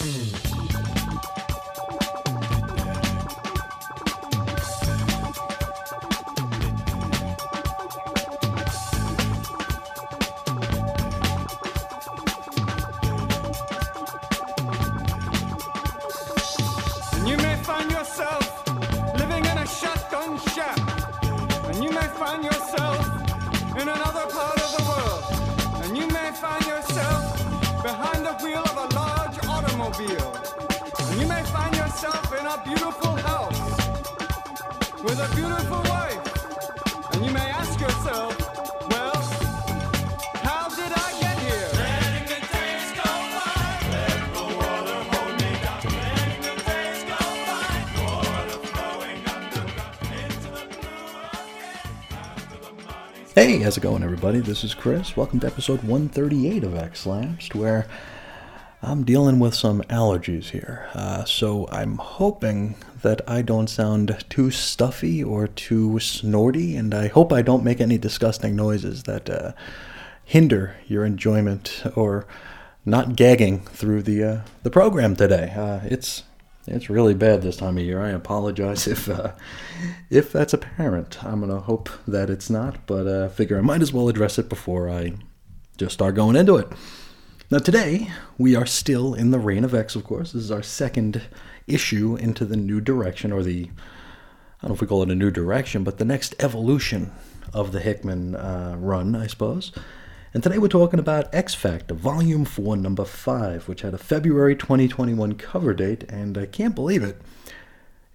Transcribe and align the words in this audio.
Mm-hmm. 0.00 0.29
How's 53.70 53.78
it 53.78 53.82
going, 53.82 54.02
everybody? 54.02 54.40
This 54.40 54.64
is 54.64 54.74
Chris. 54.74 55.16
Welcome 55.16 55.38
to 55.38 55.46
episode 55.46 55.84
138 55.84 56.64
of 56.64 56.74
X 56.74 57.06
Lapsed, 57.06 57.54
where 57.54 57.86
I'm 58.82 59.04
dealing 59.04 59.38
with 59.38 59.54
some 59.54 59.82
allergies 59.82 60.46
here. 60.46 60.88
Uh, 60.92 61.24
so 61.24 61.68
I'm 61.70 61.98
hoping 61.98 62.74
that 63.02 63.20
I 63.30 63.42
don't 63.42 63.70
sound 63.70 64.24
too 64.28 64.50
stuffy 64.50 65.22
or 65.22 65.46
too 65.46 66.00
snorty, 66.00 66.74
and 66.74 66.92
I 66.92 67.06
hope 67.06 67.32
I 67.32 67.42
don't 67.42 67.62
make 67.62 67.80
any 67.80 67.96
disgusting 67.96 68.56
noises 68.56 69.04
that 69.04 69.30
uh, 69.30 69.52
hinder 70.24 70.74
your 70.88 71.04
enjoyment 71.04 71.84
or 71.94 72.26
not 72.84 73.14
gagging 73.14 73.60
through 73.66 74.02
the 74.02 74.24
uh, 74.24 74.40
the 74.64 74.70
program 74.70 75.14
today. 75.14 75.54
Uh, 75.56 75.78
it's 75.84 76.24
it's 76.70 76.90
really 76.90 77.14
bad 77.14 77.42
this 77.42 77.56
time 77.56 77.76
of 77.76 77.84
year. 77.84 78.00
I 78.00 78.10
apologize 78.10 78.86
if 78.86 79.08
uh, 79.08 79.32
if 80.08 80.32
that's 80.32 80.54
apparent. 80.54 81.22
I'm 81.24 81.40
gonna 81.40 81.60
hope 81.60 81.90
that 82.06 82.30
it's 82.30 82.50
not, 82.50 82.86
but 82.86 83.06
uh, 83.06 83.28
figure 83.28 83.58
I 83.58 83.62
might 83.62 83.82
as 83.82 83.92
well 83.92 84.08
address 84.08 84.38
it 84.38 84.48
before 84.48 84.88
I 84.88 85.14
just 85.76 85.94
start 85.94 86.14
going 86.14 86.36
into 86.36 86.56
it. 86.56 86.68
Now 87.50 87.58
today 87.58 88.10
we 88.38 88.54
are 88.54 88.66
still 88.66 89.14
in 89.14 89.30
the 89.30 89.38
reign 89.38 89.64
of 89.64 89.74
X, 89.74 89.96
of 89.96 90.04
course. 90.04 90.32
This 90.32 90.44
is 90.44 90.50
our 90.50 90.62
second 90.62 91.22
issue 91.66 92.16
into 92.16 92.44
the 92.44 92.56
new 92.56 92.80
direction, 92.80 93.32
or 93.32 93.42
the 93.42 93.64
I 93.64 94.62
don't 94.62 94.70
know 94.70 94.74
if 94.74 94.80
we 94.80 94.86
call 94.86 95.02
it 95.02 95.10
a 95.10 95.14
new 95.14 95.30
direction, 95.30 95.84
but 95.84 95.98
the 95.98 96.04
next 96.04 96.34
evolution 96.38 97.12
of 97.52 97.72
the 97.72 97.80
Hickman 97.80 98.36
uh, 98.36 98.76
run, 98.78 99.16
I 99.16 99.26
suppose. 99.26 99.72
And 100.32 100.44
today 100.44 100.58
we're 100.58 100.68
talking 100.68 101.00
about 101.00 101.34
X 101.34 101.56
Factor, 101.56 101.92
Volume 101.92 102.44
4, 102.44 102.76
Number 102.76 103.04
5, 103.04 103.66
which 103.66 103.80
had 103.80 103.94
a 103.94 103.98
February 103.98 104.54
2021 104.54 105.34
cover 105.34 105.74
date, 105.74 106.04
and 106.04 106.38
I 106.38 106.46
can't 106.46 106.76
believe 106.76 107.02
it. 107.02 107.20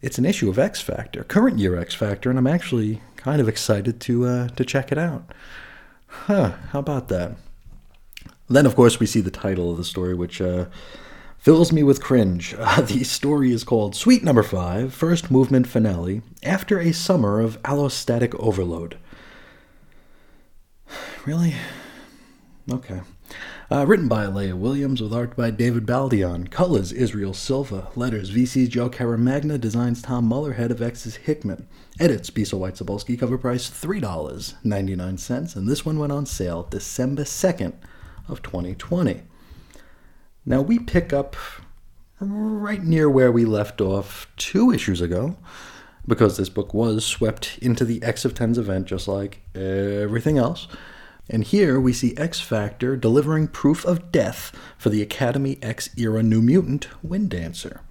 It's 0.02 0.17
an 0.17 0.23
issue 0.23 0.49
of 0.49 0.58
X 0.58 0.80
Factor, 0.80 1.25
current 1.25 1.59
year 1.59 1.77
X 1.77 1.93
Factor, 1.93 2.30
and 2.30 2.39
I'm 2.39 2.47
actually 2.47 3.02
kind 3.17 3.41
of 3.41 3.49
excited 3.49 3.99
to 3.99 4.25
uh, 4.27 4.47
to 4.47 4.63
check 4.63 4.93
it 4.93 4.97
out. 4.97 5.33
Huh, 6.08 6.53
how 6.71 6.80
about 6.80 7.09
that? 7.09 7.36
Then, 8.47 8.66
of 8.66 8.77
course, 8.77 8.97
we 8.97 9.08
see 9.08 9.19
the 9.19 9.30
title 9.30 9.69
of 9.69 9.75
the 9.75 9.83
story, 9.83 10.13
which 10.13 10.39
uh, 10.39 10.67
fills 11.38 11.73
me 11.73 11.83
with 11.83 12.02
cringe. 12.02 12.55
Uh, 12.59 12.80
the 12.80 13.03
story 13.03 13.52
is 13.52 13.66
called 13.66 13.93
Suite 13.93 14.23
Number 14.23 14.43
5, 14.43 14.93
First 14.93 15.30
Movement 15.30 15.67
Finale, 15.67 16.21
After 16.43 16.80
a 16.80 16.93
Summer 16.93 17.41
of 17.41 17.61
Allostatic 17.63 18.33
Overload. 18.39 18.97
Really? 21.25 21.55
Okay. 22.71 23.02
Uh, 23.71 23.86
written 23.86 24.08
by 24.08 24.26
Leah 24.26 24.55
Williams 24.55 24.99
with 24.99 25.14
art 25.14 25.36
by 25.36 25.52
David 25.52 25.86
Baldeón. 25.86 26.49
Colors 26.49 26.92
Israel 26.92 27.33
Silva. 27.33 27.89
Letters 27.95 28.31
VC's 28.31 28.70
Joe 28.70 28.89
Caramagna. 28.89 29.59
Designs 29.59 30.02
Tom 30.02 30.26
Muller. 30.26 30.53
Head 30.53 30.71
of 30.71 30.81
X's 30.81 31.17
Hickman. 31.17 31.67
Edits 31.99 32.31
Bisa 32.31 32.58
White 32.58 32.73
Sobolski. 32.73 33.20
Cover 33.20 33.37
price 33.37 33.70
$3.99. 33.70 35.55
And 35.55 35.67
this 35.67 35.86
one 35.86 35.99
went 35.99 36.11
on 36.11 36.25
sale 36.25 36.64
December 36.64 37.23
2nd 37.23 37.73
of 38.27 38.42
2020. 38.42 39.21
Now 40.43 40.61
we 40.61 40.80
pick 40.80 41.14
up 41.14 41.36
right 42.20 42.83
near 42.83 43.08
where 43.09 43.31
we 43.31 43.45
left 43.45 43.80
off 43.81 44.27
two 44.37 44.71
issues 44.71 45.02
ago, 45.02 45.36
because 46.08 46.37
this 46.37 46.49
book 46.49 46.73
was 46.73 47.05
swept 47.05 47.59
into 47.61 47.86
the 47.86 48.02
X 48.02 48.25
of 48.25 48.33
Tens 48.33 48.58
event 48.58 48.87
just 48.87 49.08
like 49.08 49.42
everything 49.54 50.37
else. 50.37 50.67
And 51.30 51.43
here 51.43 51.80
we 51.80 51.91
see 51.91 52.15
X 52.17 52.39
Factor 52.39 52.95
delivering 52.95 53.47
proof 53.47 53.83
of 53.86 54.11
death 54.11 54.55
for 54.77 54.89
the 54.89 55.02
Academy 55.02 55.58
X 55.61 55.89
era 55.97 56.21
New 56.21 56.41
Mutant 56.41 56.87
Wind 57.03 57.30
Dancer. 57.30 57.81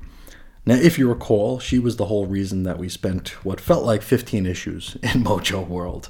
Now, 0.67 0.77
if 0.77 0.99
you 0.99 1.09
recall, 1.09 1.59
she 1.59 1.79
was 1.79 1.97
the 1.97 2.07
whole 2.07 2.27
reason 2.27 2.63
that 2.63 2.79
we 2.79 2.89
spent 2.89 3.31
what 3.45 3.61
felt 3.61 3.85
like 3.85 4.03
15 4.03 4.47
issues 4.47 4.97
in 5.03 5.25
Mojo 5.25 5.67
World. 5.67 6.09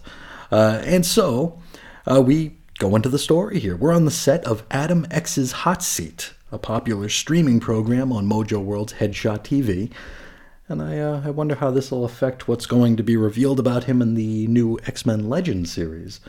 Uh, 0.53 0.81
and 0.85 1.05
so, 1.05 1.61
uh, 2.07 2.23
we 2.25 2.57
go 2.79 2.95
into 2.95 3.09
the 3.09 3.19
story 3.19 3.59
here. 3.59 3.77
We're 3.77 3.95
on 3.95 4.05
the 4.05 4.11
set 4.11 4.45
of 4.45 4.63
Adam 4.71 5.07
X's 5.11 5.53
Hot 5.53 5.83
Seat, 5.83 6.35
a 6.53 6.59
popular 6.59 7.09
streaming 7.09 7.59
program 7.59 8.13
on 8.13 8.29
Mojo 8.29 8.63
World's 8.63 8.95
Headshot 8.95 9.41
TV. 9.41 9.91
And 10.69 10.81
I, 10.81 10.99
uh, 10.99 11.23
I 11.25 11.31
wonder 11.31 11.57
how 11.57 11.71
this 11.71 11.91
will 11.91 12.05
affect 12.05 12.47
what's 12.47 12.67
going 12.67 12.97
to 12.97 13.03
be 13.03 13.17
revealed 13.17 13.59
about 13.59 13.85
him 13.85 14.01
in 14.01 14.15
the 14.15 14.47
new 14.47 14.79
X 14.87 15.05
Men 15.05 15.29
Legends 15.29 15.73
series. 15.73 16.21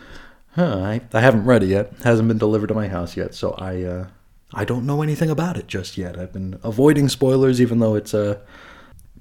Huh, 0.55 0.79
I, 0.79 1.01
I 1.11 1.19
haven't 1.19 1.43
read 1.43 1.63
it 1.63 1.67
yet. 1.67 1.91
hasn't 2.05 2.29
been 2.29 2.37
delivered 2.37 2.67
to 2.67 2.73
my 2.73 2.87
house 2.87 3.17
yet, 3.17 3.35
so 3.35 3.55
I 3.57 3.83
uh, 3.83 4.07
I 4.53 4.63
don't 4.63 4.85
know 4.85 5.01
anything 5.01 5.29
about 5.29 5.57
it 5.57 5.67
just 5.67 5.97
yet. 5.97 6.17
I've 6.17 6.31
been 6.31 6.57
avoiding 6.63 7.09
spoilers, 7.09 7.59
even 7.59 7.79
though 7.79 7.95
it's 7.95 8.13
uh, 8.13 8.39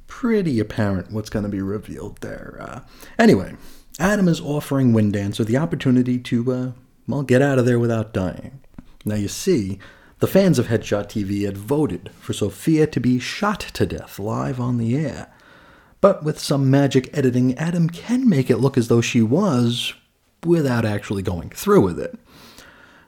pretty 0.06 0.60
apparent 0.60 1.10
what's 1.10 1.30
going 1.30 1.42
to 1.42 1.48
be 1.48 1.60
revealed 1.60 2.18
there. 2.20 2.58
Uh, 2.60 2.80
anyway, 3.18 3.56
Adam 3.98 4.28
is 4.28 4.40
offering 4.40 4.92
Wind 4.92 5.14
Dancer 5.14 5.42
the 5.42 5.56
opportunity 5.56 6.18
to 6.20 6.52
uh, 6.52 6.72
well 7.08 7.24
get 7.24 7.42
out 7.42 7.58
of 7.58 7.66
there 7.66 7.80
without 7.80 8.12
dying. 8.12 8.60
Now 9.04 9.16
you 9.16 9.26
see, 9.26 9.80
the 10.20 10.28
fans 10.28 10.60
of 10.60 10.68
Headshot 10.68 11.06
TV 11.06 11.46
had 11.46 11.58
voted 11.58 12.12
for 12.20 12.32
Sophia 12.32 12.86
to 12.86 13.00
be 13.00 13.18
shot 13.18 13.58
to 13.58 13.86
death 13.86 14.20
live 14.20 14.60
on 14.60 14.78
the 14.78 14.96
air. 14.96 15.32
But 16.00 16.22
with 16.22 16.38
some 16.38 16.70
magic 16.70 17.10
editing, 17.12 17.58
Adam 17.58 17.90
can 17.90 18.28
make 18.28 18.50
it 18.50 18.58
look 18.58 18.78
as 18.78 18.86
though 18.86 19.00
she 19.00 19.20
was 19.20 19.94
without 20.44 20.84
actually 20.84 21.22
going 21.22 21.50
through 21.50 21.80
with 21.80 21.98
it. 21.98 22.18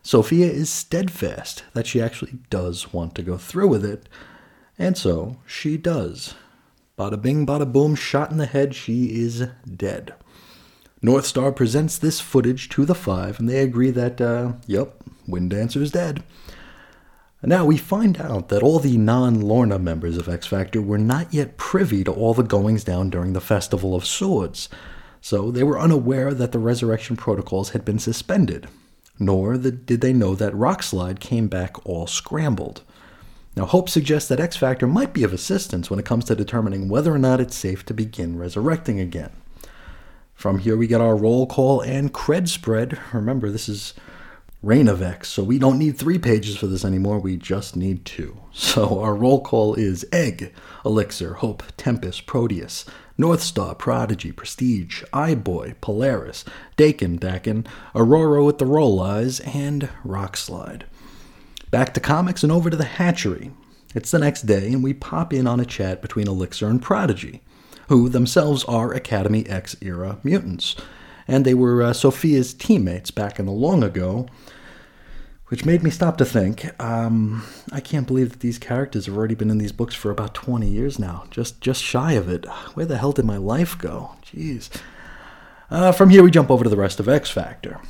Sophia 0.03 0.47
is 0.47 0.71
steadfast 0.71 1.65
that 1.75 1.87
she 1.87 2.01
actually 2.01 2.39
does 2.49 2.93
want 2.93 3.15
to 3.15 3.23
go 3.23 3.37
through 3.37 3.69
with 3.69 3.85
it, 3.85 4.09
and 4.79 4.97
so 4.97 5.39
she 5.47 5.77
does. 5.77 6.35
Bada 6.99 7.21
bing, 7.21 7.47
bada 7.47 7.71
boom, 7.71 7.95
shot 7.95 8.31
in 8.31 8.39
the 8.39 8.47
head, 8.47 8.75
she 8.75 9.21
is 9.21 9.49
dead. 9.77 10.15
North 11.03 11.27
Star 11.27 11.53
presents 11.53 11.99
this 11.99 12.21
footage 12.21 12.69
to 12.71 12.85
the 12.85 12.95
five, 12.95 13.39
and 13.39 13.49
they 13.49 13.61
agree 13.61 13.91
that, 13.91 14.21
uh, 14.21 14.53
yep, 14.67 15.03
Wind 15.27 15.51
Dancer 15.51 15.83
is 15.83 15.91
dead. 15.91 16.23
Now 17.43 17.65
we 17.65 17.77
find 17.77 18.21
out 18.21 18.49
that 18.49 18.63
all 18.63 18.79
the 18.79 18.97
non 18.97 19.41
Lorna 19.41 19.79
members 19.79 20.17
of 20.17 20.29
X 20.29 20.47
Factor 20.47 20.81
were 20.81 20.99
not 20.99 21.35
yet 21.35 21.57
privy 21.57 22.03
to 22.03 22.13
all 22.13 22.35
the 22.35 22.43
goings 22.43 22.83
down 22.83 23.11
during 23.11 23.35
the 23.35 23.41
Festival 23.41 23.95
of 23.95 24.07
Swords, 24.07 24.69
so 25.27 25.51
they 25.51 25.65
were 25.65 25.81
unaware 25.81 26.33
that 26.33 26.53
the 26.53 26.59
resurrection 26.61 27.17
protocols 27.17 27.71
had 27.71 27.85
been 27.85 27.99
suspended, 27.99 28.69
nor 29.19 29.57
did 29.57 30.01
they 30.01 30.13
know 30.13 30.37
that 30.37 30.53
Rockslide 30.53 31.19
came 31.19 31.49
back 31.49 31.85
all 31.85 32.07
scrambled. 32.07 32.83
Now, 33.57 33.65
Hope 33.65 33.89
suggests 33.89 34.29
that 34.29 34.39
X 34.39 34.57
Factor 34.57 34.87
might 34.87 35.13
be 35.13 35.25
of 35.25 35.33
assistance 35.33 35.91
when 35.91 35.99
it 35.99 36.05
comes 36.05 36.27
to 36.27 36.37
determining 36.37 36.89
whether 36.89 37.13
or 37.13 37.19
not 37.19 37.41
it's 37.41 37.57
safe 37.57 37.85
to 37.87 37.93
begin 37.93 38.39
resurrecting 38.39 39.01
again. 39.01 39.33
From 40.37 40.61
here, 40.61 40.77
we 40.77 40.87
get 40.87 41.01
our 41.01 41.17
roll 41.17 41.49
call 41.49 41.81
and 41.81 42.15
cred 42.15 42.47
spread. 42.47 42.97
Remember, 43.13 43.51
this 43.51 43.69
is 43.69 43.95
Reign 44.63 44.87
of 44.87 45.03
X, 45.03 45.29
so 45.29 45.43
we 45.43 45.59
don't 45.59 45.81
need 45.81 45.99
three 45.99 46.21
pages 46.21 46.57
for 46.57 46.69
this 46.69 46.85
anymore, 46.85 47.19
we 47.19 47.37
just 47.37 47.75
need 47.75 48.05
two. 48.05 48.37
So 48.53 49.01
our 49.01 49.15
roll 49.15 49.43
call 49.43 49.75
is 49.75 50.07
Egg, 50.13 50.55
Elixir, 50.85 51.35
Hope, 51.35 51.65
Tempest, 51.77 52.27
Proteus, 52.27 52.87
North 53.19 53.43
Star, 53.43 53.75
Prodigy, 53.75 54.31
Prestige, 54.31 55.03
Eyeboy, 55.13 55.75
Polaris, 55.81 56.45
Daken, 56.77 57.19
Daken, 57.19 57.67
Aurora 57.95 58.45
with 58.45 58.59
the 58.59 58.67
Roll 58.67 59.01
Eyes, 59.01 59.41
and 59.41 59.89
Rockslide. 60.05 60.83
Back 61.71 61.95
to 61.95 62.01
comics 62.01 62.43
and 62.43 62.53
over 62.53 62.69
to 62.69 62.77
the 62.77 62.85
hatchery. 62.85 63.51
It's 63.95 64.11
the 64.11 64.19
next 64.19 64.43
day, 64.43 64.73
and 64.73 64.85
we 64.85 64.93
pop 64.93 65.33
in 65.33 65.47
on 65.47 65.61
a 65.61 65.65
chat 65.65 66.03
between 66.03 66.29
Elixir 66.29 66.69
and 66.69 66.83
Prodigy, 66.83 67.41
who 67.89 68.09
themselves 68.09 68.65
are 68.65 68.93
Academy 68.93 69.47
X 69.47 69.77
era 69.81 70.19
mutants. 70.23 70.77
And 71.27 71.45
they 71.45 71.55
were 71.55 71.83
uh, 71.83 71.93
Sophia's 71.93 72.53
teammates 72.53 73.11
back 73.11 73.39
in 73.39 73.47
the 73.47 73.53
long 73.53 73.83
ago 73.83 74.29
which 75.49 75.65
made 75.65 75.83
me 75.83 75.91
stop 75.91 76.17
to 76.19 76.25
think. 76.25 76.81
Um, 76.83 77.45
I 77.73 77.81
can't 77.81 78.07
believe 78.07 78.31
that 78.31 78.41
these 78.41 78.59
characters 78.59 79.07
have 79.07 79.17
already 79.17 79.35
been 79.35 79.51
in 79.51 79.59
these 79.59 79.73
books 79.73 79.95
for 79.95 80.11
about 80.11 80.35
20 80.35 80.69
years 80.69 80.99
now, 80.99 81.25
just 81.31 81.61
just 81.61 81.83
shy 81.83 82.13
of 82.13 82.29
it. 82.29 82.47
Where 82.75 82.87
the 82.87 82.99
hell 82.99 83.13
did 83.13 83.25
my 83.25 83.37
life 83.37 83.79
go? 83.79 84.17
Jeez. 84.25 84.71
Uh, 85.71 85.93
from 85.93 86.11
here, 86.11 86.23
we 86.23 86.31
jump 86.31 86.51
over 86.51 86.65
to 86.65 86.71
the 86.71 86.77
rest 86.77 87.01
of 87.01 87.09
X 87.09 87.31
Factor. 87.31 87.81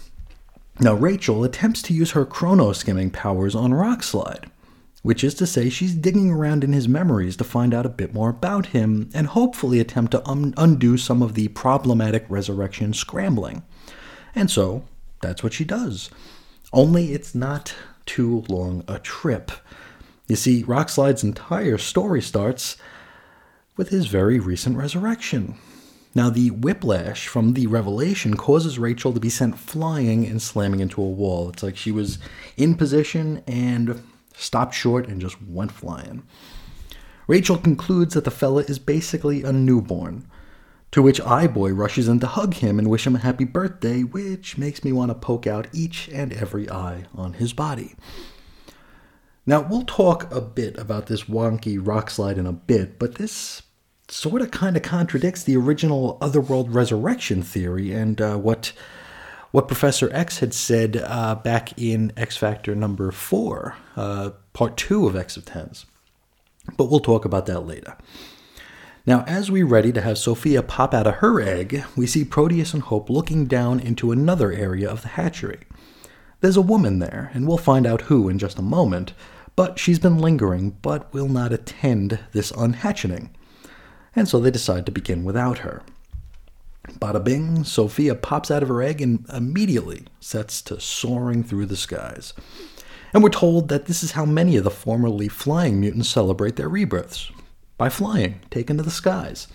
Now, 0.79 0.95
Rachel 0.95 1.45
attempts 1.45 1.81
to 1.83 1.95
use 1.95 2.11
her 2.11 2.27
chrono 2.27 2.73
skimming 2.73 3.11
powers 3.11 3.55
on 3.55 3.73
Rockslide, 3.73 4.51
which 5.03 5.25
is 5.25 5.35
to 5.35 5.47
say, 5.47 5.71
she's 5.71 5.95
digging 5.95 6.31
around 6.31 6.65
in 6.65 6.75
his 6.75 6.89
memories 6.89 7.37
to 7.37 7.45
find 7.45 7.73
out 7.73 7.87
a 7.87 7.91
bit 7.91 8.13
more 8.13 8.29
about 8.29 8.67
him 8.67 9.09
and 9.15 9.29
hopefully 9.29 9.81
attempt 9.81 10.11
to 10.13 10.29
un- 10.29 10.53
undo 10.59 10.99
some 10.99 11.23
of 11.23 11.33
the 11.33 11.49
problematic 11.49 12.27
resurrection 12.29 12.93
scrambling. 12.93 13.63
And 14.35 14.51
so, 14.51 14.85
that's 15.23 15.43
what 15.43 15.55
she 15.55 15.65
does. 15.65 16.11
Only 16.73 17.13
it's 17.13 17.35
not 17.35 17.75
too 18.05 18.45
long 18.49 18.85
a 18.89 18.99
trip. 18.99 19.53
You 20.29 20.37
see, 20.37 20.65
Rockslide's 20.65 21.23
entire 21.23 21.79
story 21.79 22.21
starts 22.21 22.77
with 23.77 23.91
his 23.91 24.07
very 24.07 24.39
recent 24.39 24.77
resurrection. 24.77 25.57
Now, 26.15 26.31
the 26.31 26.51
whiplash 26.51 27.29
from 27.29 27.53
the 27.53 27.67
revelation 27.67 28.37
causes 28.37 28.79
Rachel 28.79 29.13
to 29.13 29.21
be 29.21 29.29
sent 29.29 29.59
flying 29.59 30.25
and 30.25 30.41
slamming 30.41 30.81
into 30.81 31.03
a 31.03 31.05
wall. 31.05 31.51
It's 31.51 31.63
like 31.63 31.77
she 31.77 31.93
was 31.93 32.19
in 32.57 32.75
position 32.75 33.43
and 33.47 34.03
stopped 34.35 34.75
short 34.75 35.09
and 35.09 35.21
just 35.21 35.41
went 35.43 35.73
flying. 35.73 36.23
Rachel 37.27 37.59
concludes 37.59 38.15
that 38.15 38.25
the 38.25 38.31
fella 38.31 38.63
is 38.63 38.79
basically 38.79 39.43
a 39.43 39.53
newborn, 39.53 40.27
to 40.97 41.03
which 41.03 41.21
Eye-Boy 41.21 41.75
rushes 41.75 42.09
in 42.09 42.21
to 42.21 42.27
hug 42.27 42.55
him 42.55 42.79
and 42.79 42.89
wish 42.89 43.07
him 43.07 43.17
a 43.17 43.19
happy 43.19 43.45
birthday, 43.45 44.03
which 44.03 44.57
makes 44.57 44.83
me 44.83 44.93
want 44.93 45.11
to 45.11 45.15
poke 45.15 45.47
out 45.47 45.67
each 45.71 46.09
and 46.09 46.33
every 46.33 46.71
eye 46.71 47.05
on 47.15 47.35
his 47.35 47.53
body. 47.53 47.95
Now, 49.45 49.61
we'll 49.61 49.83
talk 49.83 50.33
a 50.33 50.41
bit 50.41 50.79
about 50.79 51.05
this 51.05 51.25
wonky 51.25 51.79
Rockslide 51.79 52.39
in 52.39 52.47
a 52.47 52.53
bit, 52.55 52.99
but 52.99 53.17
this 53.17 53.61
sort 54.09 54.41
of 54.41 54.51
kind 54.51 54.75
of 54.75 54.83
contradicts 54.83 55.43
the 55.43 55.59
original 55.59 56.17
Otherworld 56.23 56.75
resurrection 56.75 57.43
theory 57.43 57.93
and 57.93 58.19
uh, 58.19 58.39
what 58.39 58.73
what 59.51 59.69
Professor 59.69 60.09
X 60.15 60.39
had 60.39 60.55
said 60.55 60.97
uh, 61.05 61.35
back 61.35 61.79
in 61.79 62.11
X 62.17 62.39
Factor 62.39 62.75
number 62.75 63.13
four, 63.13 63.77
uh, 63.97 64.31
part 64.55 64.79
two 64.79 65.07
of 65.07 65.15
X 65.15 65.37
of 65.37 65.45
Tens. 65.45 65.85
But 66.79 66.87
we'll 66.87 67.01
talk 67.01 67.27
about 67.27 67.45
that 67.45 67.67
later. 67.67 67.99
Now, 69.07 69.23
as 69.29 69.53
we're 69.53 69.67
ready 69.67 69.93
to 69.93 70.01
have 70.01 70.19
Sophia 70.19 70.65
pop 70.65 70.93
out 70.93 71.07
of 71.07 71.17
her 71.17 71.41
egg, 71.41 71.85
we 71.95 72.09
see 72.09 72.25
Proteus 72.25 72.75
and 72.75 72.83
Hope 72.83 73.09
looking 73.09 73.47
down 73.47 73.79
into 73.79 74.11
another 74.11 74.51
area 74.51 74.91
of 74.91 75.03
the 75.03 75.09
hatchery. 75.09 75.61
There's 76.41 76.57
a 76.57 76.63
woman 76.63 76.99
there, 76.99 77.31
and 77.33 77.47
we'll 77.47 77.57
find 77.57 77.87
out 77.87 78.03
who 78.03 78.29
in 78.29 78.41
just 78.41 78.59
a 78.59 78.63
moment, 78.63 79.13
but 79.55 79.79
she's 79.79 80.01
been 80.01 80.19
lingering 80.19 80.71
but 80.83 81.13
will 81.15 81.29
not 81.29 81.53
attend 81.53 82.19
this 82.33 82.51
unhatching, 82.51 83.31
and 84.17 84.27
so 84.27 84.41
they 84.41 84.51
decide 84.51 84.85
to 84.87 84.93
begin 84.93 85.23
without 85.23 85.59
her. 85.59 85.85
Bada 86.99 87.23
bing, 87.23 87.63
Sophia 87.63 88.17
pops 88.17 88.51
out 88.51 88.65
of 88.65 88.69
her 88.69 88.83
egg 88.83 89.01
and 89.01 89.25
immediately 89.33 90.07
sets 90.19 90.61
to 90.63 90.81
soaring 90.81 91.45
through 91.45 91.67
the 91.67 91.77
skies. 91.77 92.35
And 93.15 93.23
we're 93.23 93.31
told 93.31 93.69
that 93.69 93.87
this 93.87 94.03
is 94.03 94.13
how 94.13 94.25
many 94.25 94.57
of 94.57 94.65
the 94.65 94.71
formerly 94.71 95.29
flying 95.29 95.79
mutants 95.79 96.09
celebrate 96.09 96.57
their 96.57 96.69
rebirths 96.69 97.31
by 97.79 97.89
flying, 97.89 98.41
taken 98.51 98.77
to 98.77 98.83
the 98.83 98.91
skies. 98.91 99.49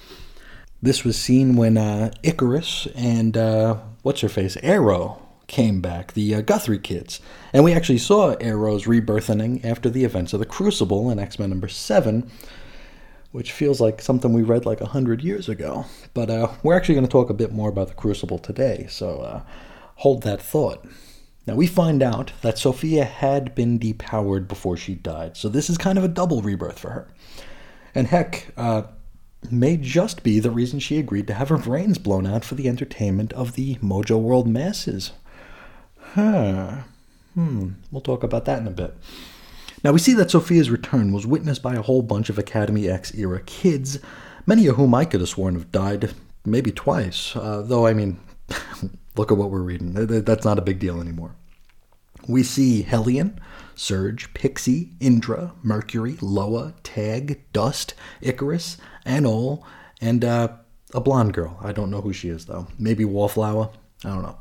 This 0.82 1.04
was 1.04 1.18
seen 1.18 1.56
when 1.56 1.78
uh, 1.78 2.12
Icarus 2.24 2.88
and 2.96 3.38
uh, 3.38 3.78
what's 4.02 4.22
her 4.22 4.30
face, 4.30 4.58
Arrow, 4.64 5.22
came 5.48 5.82
back, 5.82 6.14
the 6.14 6.34
uh, 6.34 6.42
Guthrie 6.42 6.80
kids. 6.80 7.20
And 7.54 7.64
we 7.64 7.74
actually 7.74 7.98
saw 7.98 8.36
Arrow's 8.40 8.86
rebirthing 8.86 9.64
after 9.66 9.90
the 9.90 10.06
events 10.06 10.34
of 10.34 10.40
the 10.40 10.46
Crucible 10.46 11.12
in 11.12 11.20
X 11.20 11.38
Men 11.38 11.50
number 11.50 11.68
7, 11.68 12.30
which 13.32 13.52
feels 13.52 13.82
like 13.82 14.02
something 14.02 14.34
we 14.34 14.42
read 14.42 14.66
like 14.66 14.82
a 14.82 14.88
hundred 14.88 15.22
years 15.22 15.50
ago. 15.50 15.86
But 16.14 16.30
uh, 16.30 16.52
we're 16.64 16.76
actually 16.76 16.96
going 16.96 17.06
to 17.06 17.12
talk 17.12 17.30
a 17.30 17.36
bit 17.36 17.52
more 17.52 17.70
about 17.70 17.90
the 17.90 17.94
Crucible 17.94 18.40
today, 18.40 18.88
so 18.90 19.20
uh, 19.20 19.42
hold 19.98 20.24
that 20.24 20.42
thought. 20.42 20.86
Now, 21.48 21.56
we 21.56 21.68
find 21.68 22.02
out 22.04 22.32
that 22.42 22.60
Sophia 22.60 23.04
had 23.04 23.56
been 23.56 23.80
depowered 23.80 24.48
before 24.48 24.78
she 24.78 24.94
died, 24.96 25.36
so 25.36 25.50
this 25.50 25.70
is 25.70 25.78
kind 25.78 25.98
of 25.98 26.04
a 26.04 26.08
double 26.08 26.42
rebirth 26.42 26.80
for 26.80 26.92
her. 26.92 27.08
And 27.94 28.08
heck, 28.08 28.48
uh, 28.58 28.84
may 29.50 29.78
just 29.78 30.24
be 30.24 30.40
the 30.40 30.52
reason 30.52 30.80
she 30.80 30.98
agreed 30.98 31.28
to 31.28 31.34
have 31.34 31.50
her 31.50 31.58
brains 31.58 31.98
blown 31.98 32.26
out 32.26 32.46
for 32.46 32.56
the 32.56 32.68
entertainment 32.68 33.34
of 33.34 33.54
the 33.54 33.76
Mojo 33.76 34.20
World 34.20 34.48
masses. 34.48 35.12
Huh. 36.14 36.82
Hmm, 37.34 37.72
we'll 37.92 38.02
talk 38.02 38.24
about 38.24 38.46
that 38.46 38.60
in 38.60 38.68
a 38.68 38.72
bit. 38.72 38.96
Now, 39.84 39.92
we 39.94 40.00
see 40.00 40.14
that 40.14 40.30
Sophia's 40.30 40.70
return 40.70 41.12
was 41.12 41.26
witnessed 41.26 41.64
by 41.64 41.74
a 41.74 41.82
whole 41.82 42.04
bunch 42.04 42.30
of 42.30 42.38
Academy 42.38 42.88
X 42.88 43.16
era 43.16 43.42
kids, 43.42 44.00
many 44.46 44.68
of 44.68 44.76
whom 44.76 44.94
I 44.94 45.06
could 45.06 45.22
have 45.22 45.30
sworn 45.30 45.56
have 45.56 45.72
died 45.72 46.14
maybe 46.46 46.72
twice, 46.72 47.36
uh, 47.36 47.64
though, 47.66 47.88
I 47.88 47.94
mean, 47.94 48.20
look 49.16 49.32
at 49.32 49.38
what 49.38 49.50
we're 49.50 49.62
reading. 49.62 49.94
That's 49.94 50.46
not 50.46 50.60
a 50.60 50.64
big 50.64 50.80
deal 50.80 51.02
anymore. 51.02 51.36
We 52.28 52.44
see 52.44 52.84
Hellion, 52.84 53.40
Surge, 53.76 54.34
Pixie, 54.34 54.92
Indra, 55.00 55.54
Mercury, 55.64 56.18
Loa, 56.22 56.74
Tag, 56.84 57.42
Dust, 57.52 57.94
Icarus, 58.22 58.78
Anole, 59.06 59.64
and 60.00 60.24
uh, 60.24 60.50
a 60.94 61.02
blonde 61.02 61.34
girl. 61.34 61.58
I 61.62 61.72
don't 61.72 61.90
know 61.90 62.02
who 62.02 62.14
she 62.14 62.30
is, 62.30 62.46
though. 62.46 62.68
Maybe 62.78 63.06
Wallflower? 63.06 63.72
I 64.06 64.10
don't 64.10 64.24
know. 64.24 64.38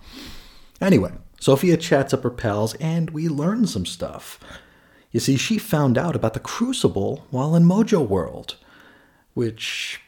Anyway, 0.81 1.13
Sophia 1.41 1.77
chats 1.77 2.13
up 2.13 2.23
her 2.23 2.31
pals, 2.31 2.75
and 2.75 3.11
we 3.11 3.29
learn 3.29 3.67
some 3.67 3.87
stuff. 3.87 4.39
You 5.11 5.21
see, 5.21 5.37
she 5.37 5.59
found 5.59 5.99
out 5.99 6.15
about 6.15 6.35
the 6.35 6.41
Crucible 6.41 7.27
while 7.31 7.57
in 7.57 7.65
Mojo 7.65 8.07
World, 8.07 8.57
which 9.35 10.01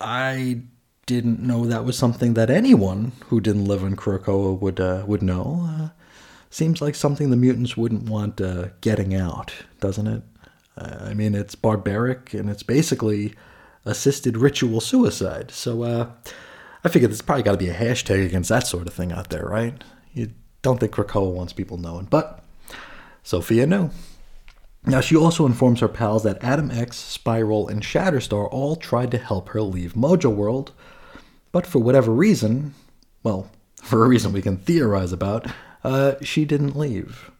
I 0.00 0.62
didn't 1.06 1.40
know 1.40 1.66
that 1.66 1.84
was 1.84 1.98
something 1.98 2.34
that 2.34 2.50
anyone 2.50 3.12
who 3.26 3.40
didn't 3.40 3.66
live 3.66 3.82
in 3.82 3.96
Krakoa 3.96 4.58
would 4.58 4.80
uh, 4.80 5.04
would 5.06 5.22
know. 5.22 5.68
Uh, 5.68 5.88
seems 6.54 6.80
like 6.80 6.94
something 6.94 7.30
the 7.30 7.36
mutants 7.36 7.76
wouldn't 7.76 8.08
want 8.08 8.40
uh, 8.40 8.68
getting 8.80 9.12
out, 9.14 9.52
doesn't 9.80 10.06
it? 10.06 10.22
Uh, 10.78 10.98
I 11.00 11.14
mean, 11.14 11.34
it's 11.34 11.56
barbaric 11.56 12.32
and 12.32 12.48
it's 12.48 12.62
basically 12.62 13.34
assisted 13.84 14.36
ritual 14.36 14.80
suicide. 14.80 15.50
So 15.50 15.82
uh, 15.82 16.10
I 16.84 16.88
figure 16.88 17.08
there's 17.08 17.22
probably 17.22 17.42
got 17.42 17.52
to 17.52 17.58
be 17.58 17.68
a 17.68 17.74
hashtag 17.74 18.24
against 18.24 18.50
that 18.50 18.68
sort 18.68 18.86
of 18.86 18.94
thing 18.94 19.10
out 19.10 19.30
there, 19.30 19.44
right? 19.44 19.82
You 20.12 20.30
don't 20.62 20.78
think 20.78 20.92
Krakoa 20.92 21.32
wants 21.32 21.52
people 21.52 21.76
knowing, 21.76 22.06
but 22.06 22.44
Sophia 23.24 23.66
knew. 23.66 23.90
Now, 24.86 25.00
she 25.00 25.16
also 25.16 25.46
informs 25.46 25.80
her 25.80 25.88
pals 25.88 26.22
that 26.22 26.42
Adam 26.44 26.70
X, 26.70 26.96
Spiral, 26.98 27.68
and 27.68 27.82
Shatterstar 27.82 28.48
all 28.52 28.76
tried 28.76 29.10
to 29.10 29.18
help 29.18 29.48
her 29.50 29.62
leave 29.62 29.94
Mojo 29.94 30.32
World, 30.32 30.72
but 31.52 31.66
for 31.66 31.80
whatever 31.80 32.12
reason, 32.12 32.74
well, 33.24 33.50
for 33.82 34.04
a 34.04 34.08
reason 34.08 34.32
we 34.32 34.42
can 34.42 34.58
theorize 34.58 35.12
about, 35.12 35.46
uh, 35.84 36.14
she 36.22 36.44
didn't 36.44 36.76
leave. 36.76 37.30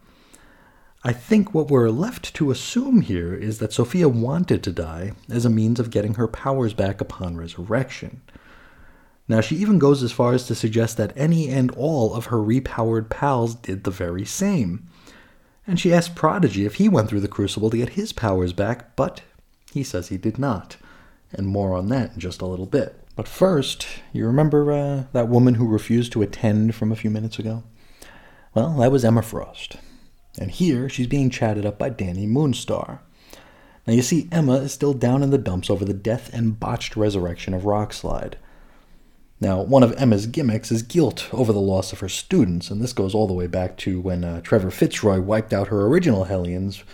I 1.03 1.13
think 1.13 1.53
what 1.53 1.69
we're 1.69 1.91
left 1.91 2.35
to 2.35 2.51
assume 2.51 3.03
here 3.03 3.35
is 3.35 3.59
that 3.59 3.73
Sophia 3.73 4.09
wanted 4.09 4.63
to 4.63 4.73
die 4.73 5.13
as 5.29 5.45
a 5.45 5.51
means 5.51 5.79
of 5.81 5.91
getting 5.91 6.15
her 6.15 6.29
powers 6.29 6.73
back 6.73 7.01
upon 7.01 7.37
resurrection. 7.37 8.23
Now, 9.27 9.41
she 9.41 9.57
even 9.57 9.79
goes 9.79 10.03
as 10.03 10.13
far 10.13 10.33
as 10.33 10.47
to 10.47 10.55
suggest 10.55 10.97
that 10.97 11.13
any 11.17 11.49
and 11.49 11.71
all 11.73 12.15
of 12.15 12.27
her 12.27 12.39
repowered 12.39 13.09
pals 13.11 13.55
did 13.55 13.85
the 13.85 13.91
very 13.91 14.25
same 14.25 14.89
and 15.67 15.81
she 15.81 15.93
asked 15.93 16.15
Prodigy 16.15 16.67
if 16.67 16.75
he 16.75 16.89
went 16.89 17.09
through 17.09 17.21
the 17.21 17.29
crucible 17.29 17.71
to 17.71 17.77
get 17.77 17.91
his 17.91 18.13
powers 18.13 18.53
back, 18.53 18.95
but 18.97 19.23
he 19.73 19.83
says 19.83 20.09
he 20.09 20.19
did 20.19 20.39
not. 20.39 20.77
And 21.33 21.47
more 21.47 21.75
on 21.75 21.89
that 21.89 22.13
in 22.15 22.21
just 22.21 22.43
a 22.43 22.47
little 22.47 22.67
bit. 22.67 23.01
But 23.17 23.29
first, 23.29 23.87
you 24.13 24.27
remember 24.27 24.73
uh, 24.73 25.05
that 25.13 25.29
woman 25.29 25.55
who 25.55 25.67
refused 25.67 26.13
to 26.13 26.23
attend 26.23 26.75
from 26.75 26.93
a 26.93 26.97
few 26.97 27.11
minutes 27.11 27.39
ago? 27.39 27.63
Well, 28.55 28.75
that 28.79 28.93
was 28.93 29.05
Emma 29.05 29.23
Frost. 29.23 29.77
And 30.39 30.51
here 30.51 30.89
she's 30.89 31.09
being 31.09 31.29
chatted 31.29 31.67
up 31.67 31.77
by 31.77 31.89
Danny 31.89 32.27
Moonstar. 32.27 33.01
Now 33.87 33.93
you 33.93 34.03
see, 34.03 34.29
Emma 34.31 34.55
is 34.55 34.73
still 34.73 34.95
down 34.95 35.23
in 35.25 35.31
the 35.31 35.39
dumps 35.39 35.69
over 35.69 35.85
the 35.85 35.93
death 35.93 36.33
and 36.33 36.59
botched 36.59 36.97
resurrection 36.97 37.53
of 37.53 37.63
Rockslide. 37.63 38.35
Now, 39.41 39.61
one 39.61 39.83
of 39.83 39.93
Emma's 40.01 40.27
gimmicks 40.27 40.71
is 40.71 40.83
guilt 40.83 41.29
over 41.33 41.53
the 41.53 41.61
loss 41.61 41.93
of 41.93 41.99
her 41.99 42.09
students, 42.09 42.71
and 42.71 42.81
this 42.81 42.93
goes 42.93 43.15
all 43.15 43.27
the 43.27 43.35
way 43.35 43.49
back 43.49 43.77
to 43.79 44.01
when 44.01 44.25
uh, 44.25 44.41
Trevor 44.41 44.71
Fitzroy 44.71 45.21
wiped 45.21 45.53
out 45.53 45.69
her 45.69 45.87
original 45.87 46.25
Hellions 46.25 46.85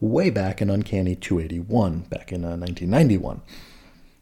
way 0.00 0.30
back 0.30 0.62
in 0.62 0.70
Uncanny 0.70 1.16
281, 1.16 2.02
back 2.02 2.30
in 2.30 2.44
uh, 2.44 2.56
1991. 2.56 3.42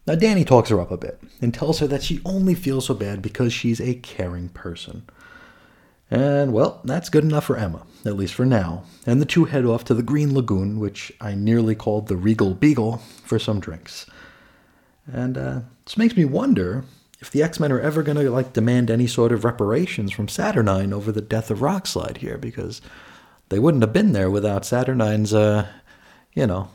Now, 0.07 0.15
Danny 0.15 0.43
talks 0.43 0.69
her 0.69 0.81
up 0.81 0.91
a 0.91 0.97
bit 0.97 1.21
and 1.39 1.53
tells 1.53 1.79
her 1.79 1.87
that 1.87 2.03
she 2.03 2.19
only 2.25 2.55
feels 2.55 2.87
so 2.87 2.95
bad 2.95 3.21
because 3.21 3.53
she's 3.53 3.79
a 3.79 3.93
caring 3.93 4.49
person. 4.49 5.03
And, 6.09 6.53
well, 6.53 6.79
that's 6.85 7.09
good 7.09 7.25
enough 7.25 7.45
for 7.45 7.57
Emma, 7.57 7.85
at 8.05 8.15
least 8.15 8.33
for 8.33 8.45
now. 8.45 8.83
And 9.05 9.19
the 9.19 9.25
two 9.25 9.45
head 9.45 9.65
off 9.65 9.83
to 9.85 9.93
the 9.93 10.03
Green 10.03 10.33
Lagoon, 10.33 10.79
which 10.79 11.11
I 11.19 11.35
nearly 11.35 11.75
called 11.75 12.07
the 12.07 12.15
Regal 12.15 12.53
Beagle, 12.53 12.97
for 13.23 13.37
some 13.37 13.59
drinks. 13.59 14.05
And 15.05 15.37
uh, 15.37 15.59
this 15.83 15.97
makes 15.97 16.15
me 16.15 16.23
wonder 16.23 16.85
if 17.19 17.31
the 17.31 17.43
X 17.43 17.59
Men 17.59 17.71
are 17.71 17.79
ever 17.79 18.03
going 18.03 18.17
to 18.17 18.29
like 18.29 18.53
demand 18.53 18.89
any 18.89 19.07
sort 19.07 19.31
of 19.31 19.43
reparations 19.43 20.11
from 20.11 20.27
Saturnine 20.27 20.93
over 20.93 21.11
the 21.11 21.21
death 21.21 21.51
of 21.51 21.59
Rockslide 21.59 22.17
here, 22.17 22.37
because 22.37 22.81
they 23.49 23.59
wouldn't 23.59 23.83
have 23.83 23.93
been 23.93 24.13
there 24.13 24.29
without 24.29 24.63
Saturnine's, 24.63 25.33
uh, 25.33 25.67
you 26.33 26.47
know, 26.47 26.69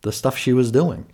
the 0.00 0.12
stuff 0.12 0.36
she 0.36 0.52
was 0.52 0.72
doing. 0.72 1.06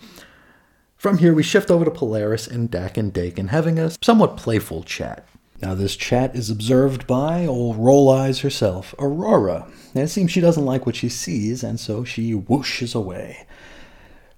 From 0.97 1.19
here, 1.19 1.35
we 1.35 1.43
shift 1.43 1.71
over 1.71 1.85
to 1.85 1.91
Polaris 1.91 2.47
and 2.47 2.71
Dak 2.71 2.97
and 2.97 3.13
Daken 3.13 3.49
having 3.49 3.79
a 3.79 3.91
somewhat 4.03 4.37
playful 4.37 4.83
chat. 4.83 5.27
Now, 5.61 5.75
this 5.75 5.97
chat 5.97 6.37
is 6.37 6.51
observed 6.51 7.07
by 7.07 7.45
old 7.45 7.77
Roll 7.77 8.09
Eyes 8.11 8.41
herself, 8.41 8.95
Aurora, 8.99 9.67
and 9.93 10.05
it 10.05 10.09
seems 10.09 10.31
she 10.31 10.41
doesn't 10.41 10.65
like 10.65 10.87
what 10.87 10.95
she 10.95 11.09
sees, 11.09 11.65
and 11.65 11.81
so 11.81 12.05
she 12.05 12.33
whooshes 12.33 12.95
away. 12.95 13.47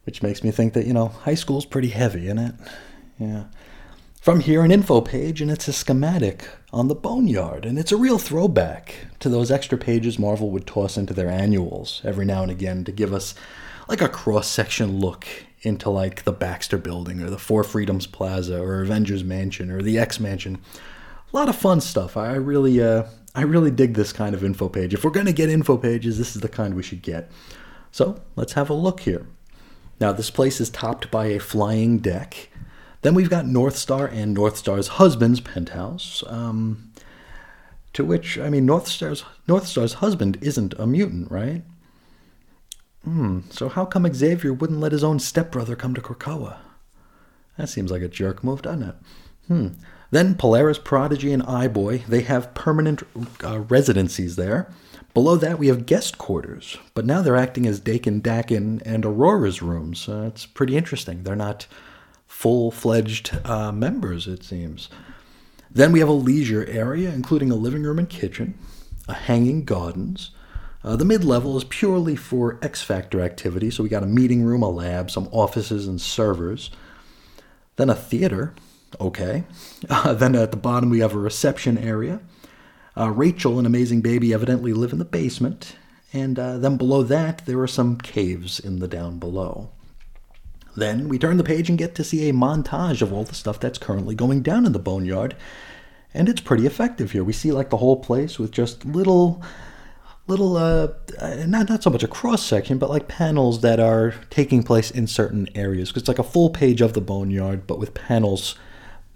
Which 0.04 0.22
makes 0.22 0.42
me 0.42 0.50
think 0.50 0.72
that, 0.72 0.86
you 0.86 0.94
know, 0.94 1.08
high 1.08 1.34
school's 1.34 1.66
pretty 1.66 1.88
heavy, 1.88 2.26
isn't 2.26 2.38
it? 2.38 2.54
Yeah. 3.18 3.44
From 4.20 4.40
here, 4.40 4.62
an 4.62 4.70
info 4.70 5.02
page, 5.02 5.42
and 5.42 5.50
it's 5.50 5.68
a 5.68 5.72
schematic 5.74 6.48
on 6.72 6.88
the 6.88 6.94
Boneyard, 6.94 7.66
and 7.66 7.78
it's 7.78 7.92
a 7.92 7.96
real 7.96 8.18
throwback 8.18 8.94
to 9.20 9.28
those 9.28 9.50
extra 9.50 9.76
pages 9.76 10.18
Marvel 10.18 10.50
would 10.50 10.66
toss 10.66 10.96
into 10.96 11.12
their 11.12 11.30
annuals 11.30 12.00
every 12.04 12.24
now 12.24 12.42
and 12.42 12.50
again 12.50 12.84
to 12.84 12.92
give 12.92 13.12
us 13.12 13.34
like 13.88 14.00
a 14.00 14.08
cross 14.08 14.46
section 14.46 15.00
look 15.00 15.26
into 15.62 15.90
like 15.90 16.24
the 16.24 16.32
Baxter 16.32 16.78
Building 16.78 17.20
or 17.20 17.28
the 17.28 17.38
Four 17.38 17.64
Freedoms 17.64 18.06
Plaza 18.06 18.60
or 18.60 18.82
Avengers 18.82 19.24
Mansion 19.24 19.70
or 19.70 19.82
the 19.82 19.98
X 19.98 20.20
Mansion 20.20 20.58
a 21.32 21.36
lot 21.36 21.48
of 21.48 21.56
fun 21.56 21.80
stuff. 21.80 22.16
I 22.16 22.34
really, 22.34 22.82
uh, 22.82 23.04
I 23.34 23.42
really 23.42 23.70
dig 23.70 23.94
this 23.94 24.12
kind 24.12 24.34
of 24.34 24.44
info 24.44 24.68
page. 24.68 24.94
If 24.94 25.04
we're 25.04 25.10
going 25.10 25.26
to 25.26 25.32
get 25.32 25.48
info 25.48 25.76
pages, 25.76 26.18
this 26.18 26.34
is 26.34 26.42
the 26.42 26.48
kind 26.48 26.74
we 26.74 26.82
should 26.82 27.02
get. 27.02 27.30
So 27.92 28.20
let's 28.36 28.54
have 28.54 28.70
a 28.70 28.74
look 28.74 29.00
here. 29.00 29.26
Now, 30.00 30.12
this 30.12 30.30
place 30.30 30.60
is 30.60 30.70
topped 30.70 31.10
by 31.10 31.26
a 31.26 31.38
flying 31.38 31.98
deck. 31.98 32.48
Then 33.02 33.14
we've 33.14 33.30
got 33.30 33.44
Northstar 33.44 34.10
and 34.12 34.36
Northstar's 34.36 34.88
husband's 34.88 35.40
penthouse. 35.40 36.22
Um, 36.26 36.92
to 37.92 38.04
which, 38.04 38.38
I 38.38 38.50
mean, 38.50 38.66
Northstar's 38.66 39.24
Northstar's 39.48 39.94
husband 39.94 40.38
isn't 40.40 40.74
a 40.78 40.86
mutant, 40.86 41.30
right? 41.30 41.62
Hmm. 43.04 43.40
So 43.50 43.68
how 43.68 43.84
come 43.84 44.12
Xavier 44.12 44.52
wouldn't 44.52 44.80
let 44.80 44.92
his 44.92 45.04
own 45.04 45.18
stepbrother 45.18 45.74
come 45.74 45.94
to 45.94 46.00
Krakoa? 46.00 46.58
That 47.56 47.68
seems 47.68 47.90
like 47.90 48.02
a 48.02 48.08
jerk 48.08 48.44
move, 48.44 48.62
doesn't 48.62 48.82
it? 48.82 48.94
Hmm. 49.48 49.68
Then 50.10 50.34
Polaris 50.34 50.78
Prodigy 50.78 51.32
and 51.32 51.42
Eye-Boy, 51.42 52.04
they 52.08 52.22
have 52.22 52.54
permanent 52.54 53.02
uh, 53.44 53.60
residencies 53.60 54.36
there. 54.36 54.68
Below 55.14 55.36
that, 55.36 55.58
we 55.58 55.68
have 55.68 55.86
guest 55.86 56.18
quarters, 56.18 56.76
but 56.94 57.04
now 57.04 57.20
they're 57.22 57.36
acting 57.36 57.66
as 57.66 57.80
Daken, 57.80 58.20
Daken, 58.20 58.80
and 58.84 59.04
Aurora's 59.04 59.62
rooms. 59.62 60.08
Uh, 60.08 60.30
it's 60.32 60.46
pretty 60.46 60.76
interesting. 60.76 61.22
They're 61.22 61.36
not 61.36 61.66
full 62.26 62.70
fledged 62.70 63.38
uh, 63.44 63.72
members, 63.72 64.26
it 64.26 64.44
seems. 64.44 64.88
Then 65.70 65.92
we 65.92 66.00
have 66.00 66.08
a 66.08 66.12
leisure 66.12 66.64
area, 66.66 67.10
including 67.10 67.50
a 67.50 67.56
living 67.56 67.82
room 67.82 67.98
and 67.98 68.08
kitchen, 68.08 68.58
a 69.08 69.14
hanging 69.14 69.64
gardens. 69.64 70.30
Uh, 70.82 70.96
the 70.96 71.04
mid 71.04 71.24
level 71.24 71.56
is 71.56 71.64
purely 71.64 72.16
for 72.16 72.58
X 72.62 72.82
Factor 72.82 73.20
activity, 73.20 73.70
so 73.70 73.82
we 73.82 73.88
got 73.88 74.02
a 74.02 74.06
meeting 74.06 74.44
room, 74.44 74.62
a 74.62 74.70
lab, 74.70 75.10
some 75.10 75.28
offices, 75.30 75.86
and 75.86 76.00
servers. 76.00 76.70
Then 77.76 77.90
a 77.90 77.94
theater, 77.94 78.54
Okay. 78.98 79.44
Uh, 79.88 80.14
then 80.14 80.34
at 80.34 80.50
the 80.50 80.56
bottom, 80.56 80.90
we 80.90 81.00
have 81.00 81.14
a 81.14 81.18
reception 81.18 81.78
area. 81.78 82.20
Uh, 82.96 83.10
Rachel 83.10 83.58
and 83.58 83.66
Amazing 83.66 84.00
Baby 84.00 84.32
evidently 84.34 84.72
live 84.72 84.92
in 84.92 84.98
the 84.98 85.04
basement. 85.04 85.76
And 86.12 86.38
uh, 86.38 86.58
then 86.58 86.76
below 86.76 87.02
that, 87.04 87.46
there 87.46 87.60
are 87.60 87.68
some 87.68 87.96
caves 87.96 88.58
in 88.58 88.80
the 88.80 88.88
down 88.88 89.18
below. 89.18 89.70
Then 90.76 91.08
we 91.08 91.18
turn 91.18 91.36
the 91.36 91.44
page 91.44 91.68
and 91.68 91.78
get 91.78 91.94
to 91.96 92.04
see 92.04 92.28
a 92.28 92.32
montage 92.32 93.02
of 93.02 93.12
all 93.12 93.24
the 93.24 93.34
stuff 93.34 93.60
that's 93.60 93.78
currently 93.78 94.14
going 94.14 94.42
down 94.42 94.66
in 94.66 94.72
the 94.72 94.78
boneyard. 94.78 95.36
And 96.12 96.28
it's 96.28 96.40
pretty 96.40 96.66
effective 96.66 97.12
here. 97.12 97.22
We 97.22 97.32
see 97.32 97.52
like 97.52 97.70
the 97.70 97.76
whole 97.76 97.96
place 97.96 98.38
with 98.38 98.50
just 98.50 98.84
little 98.84 99.42
little 100.26 100.56
uh, 100.56 100.88
uh 101.18 101.44
not 101.46 101.68
not 101.68 101.82
so 101.82 101.90
much 101.90 102.04
a 102.04 102.08
cross 102.08 102.44
section 102.44 102.78
but 102.78 102.88
like 102.88 103.08
panels 103.08 103.62
that 103.62 103.80
are 103.80 104.14
taking 104.30 104.62
place 104.62 104.88
in 104.88 105.04
certain 105.08 105.48
areas 105.56 105.88
because 105.88 106.02
it's 106.02 106.08
like 106.08 106.20
a 106.20 106.22
full 106.22 106.50
page 106.50 106.80
of 106.80 106.92
the 106.92 107.00
boneyard 107.00 107.66
but 107.66 107.80
with 107.80 107.94
panels 107.94 108.54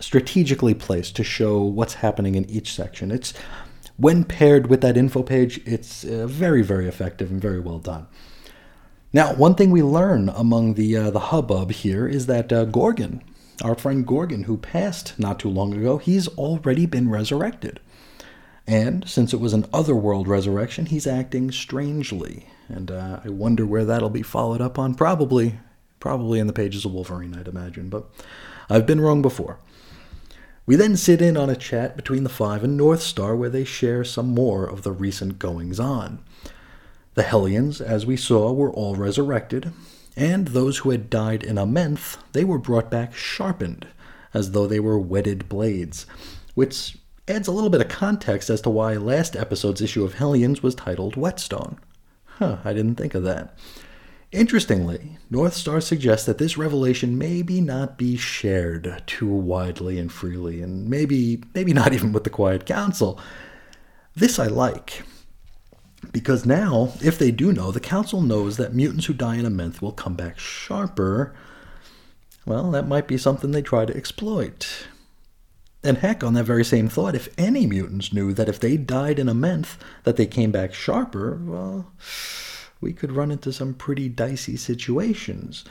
strategically 0.05 0.75
placed 0.75 1.17
to 1.17 1.25
show 1.25 1.63
what's 1.63 1.95
happening 1.95 2.35
in 2.35 2.49
each 2.51 2.73
section. 2.73 3.11
It's 3.11 3.33
when 3.97 4.25
paired 4.25 4.69
with 4.69 4.81
that 4.83 4.97
info 4.97 5.23
page, 5.23 5.61
it's 5.65 6.05
uh, 6.05 6.27
very, 6.27 6.63
very 6.63 6.87
effective 6.87 7.31
and 7.31 7.41
very 7.41 7.61
well 7.61 7.79
done. 7.79 8.07
Now, 9.13 9.33
one 9.35 9.55
thing 9.55 9.71
we 9.71 9.83
learn 9.83 10.29
among 10.29 10.75
the 10.75 10.97
uh, 10.97 11.11
the 11.11 11.21
hubbub 11.31 11.71
here 11.71 12.07
is 12.07 12.27
that 12.27 12.53
uh, 12.53 12.65
Gorgon, 12.65 13.23
our 13.63 13.77
friend 13.77 14.05
Gorgon, 14.05 14.45
who 14.45 14.57
passed 14.57 15.19
not 15.19 15.39
too 15.39 15.49
long 15.49 15.73
ago, 15.73 15.99
he's 15.99 16.27
already 16.29 16.87
been 16.87 17.09
resurrected. 17.09 17.81
And 18.67 19.09
since 19.09 19.33
it 19.33 19.41
was 19.41 19.53
an 19.53 19.67
otherworld 19.73 20.27
resurrection, 20.27 20.87
he's 20.87 21.07
acting 21.07 21.53
strangely. 21.53 22.47
And 22.69 22.91
uh, 22.91 23.21
I 23.25 23.29
wonder 23.29 23.65
where 23.65 23.85
that'll 23.85 24.11
be 24.11 24.23
followed 24.23 24.61
up 24.61 24.79
on. 24.79 24.95
Probably, 24.95 25.61
probably 26.01 26.41
in 26.41 26.47
the 26.47 26.53
pages 26.53 26.85
of 26.85 26.93
Wolverine, 26.93 27.37
I'd 27.37 27.47
imagine. 27.47 27.91
But 27.91 28.07
I've 28.69 28.87
been 28.87 29.01
wrong 29.01 29.23
before. 29.23 29.59
We 30.67 30.77
then 30.77 30.97
sit 30.97 31.21
in 31.21 31.37
on 31.37 31.51
a 31.51 31.57
chat 31.57 31.95
between 31.95 32.25
the 32.25 32.31
Five 32.31 32.65
and 32.65 32.77
North 32.77 33.03
Star 33.03 33.37
where 33.37 33.51
they 33.51 33.65
share 33.65 34.03
some 34.03 34.29
more 34.29 34.65
of 34.65 34.83
the 34.83 34.93
recent 34.93 35.39
goings 35.39 35.79
on. 35.79 36.25
The 37.15 37.23
Hellions, 37.23 37.83
as 37.83 38.07
we 38.07 38.17
saw, 38.17 38.51
were 38.51 38.73
all 38.73 38.97
resurrected, 38.97 39.73
and 40.17 40.49
those 40.49 40.79
who 40.79 40.91
had 40.91 41.11
died 41.11 41.43
in 41.43 41.57
Amenth, 41.57 42.17
they 42.33 42.45
were 42.45 42.59
brought 42.59 42.91
back 42.91 43.15
sharpened, 43.15 43.87
as 44.33 44.53
though 44.53 44.67
they 44.67 44.81
were 44.81 44.99
whetted 44.99 45.51
blades, 45.51 46.07
which 46.55 46.97
adds 47.29 47.47
a 47.47 47.53
little 47.53 47.71
bit 47.71 47.83
of 47.83 47.89
context 47.89 48.49
as 48.49 48.63
to 48.63 48.71
why 48.71 48.95
last 48.95 49.37
episode's 49.37 49.83
issue 49.83 50.03
of 50.03 50.15
Hellions 50.15 50.63
was 50.63 50.75
titled 50.75 51.15
Whetstone. 51.15 51.79
Huh, 52.25 52.57
I 52.65 52.73
didn't 52.73 52.97
think 52.97 53.15
of 53.15 53.23
that. 53.25 53.57
Interestingly, 54.35 55.17
North 55.31 55.55
Star 55.55 55.81
suggests 55.81 56.27
that 56.27 56.39
this 56.39 56.59
revelation 56.59 57.17
maybe 57.17 57.61
not 57.61 57.97
be 57.97 58.17
shared 58.17 59.01
too 59.07 59.33
widely 59.33 59.97
and 59.97 60.11
freely, 60.11 60.61
and 60.61 60.91
maybe 60.91 61.45
maybe 61.55 61.73
not 61.73 61.93
even 61.93 62.13
with 62.13 62.25
the 62.25 62.31
Quiet 62.31 62.67
Council. 62.67 63.21
This 64.17 64.41
I 64.41 64.49
like. 64.49 65.05
Because 66.11 66.45
now, 66.45 66.93
if 67.01 67.17
they 67.17 67.31
do 67.31 67.53
know, 67.53 67.71
the 67.71 67.79
Council 67.79 68.21
knows 68.21 68.57
that 68.57 68.75
mutants 68.75 69.07
who 69.07 69.15
die 69.15 69.37
in 69.37 69.45
Amenth 69.47 69.81
will 69.81 69.93
come 69.93 70.17
back 70.17 70.37
sharper. 70.37 71.33
Well, 72.45 72.73
that 72.73 72.89
might 72.89 73.07
be 73.07 73.17
something 73.17 73.53
they 73.53 73.63
try 73.63 73.85
to 73.85 73.97
exploit. 73.97 74.89
And 75.85 75.99
heck, 75.99 76.25
on 76.25 76.35
that 76.35 76.43
very 76.43 76.65
same 76.65 76.89
thought, 76.89 77.15
if 77.15 77.29
any 77.39 77.67
mutants 77.67 78.13
knew 78.13 78.33
that 78.33 78.49
if 78.49 78.59
they 78.59 78.77
died 78.77 79.21
in 79.21 79.29
Amenth, 79.29 79.77
that 80.03 80.17
they 80.17 80.27
came 80.27 80.51
back 80.51 80.75
sharper, 80.75 81.41
well, 81.41 81.93
we 82.85 82.93
could 82.93 83.11
run 83.11 83.33
into 83.33 83.53
some 83.53 83.75
pretty 83.75 84.09
dicey 84.09 84.57
situations. 84.57 85.65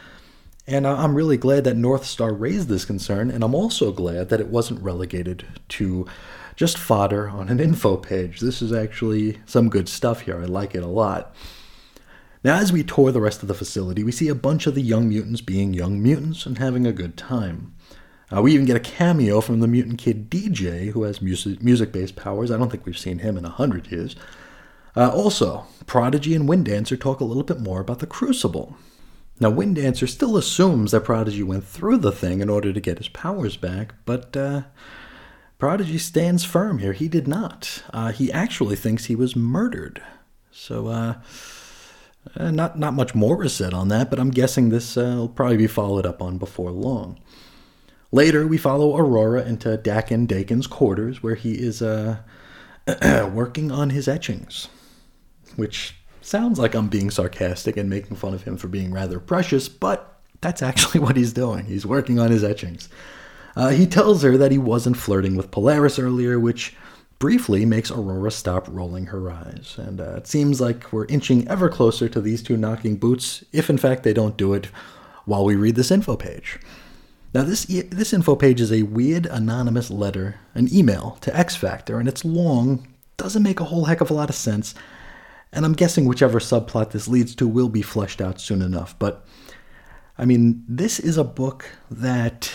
And 0.65 0.87
I'm 0.87 1.13
really 1.13 1.37
glad 1.37 1.63
that 1.65 1.77
North 1.77 2.05
Star 2.05 2.33
raised 2.33 2.69
this 2.69 2.85
concern, 2.85 3.29
and 3.29 3.43
I'm 3.43 3.53
also 3.53 3.91
glad 3.91 4.29
that 4.29 4.39
it 4.39 4.47
wasn't 4.47 4.81
relegated 4.81 5.45
to 5.69 6.07
just 6.55 6.77
fodder 6.77 7.29
on 7.29 7.49
an 7.49 7.59
info 7.69 7.97
page. 7.97 8.39
This 8.39 8.61
is 8.61 8.73
actually 8.73 9.39
some 9.45 9.69
good 9.69 9.87
stuff 9.87 10.21
here. 10.21 10.41
I 10.41 10.45
like 10.45 10.73
it 10.73 10.83
a 10.83 10.87
lot. 10.87 11.35
Now, 12.43 12.57
as 12.57 12.73
we 12.73 12.83
tour 12.83 13.11
the 13.11 13.21
rest 13.21 13.41
of 13.41 13.47
the 13.47 13.53
facility, 13.53 14.03
we 14.03 14.11
see 14.11 14.27
a 14.27 14.35
bunch 14.35 14.65
of 14.67 14.75
the 14.75 14.81
young 14.81 15.07
mutants 15.07 15.41
being 15.41 15.73
young 15.73 16.01
mutants 16.01 16.45
and 16.45 16.57
having 16.57 16.87
a 16.87 16.91
good 16.91 17.15
time. 17.15 17.73
Uh, 18.35 18.41
we 18.41 18.53
even 18.53 18.65
get 18.65 18.75
a 18.75 18.81
cameo 18.81 19.39
from 19.39 19.59
the 19.59 19.67
mutant 19.67 19.99
kid 19.99 20.29
DJ, 20.29 20.89
who 20.89 21.03
has 21.03 21.21
music 21.21 21.91
based 21.91 22.15
powers. 22.15 22.49
I 22.49 22.57
don't 22.57 22.69
think 22.69 22.85
we've 22.85 22.97
seen 22.97 23.19
him 23.19 23.37
in 23.37 23.45
a 23.45 23.49
hundred 23.49 23.91
years. 23.91 24.15
Uh, 24.95 25.09
also, 25.09 25.65
Prodigy 25.87 26.35
and 26.35 26.47
Windancer 26.47 26.99
talk 26.99 27.19
a 27.19 27.25
little 27.25 27.43
bit 27.43 27.59
more 27.59 27.81
about 27.81 27.99
the 27.99 28.07
Crucible. 28.07 28.75
Now, 29.39 29.51
Windancer 29.51 30.07
still 30.07 30.37
assumes 30.37 30.91
that 30.91 31.03
Prodigy 31.03 31.41
went 31.41 31.65
through 31.65 31.97
the 31.97 32.11
thing 32.11 32.41
in 32.41 32.49
order 32.49 32.71
to 32.71 32.79
get 32.79 32.99
his 32.99 33.07
powers 33.07 33.57
back, 33.57 33.95
but 34.05 34.37
uh, 34.37 34.61
Prodigy 35.57 35.97
stands 35.97 36.43
firm 36.43 36.77
here. 36.77 36.93
He 36.93 37.07
did 37.07 37.27
not. 37.27 37.83
Uh, 37.91 38.11
he 38.11 38.31
actually 38.31 38.75
thinks 38.75 39.05
he 39.05 39.15
was 39.15 39.35
murdered. 39.35 40.01
So, 40.51 40.87
uh, 40.87 41.15
uh 42.37 42.51
not 42.51 42.77
not 42.77 42.93
much 42.93 43.15
more 43.15 43.43
is 43.43 43.53
said 43.53 43.73
on 43.73 43.87
that, 43.87 44.11
but 44.11 44.19
I'm 44.19 44.29
guessing 44.29 44.69
this 44.69 44.95
uh, 44.95 45.15
will 45.17 45.29
probably 45.29 45.57
be 45.57 45.67
followed 45.67 46.05
up 46.05 46.21
on 46.21 46.37
before 46.37 46.71
long. 46.71 47.19
Later, 48.11 48.45
we 48.45 48.59
follow 48.59 48.95
Aurora 48.95 49.43
into 49.43 49.75
Daken 49.77 50.27
Daken's 50.27 50.67
quarters, 50.67 51.23
where 51.23 51.33
he 51.33 51.53
is 51.53 51.81
uh, 51.81 52.17
working 53.33 53.71
on 53.71 53.89
his 53.89 54.07
etchings 54.07 54.69
which 55.55 55.95
sounds 56.21 56.57
like 56.59 56.73
I'm 56.73 56.87
being 56.87 57.09
sarcastic 57.09 57.77
and 57.77 57.89
making 57.89 58.17
fun 58.17 58.33
of 58.33 58.43
him 58.43 58.57
for 58.57 58.67
being 58.67 58.91
rather 58.91 59.19
precious, 59.19 59.69
but 59.69 60.19
that's 60.41 60.61
actually 60.61 60.99
what 61.01 61.17
he's 61.17 61.33
doing. 61.33 61.65
He's 61.65 61.85
working 61.85 62.19
on 62.19 62.31
his 62.31 62.43
etchings. 62.43 62.89
Uh, 63.55 63.69
he 63.69 63.85
tells 63.85 64.23
her 64.23 64.37
that 64.37 64.51
he 64.51 64.57
wasn't 64.57 64.97
flirting 64.97 65.35
with 65.35 65.51
Polaris 65.51 65.99
earlier, 65.99 66.39
which 66.39 66.75
briefly 67.19 67.65
makes 67.65 67.91
Aurora 67.91 68.31
stop 68.31 68.67
rolling 68.69 69.05
her 69.07 69.31
eyes. 69.31 69.75
And 69.77 70.01
uh, 70.01 70.15
it 70.15 70.27
seems 70.27 70.59
like 70.59 70.91
we're 70.91 71.05
inching 71.05 71.47
ever 71.47 71.69
closer 71.69 72.09
to 72.09 72.19
these 72.19 72.41
two 72.41 72.57
knocking 72.57 72.97
boots, 72.97 73.43
if 73.51 73.69
in 73.69 73.77
fact 73.77 74.03
they 74.03 74.13
don't 74.13 74.37
do 74.37 74.53
it 74.53 74.67
while 75.25 75.45
we 75.45 75.55
read 75.55 75.75
this 75.75 75.91
info 75.91 76.17
page. 76.17 76.59
Now, 77.33 77.43
this, 77.43 77.65
this 77.65 78.13
info 78.13 78.35
page 78.35 78.61
is 78.61 78.71
a 78.71 78.83
weird 78.83 79.25
anonymous 79.25 79.89
letter, 79.89 80.35
an 80.53 80.67
email 80.71 81.17
to 81.21 81.35
X 81.35 81.55
Factor, 81.55 81.97
and 81.97 82.07
it's 82.07 82.23
long, 82.23 82.87
doesn't 83.17 83.41
make 83.41 83.59
a 83.59 83.65
whole 83.65 83.85
heck 83.85 84.01
of 84.01 84.11
a 84.11 84.13
lot 84.13 84.29
of 84.29 84.35
sense, 84.35 84.75
And 85.53 85.65
I'm 85.65 85.73
guessing 85.73 86.05
whichever 86.05 86.39
subplot 86.39 86.91
this 86.91 87.07
leads 87.07 87.35
to 87.35 87.47
will 87.47 87.69
be 87.69 87.81
fleshed 87.81 88.19
out 88.19 88.41
soon 88.41 88.61
enough. 88.61 88.97
But 88.97 89.25
I 90.17 90.25
mean, 90.25 90.63
this 90.67 90.99
is 90.99 91.17
a 91.17 91.23
book 91.23 91.65
that 91.89 92.51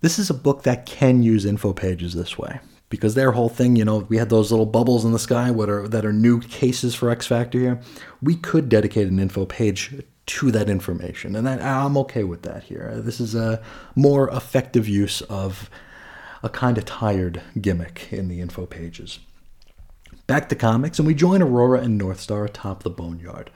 this 0.00 0.18
is 0.18 0.30
a 0.30 0.34
book 0.34 0.62
that 0.62 0.86
can 0.86 1.22
use 1.22 1.44
info 1.44 1.72
pages 1.72 2.14
this 2.14 2.38
way 2.38 2.60
because 2.88 3.14
their 3.14 3.32
whole 3.32 3.48
thing, 3.48 3.76
you 3.76 3.84
know, 3.84 3.98
we 4.08 4.16
had 4.16 4.30
those 4.30 4.50
little 4.50 4.66
bubbles 4.66 5.04
in 5.04 5.12
the 5.12 5.18
sky 5.18 5.50
what 5.50 5.70
are, 5.70 5.86
that 5.88 6.04
are 6.04 6.12
new 6.12 6.40
cases 6.40 6.94
for 6.94 7.10
X 7.10 7.26
Factor 7.26 7.58
here. 7.58 7.80
We 8.20 8.34
could 8.34 8.68
dedicate 8.68 9.08
an 9.08 9.18
info 9.18 9.46
page 9.46 10.02
to 10.26 10.50
that 10.50 10.68
information, 10.68 11.34
and 11.34 11.46
that, 11.46 11.62
I'm 11.62 11.96
okay 11.98 12.24
with 12.24 12.42
that 12.42 12.64
here. 12.64 13.00
This 13.00 13.20
is 13.20 13.34
a 13.34 13.62
more 13.94 14.28
effective 14.30 14.88
use 14.88 15.22
of 15.22 15.70
a 16.42 16.48
kind 16.48 16.78
of 16.78 16.84
tired 16.84 17.42
gimmick 17.60 18.08
in 18.12 18.28
the 18.28 18.40
info 18.40 18.66
pages. 18.66 19.18
Back 20.30 20.48
to 20.50 20.54
comics, 20.54 21.00
and 21.00 21.08
we 21.08 21.14
join 21.14 21.42
Aurora 21.42 21.80
and 21.80 22.00
Northstar 22.00 22.44
atop 22.46 22.84
the 22.84 22.88
Boneyard. 22.88 23.50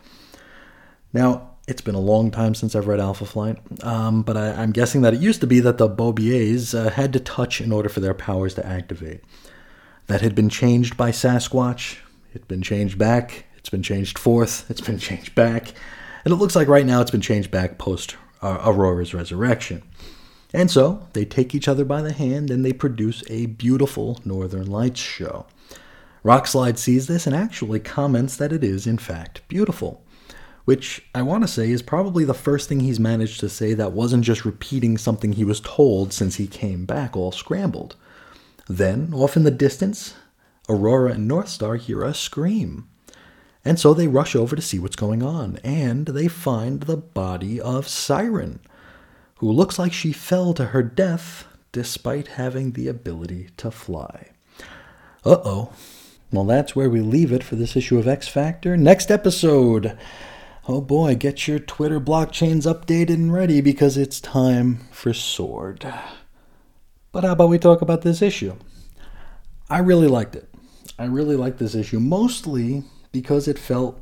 Now, 1.13 1.51
it's 1.69 1.83
been 1.83 1.95
a 1.95 2.01
long 2.01 2.33
time 2.33 2.57
since 2.57 2.75
I've 2.75 2.89
read 2.89 2.99
Alpha 2.99 3.25
Flight, 3.25 3.59
um, 3.85 4.25
but 4.25 4.37
I, 4.37 4.61
am 4.61 4.73
guessing 4.73 5.03
that 5.03 5.15
it 5.15 5.21
used 5.21 5.41
to 5.43 5.47
be 5.47 5.61
that 5.61 5.79
the 5.79 5.89
Beaubiers 5.89 6.75
uh, 6.75 6.91
had 6.91 7.13
to 7.13 7.21
touch 7.21 7.61
in 7.61 7.71
order 7.71 7.89
for 7.89 8.01
their 8.01 8.13
powers 8.13 8.55
to 8.55 8.67
activate. 8.67 9.21
That 10.09 10.21
had 10.21 10.35
been 10.35 10.49
changed 10.49 10.97
by 10.97 11.13
Sasquatch. 11.13 11.99
It's 12.33 12.47
been 12.47 12.63
changed 12.63 12.99
back. 12.99 13.45
It's 13.57 13.71
been 13.71 13.85
changed 13.85 14.19
forth. 14.19 14.69
It's 14.69 14.81
been 14.81 14.99
changed 14.99 15.37
back. 15.37 15.75
And 16.25 16.33
it 16.35 16.39
looks 16.39 16.57
like 16.57 16.67
right 16.67 16.85
now 16.85 17.01
it's 17.01 17.13
been 17.13 17.21
changed 17.21 17.53
back 17.53 17.79
post 17.79 18.17
uh, 18.43 18.63
Aurora's 18.67 19.15
resurrection. 19.15 19.85
And 20.53 20.73
so 20.73 21.07
they 21.13 21.25
take 21.25 21.55
each 21.55 21.69
other 21.69 21.85
by 21.85 22.03
the 22.03 22.13
hand 22.13 22.51
and 22.51 22.65
they 22.65 22.73
produce 22.73 23.23
a 23.31 23.47
beautiful 23.47 24.21
Northern 24.25 24.67
Lights 24.67 24.99
show. 24.99 25.47
Rockslide 26.25 26.79
sees 26.79 27.07
this 27.07 27.27
and 27.27 27.37
actually 27.37 27.81
comments 27.81 28.37
that 28.37 28.53
it 28.53 28.65
is, 28.65 28.87
in 28.87 28.99
fact, 28.99 29.43
beautiful 29.49 30.05
which 30.65 31.07
I 31.15 31.23
want 31.23 31.45
to 31.45 31.49
say 31.49 31.71
is 31.71 31.83
probably 31.83 32.25
the 32.25 32.35
first 32.35 32.69
thing 32.69 32.81
he's 32.81 33.01
managed 33.01 33.41
to 33.41 33.49
say 33.49 33.75
that 33.75 33.93
wasn't 33.93 34.25
just 34.25 34.45
repeating 34.45 34.97
something 34.97 35.33
he 35.33 35.45
was 35.45 35.61
told 35.61 36.13
since 36.13 36.37
he 36.37 36.47
came 36.47 36.87
back 36.87 37.17
all 37.17 37.33
scrambled. 37.33 37.97
Then, 38.67 39.13
off 39.13 39.37
in 39.37 39.45
the 39.45 39.51
distance, 39.51 40.15
Aurora 40.69 41.13
and 41.13 41.31
Northstar 41.31 41.79
hear 41.79 42.03
a 42.03 42.15
scream. 42.15 42.89
And 43.63 43.79
so 43.79 43.93
they 43.93 44.09
rush 44.09 44.35
over 44.35 44.57
to 44.57 44.63
see 44.63 44.79
what's 44.79 44.97
going 44.97 45.23
on, 45.23 45.59
and 45.63 46.07
they 46.07 46.29
find 46.29 46.83
the 46.83 46.97
body 46.97 47.61
of 47.61 47.89
Siren, 47.89 48.61
who 49.37 49.51
looks 49.51 49.79
like 49.79 49.93
she 49.93 50.13
fell 50.13 50.55
to 50.55 50.67
her 50.67 50.83
death 50.83 51.47
despite 51.73 52.29
having 52.29 52.73
the 52.73 52.89
ability 52.89 53.51
to 53.59 53.71
fly. 53.71 54.31
Uh 55.25 55.39
oh. 55.45 55.73
Well, 56.35 56.45
that's 56.45 56.77
where 56.77 56.91
we 56.91 57.01
leave 57.01 57.33
it 57.33 57.43
for 57.43 57.57
this 57.57 57.77
issue 57.77 57.99
of 57.99 58.09
X 58.09 58.29
Factor. 58.29 58.77
Next 58.77 59.11
episode 59.11 59.97
oh 60.67 60.81
boy, 60.81 61.15
get 61.15 61.47
your 61.47 61.59
Twitter 61.59 62.01
blockchains 62.01 62.63
updated 62.63 63.15
and 63.15 63.33
ready 63.33 63.61
because 63.61 63.97
it's 63.97 64.21
time 64.21 64.81
for 64.91 65.13
Sword. 65.13 65.87
But 67.13 67.25
how 67.25 67.33
about 67.33 67.51
we 67.51 67.59
talk 67.59 67.83
about 67.83 68.03
this 68.03 68.23
issue? 68.23 68.57
I 69.69 69.79
really 69.79 70.09
liked 70.09 70.35
it. 70.37 70.49
I 70.99 71.05
really 71.05 71.37
liked 71.37 71.59
this 71.59 71.75
issue, 71.75 72.01
mostly 72.01 72.85
because 73.13 73.47
it 73.49 73.59
felt 73.59 74.01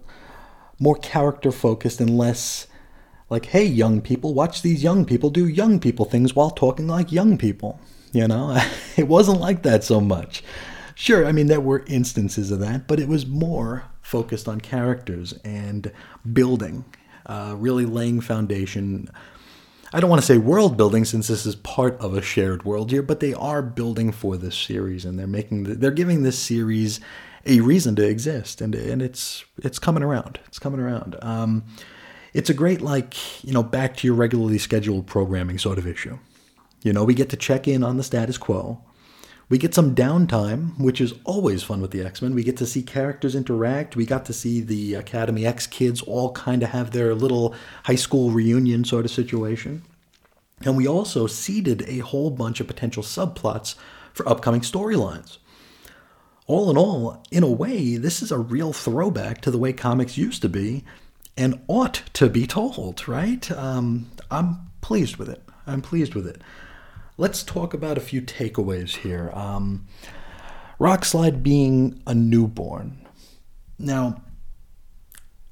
more 0.79 0.97
character 0.97 1.53
focused 1.53 2.01
and 2.01 2.17
less 2.17 2.67
like, 3.29 3.47
hey, 3.47 3.65
young 3.65 4.01
people, 4.01 4.35
watch 4.35 4.63
these 4.63 4.83
young 4.83 5.05
people 5.05 5.31
do 5.31 5.47
young 5.47 5.81
people 5.81 6.05
things 6.05 6.37
while 6.37 6.51
talking 6.51 6.87
like 6.87 7.11
young 7.11 7.39
people. 7.39 7.81
You 8.13 8.29
know, 8.29 8.61
it 8.97 9.09
wasn't 9.09 9.41
like 9.41 9.63
that 9.63 9.85
so 9.85 10.01
much. 10.01 10.43
Sure, 10.95 11.27
I 11.27 11.33
mean, 11.33 11.47
there 11.47 11.61
were 11.61 11.85
instances 11.87 12.51
of 12.51 12.61
that, 12.61 12.87
but 12.87 13.01
it 13.01 13.09
was 13.09 13.27
more 13.27 13.85
focused 14.03 14.49
on 14.49 14.61
characters 14.61 15.33
and 15.45 15.91
building, 16.33 16.85
uh, 17.27 17.55
really 17.57 17.87
laying 17.87 18.21
foundation. 18.21 19.09
I 19.93 20.01
don't 20.01 20.11
want 20.11 20.21
to 20.21 20.27
say 20.27 20.39
world 20.39 20.77
building 20.77 21.05
since 21.05 21.29
this 21.29 21.47
is 21.47 21.57
part 21.57 21.99
of 21.99 22.15
a 22.15 22.23
shared 22.23 22.65
world 22.65 22.91
here, 22.91 23.03
but 23.03 23.21
they 23.21 23.35
are 23.35 23.63
building 23.63 24.13
for 24.13 24.37
this 24.37 24.57
series 24.57 25.05
and 25.05 25.19
they're 25.19 25.27
making 25.27 25.65
the, 25.65 25.75
they're 25.75 25.91
giving 25.91 26.23
this 26.23 26.39
series 26.39 27.01
a 27.45 27.61
reason 27.61 27.97
to 27.97 28.09
exist 28.09 28.61
and 28.61 28.75
and 28.75 29.03
it's 29.03 29.45
it's 29.59 29.79
coming 29.79 30.03
around. 30.03 30.39
It's 30.47 30.59
coming 30.59 30.81
around. 30.81 31.17
Um, 31.23 31.65
it's 32.33 32.49
a 32.51 32.55
great 32.55 32.81
like 32.81 33.45
you 33.45 33.53
know 33.53 33.63
back 33.63 33.97
to 33.99 34.07
your 34.07 34.17
regularly 34.17 34.59
scheduled 34.59 35.07
programming 35.07 35.59
sort 35.59 35.79
of 35.79 35.87
issue. 35.87 36.19
You 36.83 36.93
know, 36.93 37.05
we 37.05 37.15
get 37.15 37.31
to 37.31 37.37
check 37.37 37.69
in 37.69 37.85
on 37.85 37.97
the 37.97 38.03
status 38.03 38.39
quo. 38.39 38.83
We 39.53 39.59
get 39.59 39.75
some 39.75 39.95
downtime, 39.95 40.81
which 40.81 40.99
is 40.99 41.13
always 41.25 41.63
fun 41.63 41.83
with 41.83 41.91
the 41.91 42.03
X 42.03 42.23
Men. 42.23 42.35
We 42.35 42.43
get 42.43 42.57
to 42.57 42.65
see 42.65 42.83
characters 42.83 43.35
interact. 43.35 43.97
We 43.97 44.07
got 44.07 44.25
to 44.25 44.33
see 44.33 44.63
the 44.63 44.95
Academy 44.95 45.45
X 45.45 45.67
kids 45.67 46.01
all 46.01 46.33
kind 46.33 46.63
of 46.63 46.71
have 46.71 46.93
their 46.93 47.15
little 47.15 47.55
high 47.85 47.97
school 47.97 48.31
reunion 48.31 48.83
sort 48.83 49.05
of 49.05 49.11
situation. 49.11 49.83
And 50.63 50.75
we 50.75 50.89
also 50.89 51.27
seeded 51.27 51.85
a 51.87 51.99
whole 51.99 52.31
bunch 52.31 52.61
of 52.61 52.67
potential 52.67 53.03
subplots 53.03 53.75
for 54.15 54.27
upcoming 54.27 54.63
storylines. 54.63 55.37
All 56.47 56.71
in 56.71 56.79
all, 56.79 57.23
in 57.31 57.43
a 57.43 57.53
way, 57.53 57.99
this 57.99 58.23
is 58.23 58.33
a 58.33 58.39
real 58.39 58.73
throwback 58.73 59.43
to 59.43 59.51
the 59.51 59.59
way 59.59 59.75
comics 59.75 60.17
used 60.17 60.41
to 60.41 60.49
be 60.49 60.83
and 61.37 61.61
ought 61.69 62.05
to 62.15 62.31
be 62.31 62.47
told, 62.47 63.07
right? 63.07 63.51
Um, 63.51 64.13
I'm 64.31 64.71
pleased 64.81 65.19
with 65.19 65.29
it. 65.29 65.43
I'm 65.67 65.83
pleased 65.83 66.15
with 66.15 66.27
it 66.27 66.41
let's 67.23 67.45
talk 67.45 67.73
about 67.73 67.97
a 67.97 68.01
few 68.01 68.21
takeaways 68.21 68.97
here. 68.97 69.31
Um, 69.33 69.87
Rockslide 70.81 71.41
being 71.41 72.03
a 72.05 72.17
newborn. 72.17 73.07
Now, 73.79 74.23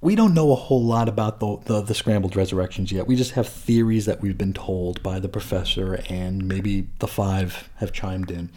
we 0.00 0.16
don't 0.16 0.34
know 0.34 0.50
a 0.50 0.56
whole 0.56 0.82
lot 0.82 1.08
about 1.08 1.38
the, 1.38 1.58
the, 1.66 1.80
the, 1.82 1.94
scrambled 1.94 2.34
resurrections 2.34 2.90
yet. 2.90 3.06
We 3.06 3.14
just 3.14 3.32
have 3.32 3.48
theories 3.48 4.06
that 4.06 4.20
we've 4.20 4.36
been 4.36 4.52
told 4.52 5.00
by 5.04 5.20
the 5.20 5.28
professor, 5.28 6.02
and 6.08 6.48
maybe 6.48 6.88
the 6.98 7.06
five 7.06 7.70
have 7.76 7.92
chimed 7.92 8.32
in. 8.32 8.50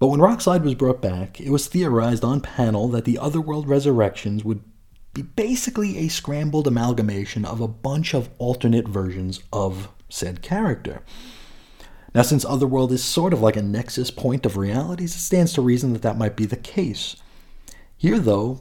But 0.00 0.08
when 0.08 0.18
Rockslide 0.18 0.64
was 0.64 0.74
brought 0.74 1.00
back, 1.00 1.40
it 1.40 1.50
was 1.50 1.68
theorized 1.68 2.24
on 2.24 2.40
panel 2.40 2.88
that 2.88 3.04
the 3.04 3.18
Otherworld 3.18 3.68
resurrections 3.68 4.42
would 4.44 4.60
be 5.12 5.22
basically 5.22 5.98
a 5.98 6.08
scrambled 6.08 6.66
amalgamation 6.66 7.44
of 7.44 7.60
a 7.60 7.68
bunch 7.68 8.12
of 8.12 8.28
alternate 8.38 8.88
versions 8.88 9.40
of 9.52 9.88
said 10.08 10.42
character. 10.42 11.00
Now, 12.14 12.22
since 12.22 12.44
Otherworld 12.44 12.92
is 12.92 13.02
sort 13.02 13.32
of 13.32 13.40
like 13.40 13.56
a 13.56 13.62
nexus 13.62 14.10
point 14.10 14.46
of 14.46 14.56
realities, 14.56 15.16
it 15.16 15.18
stands 15.18 15.52
to 15.54 15.62
reason 15.62 15.92
that 15.92 16.02
that 16.02 16.16
might 16.16 16.36
be 16.36 16.46
the 16.46 16.56
case. 16.56 17.16
Here, 17.96 18.20
though, 18.20 18.60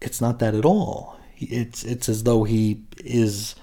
it's 0.00 0.20
not 0.20 0.38
that 0.38 0.54
at 0.54 0.64
all. 0.64 1.18
It's 1.36 1.82
it's 1.82 2.08
as 2.08 2.22
though 2.22 2.44
he 2.44 2.84
is 2.98 3.56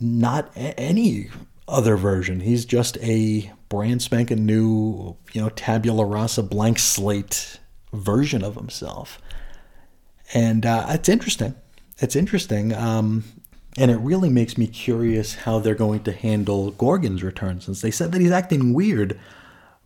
not 0.00 0.50
any 0.56 1.30
other 1.68 1.96
version. 1.96 2.40
He's 2.40 2.64
just 2.64 2.98
a 2.98 3.52
brand 3.68 4.02
spanking 4.02 4.44
new, 4.44 5.16
you 5.32 5.40
know, 5.40 5.48
tabula 5.50 6.04
rasa, 6.04 6.42
blank 6.42 6.78
slate 6.78 7.60
version 7.92 8.42
of 8.42 8.56
himself. 8.56 9.20
And 10.32 10.66
uh, 10.66 10.86
it's 10.90 11.08
interesting. 11.08 11.54
It's 11.98 12.16
interesting. 12.16 12.74
Um, 12.74 13.24
and 13.76 13.90
it 13.90 13.96
really 13.96 14.30
makes 14.30 14.56
me 14.56 14.66
curious 14.66 15.34
how 15.34 15.58
they're 15.58 15.74
going 15.74 16.04
to 16.04 16.12
handle 16.12 16.70
Gorgon's 16.72 17.22
return, 17.22 17.60
since 17.60 17.80
they 17.80 17.90
said 17.90 18.12
that 18.12 18.20
he's 18.20 18.30
acting 18.30 18.72
weird, 18.72 19.18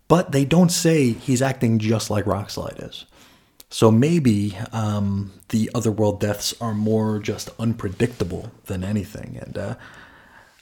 but 0.09 0.33
they 0.33 0.45
don't 0.45 0.71
say 0.71 1.13
he's 1.13 1.43
acting 1.43 1.79
just 1.79 2.11
like 2.11 2.25
Rockslide 2.25 2.87
is. 2.87 3.07
So 3.71 3.91
maybe 3.91 4.57
um, 4.73 5.33
the 5.51 5.71
otherworld 5.75 6.21
deaths 6.21 6.55
are 6.61 6.75
more 6.75 7.19
just 7.19 7.51
unpredictable 7.59 8.51
than 8.65 8.83
anything, 8.83 9.39
and 9.41 9.59
uh, 9.59 9.75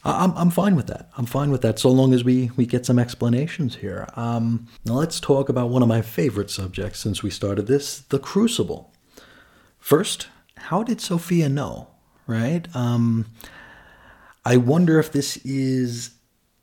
I'm 0.04 0.32
I'm 0.36 0.50
fine 0.50 0.74
with 0.74 0.88
that. 0.88 1.08
I'm 1.16 1.26
fine 1.26 1.50
with 1.50 1.62
that, 1.62 1.78
so 1.78 1.88
long 1.90 2.12
as 2.12 2.24
we 2.24 2.50
we 2.56 2.66
get 2.66 2.84
some 2.84 2.98
explanations 2.98 3.76
here. 3.76 4.08
Um, 4.16 4.66
now 4.84 4.94
let's 4.94 5.20
talk 5.20 5.48
about 5.48 5.70
one 5.70 5.82
of 5.82 5.88
my 5.88 6.02
favorite 6.02 6.50
subjects 6.50 6.98
since 6.98 7.22
we 7.22 7.30
started 7.30 7.68
this: 7.68 8.00
the 8.00 8.18
Crucible. 8.18 8.92
First, 9.78 10.26
how 10.56 10.82
did 10.82 11.00
Sophia 11.00 11.48
know? 11.48 11.88
Right? 12.26 12.66
Um, 12.74 13.26
I 14.44 14.56
wonder 14.56 14.98
if 14.98 15.12
this 15.12 15.36
is 15.38 16.10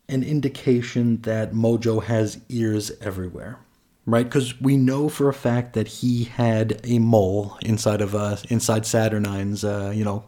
an 0.07 0.23
indication 0.23 1.21
that 1.21 1.53
Mojo 1.53 2.03
has 2.03 2.39
ears 2.49 2.91
everywhere, 3.01 3.59
right? 4.05 4.25
Because 4.25 4.59
we 4.61 4.77
know 4.77 5.09
for 5.09 5.29
a 5.29 5.33
fact 5.33 5.73
that 5.73 5.87
he 5.87 6.25
had 6.25 6.79
a 6.83 6.99
mole 6.99 7.57
inside 7.61 8.01
of 8.01 8.15
uh, 8.15 8.37
inside 8.49 8.83
Saturnine's, 8.83 9.63
uh, 9.63 9.91
you 9.95 10.03
know, 10.03 10.25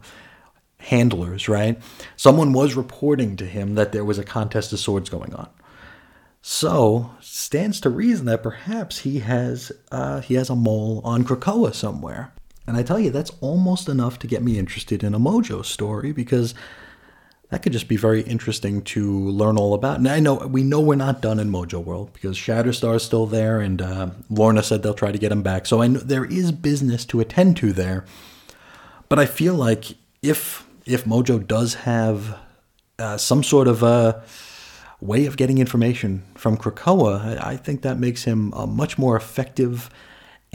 handlers, 0.80 1.50
right? 1.50 1.82
Someone 2.15 2.54
was 2.54 2.76
reporting 2.76 3.36
to 3.38 3.45
him 3.45 3.76
that 3.76 3.91
there 3.91 4.06
was 4.06 4.19
a 4.19 4.24
contest 4.24 4.71
of 4.71 4.80
swords 4.80 5.10
going 5.10 5.34
on. 5.34 5.50
So 6.41 7.10
stands 7.21 7.82
to 7.82 7.89
reason 7.89 8.28
that 8.28 8.43
perhaps 8.43 9.00
he 9.00 9.19
has 9.19 9.71
uh, 9.91 10.21
he 10.21 10.36
has 10.36 10.50
a 10.50 10.56
mole 10.56 11.02
on 11.04 11.24
Krakoa 11.24 11.74
somewhere. 11.74 12.35
And 12.67 12.75
I 12.75 12.84
tell 12.84 12.99
you, 12.99 13.12
that's 13.12 13.32
almost 13.41 13.88
enough 13.89 14.17
to 14.19 14.28
get 14.28 14.41
me 14.43 14.58
interested 14.58 15.04
in 15.04 15.13
a 15.13 15.19
Mojo 15.19 15.63
story 15.63 16.12
because 16.12 16.56
that 17.49 17.62
could 17.62 17.73
just 17.73 17.88
be 17.88 17.95
very 17.95 18.21
interesting 18.21 18.82
to 18.82 19.30
learn 19.30 19.58
all 19.58 19.73
about. 19.73 19.97
And 19.97 20.08
I 20.08 20.19
know 20.19 20.36
we 20.36 20.63
know 20.63 20.80
we're 20.80 20.95
not 20.95 21.21
done 21.21 21.39
in 21.39 21.51
Mojo 21.51 21.84
World 21.84 22.12
because 22.13 22.38
Shatterstar 22.38 22.95
is 22.95 23.04
still 23.04 23.28
there, 23.28 23.60
and 23.60 23.82
uh, 23.82 24.10
Lorna 24.30 24.63
said 24.63 24.82
they'll 24.82 24.95
try 24.95 25.12
to 25.12 25.17
get 25.17 25.32
him 25.32 25.43
back. 25.43 25.65
So 25.65 25.82
I 25.82 25.88
know 25.88 25.99
there 25.99 26.25
is 26.25 26.51
business 26.51 27.06
to 27.06 27.19
attend 27.19 27.58
to 27.58 27.71
there. 27.71 28.04
But 29.10 29.19
I 29.19 29.25
feel 29.25 29.54
like 29.54 29.95
if 30.21 30.65
if 30.86 31.06
Mojo 31.06 31.45
does 31.45 31.75
have 31.75 32.38
uh, 32.97 33.17
some 33.17 33.43
sort 33.43 33.67
of 33.67 33.84
a 33.84 34.23
way 34.99 35.25
of 35.25 35.38
getting 35.38 35.60
information 35.60 36.23
from 36.36 36.58
Krakoa, 36.58 37.39
I, 37.39 37.51
I 37.51 37.58
think 37.58 37.84
that 37.84 37.99
makes 37.99 38.23
him 38.23 38.54
a 38.54 38.65
much 38.65 38.97
more 38.97 39.15
effective 39.15 39.89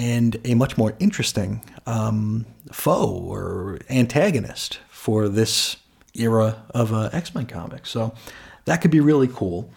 and 0.00 0.38
a 0.46 0.54
much 0.54 0.78
more 0.78 0.96
interesting 0.98 1.62
um, 1.84 2.46
foe 2.72 3.06
or 3.06 3.78
antagonist 3.90 4.80
for 4.88 5.28
this 5.28 5.76
era 6.14 6.64
of 6.70 6.92
uh, 6.92 7.10
X 7.12 7.34
Men 7.34 7.44
comics. 7.44 7.90
So 7.90 8.14
that 8.64 8.80
could 8.80 8.90
be 8.90 9.00
really 9.00 9.28
cool. 9.28 9.70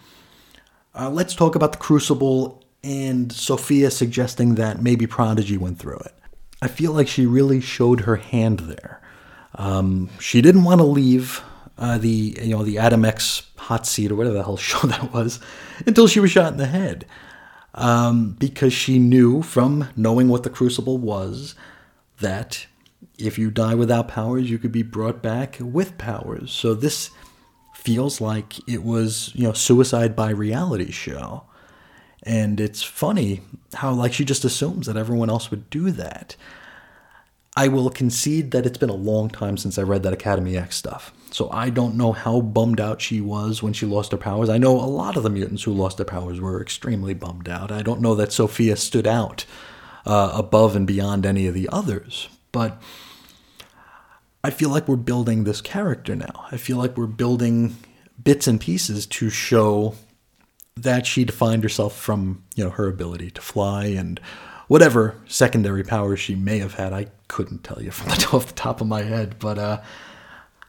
Uh, 0.98 1.10
let's 1.10 1.34
talk 1.34 1.54
about 1.54 1.72
the 1.72 1.78
Crucible 1.78 2.64
and 2.82 3.30
Sophia 3.32 3.90
suggesting 3.90 4.54
that 4.54 4.80
maybe 4.80 5.06
Prodigy 5.06 5.58
went 5.58 5.78
through 5.78 5.98
it. 5.98 6.14
I 6.62 6.68
feel 6.68 6.92
like 6.92 7.06
she 7.08 7.26
really 7.26 7.60
showed 7.60 8.00
her 8.02 8.16
hand 8.16 8.60
there. 8.60 9.02
Um, 9.56 10.08
she 10.18 10.40
didn't 10.40 10.64
want 10.64 10.80
to 10.80 10.86
leave 10.86 11.42
uh, 11.76 11.98
the 11.98 12.38
you 12.40 12.56
know 12.56 12.64
the 12.64 12.78
Adam 12.78 13.04
X 13.04 13.42
hot 13.58 13.86
seat 13.86 14.10
or 14.10 14.14
whatever 14.14 14.36
the 14.36 14.42
hell 14.42 14.56
show 14.70 14.86
that 14.86 15.12
was 15.12 15.38
until 15.86 16.06
she 16.06 16.20
was 16.20 16.30
shot 16.30 16.52
in 16.52 16.58
the 16.58 16.66
head, 16.66 17.04
um, 17.74 18.36
because 18.38 18.72
she 18.72 18.98
knew 18.98 19.42
from 19.42 19.88
knowing 19.96 20.28
what 20.28 20.42
the 20.42 20.50
Crucible 20.50 20.98
was 20.98 21.54
that 22.20 22.66
if 23.18 23.38
you 23.38 23.50
die 23.50 23.74
without 23.74 24.08
powers, 24.08 24.50
you 24.50 24.58
could 24.58 24.72
be 24.72 24.82
brought 24.82 25.22
back 25.22 25.58
with 25.60 25.98
powers. 25.98 26.50
So 26.52 26.74
this 26.74 27.10
feels 27.74 28.20
like 28.20 28.66
it 28.68 28.82
was, 28.82 29.32
you 29.34 29.44
know, 29.44 29.52
suicide 29.52 30.16
by 30.16 30.30
reality 30.30 30.90
show. 30.90 31.44
And 32.22 32.60
it's 32.60 32.82
funny 32.82 33.42
how 33.74 33.92
like 33.92 34.12
she 34.12 34.24
just 34.24 34.44
assumes 34.44 34.86
that 34.86 34.96
everyone 34.96 35.28
else 35.28 35.50
would 35.50 35.68
do 35.68 35.90
that. 35.90 36.36
I 37.56 37.68
will 37.68 37.90
concede 37.90 38.50
that 38.52 38.66
it's 38.66 38.78
been 38.78 38.90
a 38.90 38.94
long 38.94 39.28
time 39.28 39.56
since 39.56 39.78
I 39.78 39.82
read 39.82 40.02
that 40.04 40.12
Academy 40.12 40.56
X 40.56 40.76
stuff. 40.76 41.12
So 41.34 41.50
I 41.50 41.68
don't 41.68 41.96
know 41.96 42.12
how 42.12 42.40
bummed 42.40 42.80
out 42.80 43.02
she 43.02 43.20
was 43.20 43.60
when 43.60 43.72
she 43.72 43.86
lost 43.86 44.12
her 44.12 44.16
powers. 44.16 44.48
I 44.48 44.56
know 44.56 44.76
a 44.78 44.86
lot 44.86 45.16
of 45.16 45.24
the 45.24 45.30
mutants 45.30 45.64
who 45.64 45.72
lost 45.72 45.96
their 45.96 46.06
powers 46.06 46.40
were 46.40 46.62
extremely 46.62 47.12
bummed 47.12 47.48
out. 47.48 47.72
I 47.72 47.82
don't 47.82 48.00
know 48.00 48.14
that 48.14 48.32
Sophia 48.32 48.76
stood 48.76 49.04
out 49.04 49.44
uh, 50.06 50.30
above 50.32 50.76
and 50.76 50.86
beyond 50.86 51.26
any 51.26 51.48
of 51.48 51.54
the 51.54 51.68
others. 51.72 52.28
But 52.52 52.80
I 54.44 54.50
feel 54.50 54.68
like 54.68 54.86
we're 54.86 54.94
building 54.94 55.42
this 55.42 55.60
character 55.60 56.14
now. 56.14 56.46
I 56.52 56.56
feel 56.56 56.76
like 56.76 56.96
we're 56.96 57.08
building 57.08 57.78
bits 58.22 58.46
and 58.46 58.60
pieces 58.60 59.04
to 59.06 59.28
show 59.28 59.96
that 60.76 61.04
she 61.04 61.24
defined 61.24 61.64
herself 61.64 61.96
from, 61.96 62.44
you 62.54 62.62
know, 62.62 62.70
her 62.70 62.86
ability 62.86 63.32
to 63.32 63.40
fly 63.40 63.86
and 63.86 64.20
whatever 64.68 65.16
secondary 65.26 65.82
powers 65.82 66.20
she 66.20 66.36
may 66.36 66.60
have 66.60 66.74
had. 66.74 66.92
I 66.92 67.08
couldn't 67.26 67.64
tell 67.64 67.82
you 67.82 67.90
from 67.90 68.10
the 68.10 68.52
top 68.54 68.80
of 68.80 68.86
my 68.86 69.02
head, 69.02 69.40
but 69.40 69.58
uh, 69.58 69.80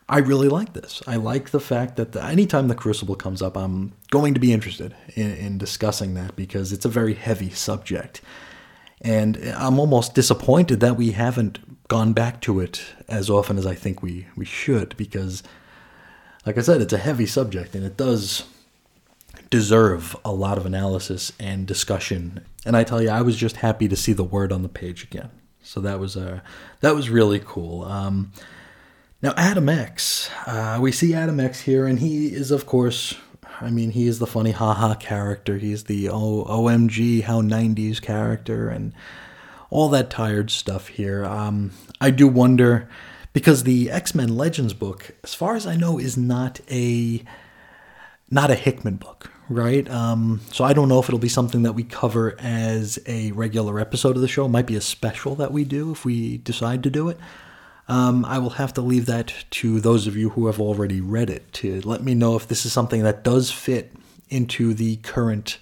I 0.08 0.20
really 0.20 0.50
like 0.50 0.74
this. 0.74 1.02
I 1.08 1.16
like 1.16 1.50
the 1.50 1.60
fact 1.60 1.96
that 1.96 2.12
the, 2.12 2.24
anytime 2.24 2.68
the 2.68 2.76
Crucible 2.76 3.16
comes 3.16 3.42
up, 3.42 3.58
I'm 3.58 3.94
going 4.12 4.36
to 4.36 4.40
be 4.40 4.54
interested 4.54 4.96
in, 5.16 5.32
in 5.32 5.58
discussing 5.58 6.14
that 6.14 6.36
because 6.36 6.72
it's 6.72 6.86
a 6.86 6.90
very 6.90 7.16
heavy 7.16 7.50
subject. 7.50 8.22
And 9.02 9.38
I'm 9.58 9.80
almost 9.80 10.14
disappointed 10.14 10.80
that 10.80 10.96
we 10.96 11.12
haven't 11.12 11.88
gone 11.88 12.14
back 12.14 12.40
to 12.42 12.60
it 12.60 12.86
as 13.08 13.30
often 13.30 13.58
as 13.58 13.66
I 13.66 13.76
think 13.76 14.04
we, 14.04 14.28
we 14.36 14.46
should 14.46 14.96
because, 14.96 15.42
like 16.46 16.58
I 16.58 16.62
said, 16.62 16.82
it's 16.82 16.94
a 16.94 17.00
heavy 17.00 17.26
subject 17.26 17.74
and 17.74 17.84
it 17.84 17.98
does 17.98 18.44
deserve 19.50 20.16
a 20.24 20.32
lot 20.32 20.58
of 20.58 20.66
analysis 20.66 21.32
and 21.40 21.66
discussion. 21.66 22.46
And 22.64 22.78
I 22.78 22.84
tell 22.84 23.02
you, 23.02 23.10
I 23.10 23.22
was 23.22 23.38
just 23.38 23.58
happy 23.58 23.88
to 23.88 23.96
see 23.96 24.14
the 24.14 24.24
word 24.24 24.52
on 24.52 24.62
the 24.62 24.70
page 24.70 25.04
again. 25.04 25.30
So 25.62 25.80
that 25.82 26.00
was 26.00 26.16
uh, 26.16 26.42
that 26.82 26.94
was 26.94 27.10
really 27.10 27.42
cool. 27.44 27.86
Um, 27.86 28.32
now 29.26 29.34
Adam 29.38 29.68
X, 29.70 30.30
uh, 30.46 30.78
we 30.80 30.92
see 30.92 31.16
Adam 31.16 31.40
X 31.40 31.62
here, 31.62 31.88
and 31.88 31.98
he 31.98 32.28
is 32.28 32.52
of 32.52 32.68
course, 32.68 33.16
I 33.60 33.72
mean, 33.72 33.90
he 33.90 34.06
is 34.06 34.20
the 34.20 34.28
funny 34.28 34.52
haha 34.52 34.94
character. 34.94 35.58
He's 35.58 35.86
the 35.86 36.10
oh, 36.10 36.46
OMG 36.48 37.24
how 37.24 37.42
90s 37.42 38.00
character, 38.00 38.70
and 38.70 38.94
all 39.72 39.90
that 39.90 40.12
tired 40.12 40.52
stuff 40.52 40.90
here. 40.90 41.26
Um, 41.26 41.72
I 42.00 42.12
do 42.12 42.28
wonder 42.28 42.88
because 43.34 43.64
the 43.64 43.90
X 43.90 44.14
Men 44.14 44.38
Legends 44.38 44.76
book, 44.76 45.16
as 45.24 45.34
far 45.34 45.56
as 45.56 45.66
I 45.66 45.76
know, 45.76 45.98
is 45.98 46.16
not 46.16 46.60
a 46.70 47.24
not 48.30 48.52
a 48.52 48.56
Hickman 48.56 48.98
book, 48.98 49.32
right? 49.50 49.90
Um, 49.90 50.42
so 50.52 50.64
I 50.64 50.74
don't 50.74 50.88
know 50.88 51.00
if 51.00 51.10
it'll 51.10 51.18
be 51.18 51.30
something 51.30 51.64
that 51.64 51.74
we 51.74 51.84
cover 51.84 52.36
as 52.40 53.00
a 53.08 53.32
regular 53.32 53.80
episode 53.80 54.18
of 54.18 54.22
the 54.22 54.28
show. 54.28 54.46
It 54.46 54.50
might 54.50 54.68
be 54.68 54.76
a 54.76 54.82
special 54.82 55.34
that 55.38 55.52
we 55.52 55.64
do 55.64 55.94
if 55.94 56.06
we 56.06 56.38
decide 56.38 56.84
to 56.84 56.92
do 56.92 57.10
it. 57.10 57.18
Um, 57.88 58.26
I 58.26 58.40
will 58.40 58.52
have 58.52 58.74
to 58.74 58.82
leave 58.82 59.06
that 59.06 59.34
to 59.52 59.80
those 59.80 60.08
of 60.08 60.16
you 60.16 60.32
who 60.32 60.48
have 60.48 60.60
already 60.60 61.02
read 61.02 61.30
it 61.30 61.52
to 61.54 61.82
let 61.82 62.04
me 62.04 62.16
know 62.16 62.36
if 62.36 62.48
this 62.48 62.66
is 62.66 62.74
something 62.74 63.04
that 63.04 63.24
does 63.24 63.52
fit 63.52 63.92
into 64.30 64.74
the 64.74 64.98
current 64.98 65.60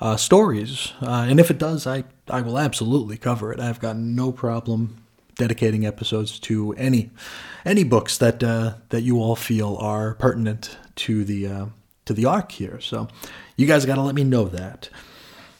uh, 0.00 0.16
stories. 0.16 0.92
Uh, 1.02 1.26
and 1.28 1.40
if 1.40 1.50
it 1.50 1.58
does, 1.58 1.86
I, 1.86 2.04
I 2.28 2.40
will 2.42 2.58
absolutely 2.58 3.16
cover 3.16 3.52
it. 3.52 3.60
I've 3.60 3.80
got 3.80 3.96
no 3.96 4.30
problem 4.30 5.02
dedicating 5.36 5.84
episodes 5.84 6.38
to 6.40 6.72
any 6.74 7.10
any 7.64 7.84
books 7.84 8.16
that 8.18 8.42
uh, 8.42 8.74
that 8.88 9.02
you 9.02 9.20
all 9.20 9.36
feel 9.36 9.76
are 9.76 10.14
pertinent 10.14 10.78
to 10.96 11.24
the 11.24 11.46
uh, 11.46 11.66
to 12.04 12.14
the 12.14 12.24
arc 12.24 12.52
here. 12.52 12.80
So 12.80 13.08
you 13.56 13.66
guys 13.66 13.84
got 13.84 13.96
to 13.96 14.02
let 14.02 14.14
me 14.14 14.24
know 14.24 14.44
that. 14.44 14.88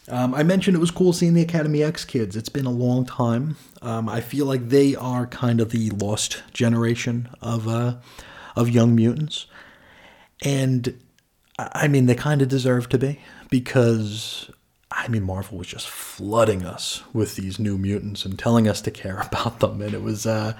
Um, 0.09 0.33
I 0.33 0.43
mentioned 0.43 0.75
it 0.75 0.79
was 0.79 0.91
cool 0.91 1.11
seeing 1.11 1.33
the 1.33 1.41
Academy 1.41 1.83
X 1.83 2.05
kids. 2.05 2.35
It's 2.35 2.49
been 2.49 2.65
a 2.65 2.71
long 2.71 3.05
time. 3.05 3.57
Um, 3.81 4.07
I 4.07 4.21
feel 4.21 4.45
like 4.45 4.69
they 4.69 4.95
are 4.95 5.27
kind 5.27 5.59
of 5.59 5.71
the 5.71 5.89
lost 5.89 6.43
generation 6.53 7.29
of 7.41 7.67
uh, 7.67 7.95
of 8.55 8.69
young 8.69 8.95
mutants, 8.95 9.47
and 10.43 10.97
I 11.59 11.87
mean 11.89 12.05
they 12.05 12.15
kind 12.15 12.41
of 12.41 12.47
deserve 12.47 12.87
to 12.89 12.97
be 12.97 13.19
because 13.49 14.49
I 14.89 15.09
mean 15.09 15.23
Marvel 15.23 15.57
was 15.57 15.67
just 15.67 15.89
flooding 15.89 16.65
us 16.65 17.03
with 17.11 17.35
these 17.35 17.59
new 17.59 17.77
mutants 17.77 18.23
and 18.23 18.39
telling 18.39 18.67
us 18.67 18.79
to 18.81 18.91
care 18.91 19.19
about 19.31 19.59
them, 19.59 19.81
and 19.81 19.93
it 19.93 20.01
was 20.01 20.25
uh, 20.25 20.53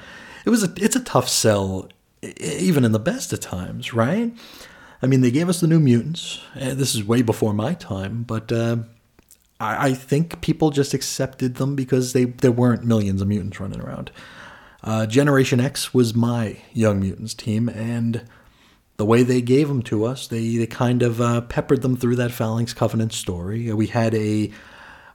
it 0.45 0.49
was 0.49 0.63
a 0.63 0.73
it's 0.77 0.97
a 0.97 1.03
tough 1.03 1.29
sell 1.29 1.89
even 2.21 2.83
in 2.83 2.91
the 2.91 2.99
best 2.99 3.31
of 3.31 3.39
times, 3.39 3.93
right? 3.93 4.33
I 5.01 5.05
mean, 5.05 5.21
they 5.21 5.31
gave 5.31 5.47
us 5.47 5.60
the 5.62 5.67
New 5.67 5.79
Mutants. 5.79 6.39
Uh, 6.55 6.73
this 6.73 6.95
is 6.95 7.03
way 7.03 7.21
before 7.21 7.53
my 7.53 7.75
time, 7.75 8.23
but 8.23 8.51
uh, 8.51 8.77
I, 9.59 9.89
I, 9.89 9.93
think 9.93 10.41
people 10.41 10.69
just 10.69 10.93
accepted 10.93 11.55
them 11.55 11.75
because 11.75 12.13
they 12.13 12.25
there 12.25 12.51
weren't 12.51 12.83
millions 12.83 13.21
of 13.21 13.27
mutants 13.27 13.59
running 13.59 13.81
around. 13.81 14.11
Uh, 14.83 15.05
Generation 15.05 15.59
X 15.59 15.93
was 15.93 16.13
my 16.13 16.57
Young 16.73 16.99
Mutants 16.99 17.33
team, 17.33 17.67
and 17.69 18.25
the 18.97 19.05
way 19.05 19.23
they 19.23 19.41
gave 19.41 19.67
them 19.67 19.81
to 19.83 20.05
us, 20.05 20.27
they 20.27 20.57
they 20.57 20.67
kind 20.67 21.01
of 21.03 21.19
uh, 21.21 21.41
peppered 21.41 21.81
them 21.81 21.97
through 21.97 22.15
that 22.17 22.31
Phalanx 22.31 22.73
Covenant 22.73 23.13
story. 23.13 23.71
We 23.73 23.87
had 23.87 24.13
a 24.15 24.51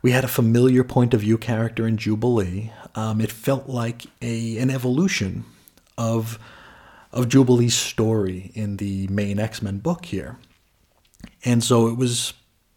we 0.02 0.10
had 0.10 0.24
a 0.24 0.28
familiar 0.28 0.82
point 0.84 1.14
of 1.14 1.20
view 1.20 1.38
character 1.38 1.86
in 1.86 1.96
Jubilee. 1.96 2.72
Um, 2.94 3.20
it 3.20 3.30
felt 3.30 3.68
like 3.68 4.06
a 4.20 4.58
an 4.58 4.70
evolution 4.70 5.44
of 5.96 6.38
of 7.12 7.28
Jubilee's 7.28 7.74
story 7.74 8.50
in 8.54 8.78
the 8.78 9.06
main 9.08 9.38
X 9.38 9.62
Men 9.62 9.78
book 9.78 10.06
here. 10.06 10.38
And 11.44 11.62
so 11.62 11.88
it 11.88 11.96
was, 11.96 12.34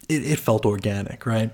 it, 0.09 0.25
it, 0.25 0.39
felt 0.39 0.65
organic, 0.65 1.25
right? 1.25 1.51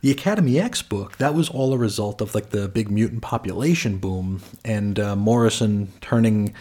The 0.00 0.10
Academy 0.10 0.58
X 0.58 0.82
book, 0.82 1.16
that 1.18 1.34
was 1.34 1.48
all 1.48 1.72
a 1.72 1.78
result 1.78 2.20
of 2.20 2.34
like 2.34 2.50
the 2.50 2.68
big 2.68 2.90
mutant 2.90 3.22
population 3.22 3.98
boom 3.98 4.42
and 4.64 4.98
uh, 4.98 5.16
Morrison 5.16 5.92
turning 6.00 6.54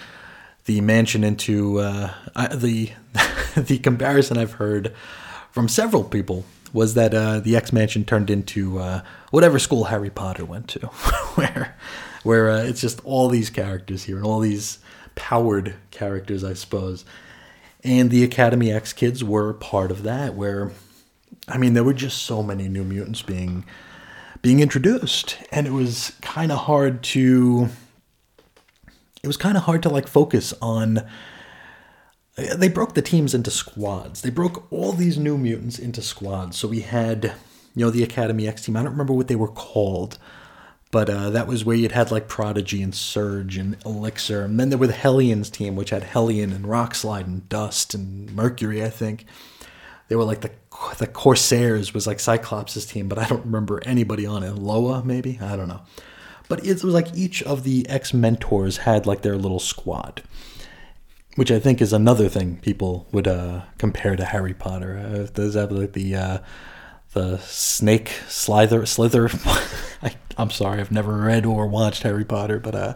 the 0.66 0.82
mansion 0.82 1.24
into 1.24 1.80
uh, 1.80 2.12
the 2.54 2.92
the 3.56 3.78
comparison 3.80 4.38
I've 4.38 4.54
heard 4.54 4.94
from 5.52 5.68
several 5.68 6.04
people 6.04 6.44
was 6.74 6.94
that 6.96 7.14
uh, 7.14 7.40
the 7.40 7.56
X 7.56 7.72
Mansion 7.72 8.04
turned 8.04 8.30
into 8.30 8.80
uh, 8.80 9.02
whatever 9.32 9.60
school 9.60 9.86
Harry 9.86 10.10
Potter 10.10 10.44
went 10.44 10.68
to, 10.70 10.80
where 11.36 11.76
where 12.24 12.50
uh, 12.50 12.64
it's 12.64 12.82
just 12.82 13.00
all 13.06 13.30
these 13.30 13.50
characters 13.50 14.04
here 14.04 14.18
and 14.18 14.26
all 14.26 14.40
these 14.40 14.80
powered 15.16 15.76
characters, 15.92 16.44
I 16.44 16.54
suppose. 16.54 17.06
And 17.84 18.10
the 18.10 18.24
Academy 18.24 18.72
X 18.72 18.94
kids 18.94 19.24
were 19.24 19.54
part 19.54 19.92
of 19.92 20.04
that, 20.04 20.34
where, 20.34 20.72
I 21.48 21.58
mean, 21.58 21.74
there 21.74 21.84
were 21.84 21.94
just 21.94 22.24
so 22.24 22.42
many 22.42 22.68
new 22.68 22.84
mutants 22.84 23.22
being 23.22 23.66
being 24.42 24.60
introduced, 24.60 25.38
and 25.52 25.66
it 25.68 25.74
was 25.74 26.14
kind 26.22 26.52
of 26.52 26.60
hard 26.60 27.04
to. 27.04 27.70
It 29.24 29.28
was 29.28 29.38
kind 29.38 29.58
of 29.58 29.64
hard 29.64 29.82
to 29.84 29.90
like 29.90 30.08
focus 30.08 30.54
on. 30.62 31.06
They 32.38 32.68
broke 32.68 32.96
the 32.96 33.02
teams 33.02 33.34
into 33.34 33.50
squads. 33.50 34.22
They 34.22 34.30
broke 34.30 34.70
all 34.72 34.92
these 34.92 35.18
new 35.18 35.38
mutants 35.38 35.80
into 35.80 36.02
squads. 36.02 36.58
So 36.58 36.68
we 36.68 36.82
had, 36.82 37.34
you 37.76 37.86
know, 37.86 37.90
the 37.90 38.04
Academy 38.04 38.48
X 38.48 38.64
team. 38.64 38.76
I 38.76 38.84
don't 38.84 38.92
remember 38.92 39.14
what 39.14 39.30
they 39.30 39.38
were 39.38 39.48
called, 39.48 40.20
But 40.96 41.10
uh, 41.10 41.30
that 41.32 41.48
was 41.48 41.66
where 41.66 41.76
you'd 41.76 41.92
had 41.92 42.10
like 42.10 42.30
Prodigy 42.30 42.82
and 42.82 42.96
Surge 42.96 43.58
and 43.58 43.76
Elixir. 43.86 44.44
And 44.44 44.58
then 44.58 44.70
there 44.70 44.78
were 44.78 44.88
the 44.88 44.94
Hellions 44.94 45.50
team, 45.50 45.76
which 45.76 45.90
had 45.90 46.04
Hellion 46.04 46.54
and 46.54 46.64
Rockslide 46.64 47.26
and 47.26 47.50
Dust 47.50 47.94
and 47.94 48.34
Mercury, 48.34 48.82
I 48.82 48.90
think. 48.90 49.26
They 50.08 50.16
were 50.16 50.24
like 50.24 50.40
the 50.40 50.52
the 50.98 51.08
Corsairs 51.08 51.94
was 51.94 52.08
like 52.08 52.20
Cyclops' 52.20 52.86
team, 52.86 53.08
but 53.08 53.20
I 53.20 53.28
don't 53.28 53.46
remember 53.46 53.82
anybody 53.86 54.26
on 54.26 54.44
it. 54.44 54.56
Loa, 54.56 55.04
maybe? 55.04 55.40
I 55.42 55.56
don't 55.56 55.68
know. 55.68 55.82
But 56.48 56.66
it 56.66 56.84
was 56.84 56.94
like 56.94 57.16
each 57.16 57.42
of 57.44 57.64
the 57.64 57.88
ex 57.90 58.14
mentors 58.14 58.78
had 58.78 59.06
like 59.06 59.22
their 59.22 59.36
little 59.36 59.60
squad, 59.60 60.22
which 61.36 61.52
I 61.52 61.60
think 61.60 61.82
is 61.82 61.92
another 61.92 62.30
thing 62.30 62.58
people 62.58 63.08
would 63.12 63.28
uh, 63.28 63.64
compare 63.78 64.16
to 64.16 64.26
Harry 64.26 64.54
Potter. 64.54 64.98
Uh, 64.98 65.32
does 65.34 65.56
have 65.56 65.72
like 65.72 65.94
the 65.94 66.16
uh, 66.16 66.38
the 67.14 67.38
snake 67.40 68.10
slither 68.28 68.86
slither. 68.86 69.30
I, 70.04 70.16
I'm 70.38 70.52
sorry, 70.52 70.80
I've 70.80 70.92
never 70.92 71.18
read 71.18 71.46
or 71.46 71.66
watched 71.68 72.04
Harry 72.04 72.26
Potter, 72.26 72.60
but 72.60 72.76
uh, 72.76 72.96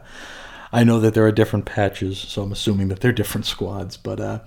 I 0.71 0.83
know 0.83 0.99
that 0.99 1.15
there 1.15 1.25
are 1.25 1.31
different 1.31 1.65
patches, 1.65 2.19
so 2.19 2.43
I'm 2.43 2.51
assuming 2.51 2.89
that 2.89 2.99
they're 2.99 3.11
different 3.11 3.47
squads. 3.47 3.97
But 3.97 4.19
uh, 4.19 4.39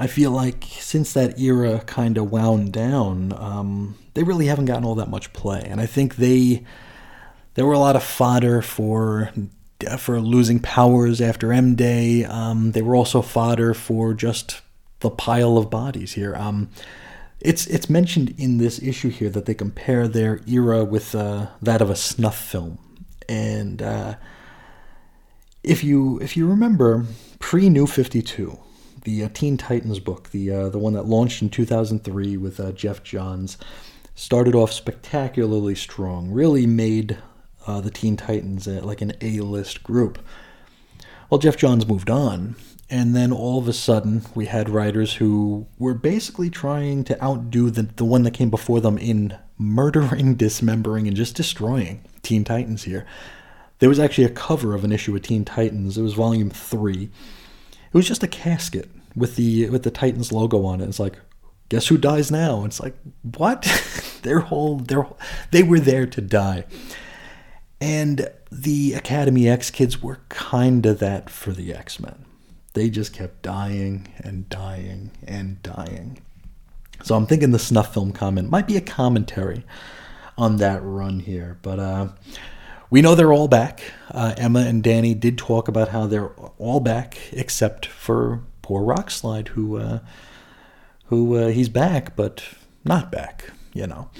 I 0.00 0.06
feel 0.06 0.30
like 0.30 0.64
since 0.78 1.12
that 1.12 1.38
era 1.38 1.80
kind 1.80 2.16
of 2.16 2.32
wound 2.32 2.72
down, 2.72 3.34
um, 3.36 3.98
they 4.14 4.22
really 4.22 4.46
haven't 4.46 4.64
gotten 4.64 4.82
all 4.82 4.94
that 4.94 5.10
much 5.10 5.30
play, 5.34 5.60
and 5.62 5.78
I 5.78 5.84
think 5.84 6.16
they 6.16 6.64
there 7.52 7.66
were 7.66 7.74
a 7.74 7.78
lot 7.78 7.96
of 7.96 8.02
fodder 8.02 8.62
for 8.62 9.30
for 9.98 10.18
losing 10.18 10.58
powers 10.58 11.20
after 11.20 11.52
M 11.52 11.74
Day. 11.74 12.24
Um, 12.24 12.72
they 12.72 12.80
were 12.80 12.96
also 12.96 13.20
fodder 13.20 13.74
for 13.74 14.14
just 14.14 14.62
the 15.00 15.10
pile 15.10 15.58
of 15.58 15.68
bodies 15.68 16.14
here. 16.14 16.34
Um, 16.34 16.70
it's 17.38 17.66
it's 17.66 17.90
mentioned 17.90 18.34
in 18.38 18.56
this 18.56 18.82
issue 18.82 19.10
here 19.10 19.28
that 19.28 19.44
they 19.44 19.54
compare 19.54 20.08
their 20.08 20.40
era 20.46 20.82
with 20.82 21.14
uh, 21.14 21.48
that 21.60 21.82
of 21.82 21.90
a 21.90 21.96
snuff 21.96 22.38
film, 22.38 22.78
and 23.28 23.82
uh, 23.82 24.14
if 25.62 25.84
you 25.84 26.18
if 26.20 26.38
you 26.38 26.46
remember 26.46 27.04
pre 27.38 27.68
New 27.68 27.86
Fifty 27.86 28.22
Two, 28.22 28.58
the 29.04 29.24
uh, 29.24 29.28
Teen 29.32 29.56
Titans 29.56 30.00
book, 30.00 30.30
the 30.30 30.50
uh, 30.50 30.68
the 30.68 30.78
one 30.78 30.92
that 30.94 31.06
launched 31.06 31.42
in 31.42 31.50
two 31.50 31.64
thousand 31.64 32.04
three 32.04 32.36
with 32.36 32.60
uh, 32.60 32.72
Geoff 32.72 33.02
Johns, 33.02 33.58
started 34.14 34.54
off 34.54 34.72
spectacularly 34.72 35.74
strong. 35.74 36.30
Really 36.30 36.66
made 36.66 37.18
uh, 37.66 37.80
the 37.80 37.90
Teen 37.90 38.16
Titans 38.16 38.66
like 38.66 39.00
an 39.00 39.12
A 39.20 39.40
list 39.40 39.82
group. 39.82 40.18
Well, 41.28 41.38
Geoff 41.38 41.56
Johns 41.56 41.86
moved 41.86 42.10
on, 42.10 42.56
and 42.90 43.14
then 43.14 43.32
all 43.32 43.58
of 43.58 43.68
a 43.68 43.72
sudden, 43.72 44.22
we 44.34 44.46
had 44.46 44.68
writers 44.68 45.14
who 45.14 45.68
were 45.78 45.94
basically 45.94 46.50
trying 46.50 47.04
to 47.04 47.22
outdo 47.22 47.70
the, 47.70 47.82
the 47.82 48.04
one 48.04 48.24
that 48.24 48.34
came 48.34 48.50
before 48.50 48.80
them 48.80 48.98
in 48.98 49.38
murdering, 49.56 50.34
dismembering, 50.36 51.06
and 51.06 51.16
just 51.16 51.36
destroying 51.36 52.02
Teen 52.22 52.42
Titans 52.42 52.82
here. 52.82 53.06
There 53.78 53.88
was 53.88 54.00
actually 54.00 54.24
a 54.24 54.30
cover 54.30 54.74
of 54.74 54.82
an 54.82 54.90
issue 54.90 55.14
of 55.14 55.22
Teen 55.22 55.44
Titans. 55.44 55.96
It 55.96 56.02
was 56.02 56.14
volume 56.14 56.50
three. 56.50 57.10
It 57.92 57.96
was 57.96 58.06
just 58.08 58.22
a 58.22 58.28
casket 58.28 58.88
with 59.16 59.36
the 59.36 59.68
with 59.70 59.82
the 59.82 59.90
Titans 59.90 60.32
logo 60.32 60.64
on 60.64 60.80
it. 60.80 60.88
It's 60.88 61.00
like, 61.00 61.18
guess 61.68 61.88
who 61.88 61.98
dies 61.98 62.30
now? 62.30 62.64
It's 62.64 62.80
like, 62.80 62.96
what? 63.22 63.62
their 64.22 64.40
whole 64.40 64.76
their 64.76 65.06
they 65.50 65.62
were 65.62 65.80
there 65.80 66.06
to 66.06 66.20
die. 66.20 66.64
And 67.80 68.28
the 68.52 68.94
Academy 68.94 69.48
X 69.48 69.70
kids 69.70 70.02
were 70.02 70.20
kind 70.28 70.84
of 70.84 70.98
that 70.98 71.30
for 71.30 71.52
the 71.52 71.72
X 71.74 71.98
Men 71.98 72.26
they 72.74 72.90
just 72.90 73.12
kept 73.12 73.42
dying 73.42 74.08
and 74.18 74.48
dying 74.48 75.10
and 75.26 75.62
dying. 75.62 76.20
So 77.02 77.14
I'm 77.14 77.26
thinking 77.26 77.50
the 77.50 77.58
snuff 77.58 77.92
film 77.92 78.12
comment 78.12 78.50
might 78.50 78.66
be 78.66 78.76
a 78.76 78.82
commentary 78.82 79.64
on 80.38 80.56
that 80.58 80.80
run 80.82 81.20
here. 81.20 81.58
But 81.62 81.78
uh, 81.78 82.08
we 82.90 83.02
know 83.02 83.14
they're 83.14 83.32
all 83.32 83.48
back. 83.48 83.82
Uh, 84.10 84.34
Emma 84.36 84.60
and 84.60 84.82
Danny 84.82 85.14
did 85.14 85.38
talk 85.38 85.68
about 85.68 85.88
how 85.88 86.06
they're 86.06 86.30
all 86.58 86.80
back 86.80 87.18
except 87.32 87.86
for 87.86 88.42
poor 88.62 88.82
Rockslide, 88.82 89.48
who 89.48 89.76
uh, 89.76 90.00
who 91.06 91.36
uh, 91.36 91.48
he's 91.48 91.68
back 91.68 92.16
but 92.16 92.42
not 92.84 93.10
back. 93.10 93.50
You 93.72 93.86
know. 93.86 94.10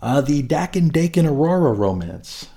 Uh, 0.00 0.20
the 0.20 0.42
Dak 0.42 0.76
and 0.76 0.92
Daken 0.92 1.28
Aurora 1.28 1.72
romance. 1.72 2.48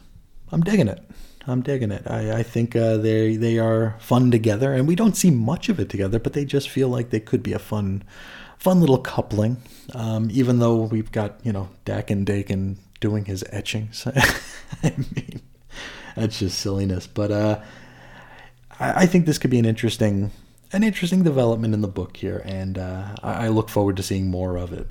I'm 0.52 0.62
digging 0.62 0.88
it. 0.88 1.04
I'm 1.48 1.62
digging 1.62 1.92
it. 1.92 2.04
I, 2.06 2.40
I 2.40 2.44
think 2.44 2.76
uh, 2.76 2.98
they 2.98 3.36
they 3.36 3.58
are 3.58 3.96
fun 4.00 4.30
together, 4.30 4.74
and 4.74 4.88
we 4.88 4.96
don't 4.96 5.16
see 5.16 5.32
much 5.32 5.70
of 5.70 5.80
it 5.80 5.90
together, 5.90 6.20
but 6.20 6.34
they 6.34 6.46
just 6.46 6.70
feel 6.70 6.90
like 6.90 7.10
they 7.10 7.20
could 7.20 7.42
be 7.42 7.54
a 7.54 7.60
fun, 7.60 8.04
fun 8.58 8.80
little 8.80 9.00
coupling. 9.00 9.58
Um, 9.96 10.30
even 10.32 10.60
though 10.60 10.84
we've 10.84 11.12
got 11.12 11.40
you 11.44 11.52
know 11.52 11.70
Dak 11.86 12.12
and 12.12 12.28
Daken 12.28 12.78
doing 13.00 13.26
his 13.26 13.44
etchings, 13.52 14.06
I 14.84 14.94
mean 15.16 15.42
that's 16.16 16.40
just 16.40 16.60
silliness. 16.60 17.08
But 17.08 17.32
uh, 17.32 17.62
I, 18.80 19.04
I, 19.04 19.06
think 19.06 19.26
this 19.26 19.38
could 19.38 19.52
be 19.52 19.60
an 19.60 19.66
interesting 19.66 20.32
an 20.72 20.84
interesting 20.84 21.24
development 21.24 21.74
in 21.74 21.82
the 21.82 21.88
book 21.88 22.18
here, 22.18 22.42
and 22.46 22.78
uh, 22.78 23.16
I, 23.24 23.46
I, 23.46 23.48
look 23.50 23.70
forward 23.70 23.98
to 23.98 24.04
seeing 24.04 24.30
more 24.30 24.58
of 24.58 24.72
it. 24.72 24.88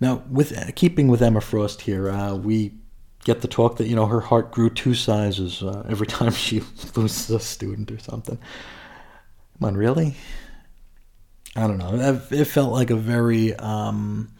Now, 0.00 0.22
with 0.30 0.56
uh, 0.56 0.70
keeping 0.74 1.08
with 1.08 1.22
Emma 1.22 1.40
Frost 1.40 1.82
here, 1.82 2.10
uh, 2.10 2.34
we 2.34 2.72
get 3.24 3.42
the 3.42 3.48
talk 3.48 3.76
that 3.76 3.86
you 3.86 3.94
know 3.94 4.06
her 4.06 4.20
heart 4.20 4.50
grew 4.50 4.70
two 4.70 4.94
sizes 4.94 5.62
uh, 5.62 5.84
every 5.88 6.06
time 6.18 6.32
she 6.32 6.62
loses 6.94 7.30
a 7.30 7.40
student 7.40 7.90
or 7.90 7.98
something. 7.98 8.38
Come 9.58 9.68
on, 9.68 9.76
really? 9.76 10.16
I 11.56 11.66
don't 11.66 11.78
know. 11.78 12.22
It 12.30 12.44
felt 12.44 12.72
like 12.72 12.90
a 12.90 12.96
very 12.96 13.54
um, 13.56 14.32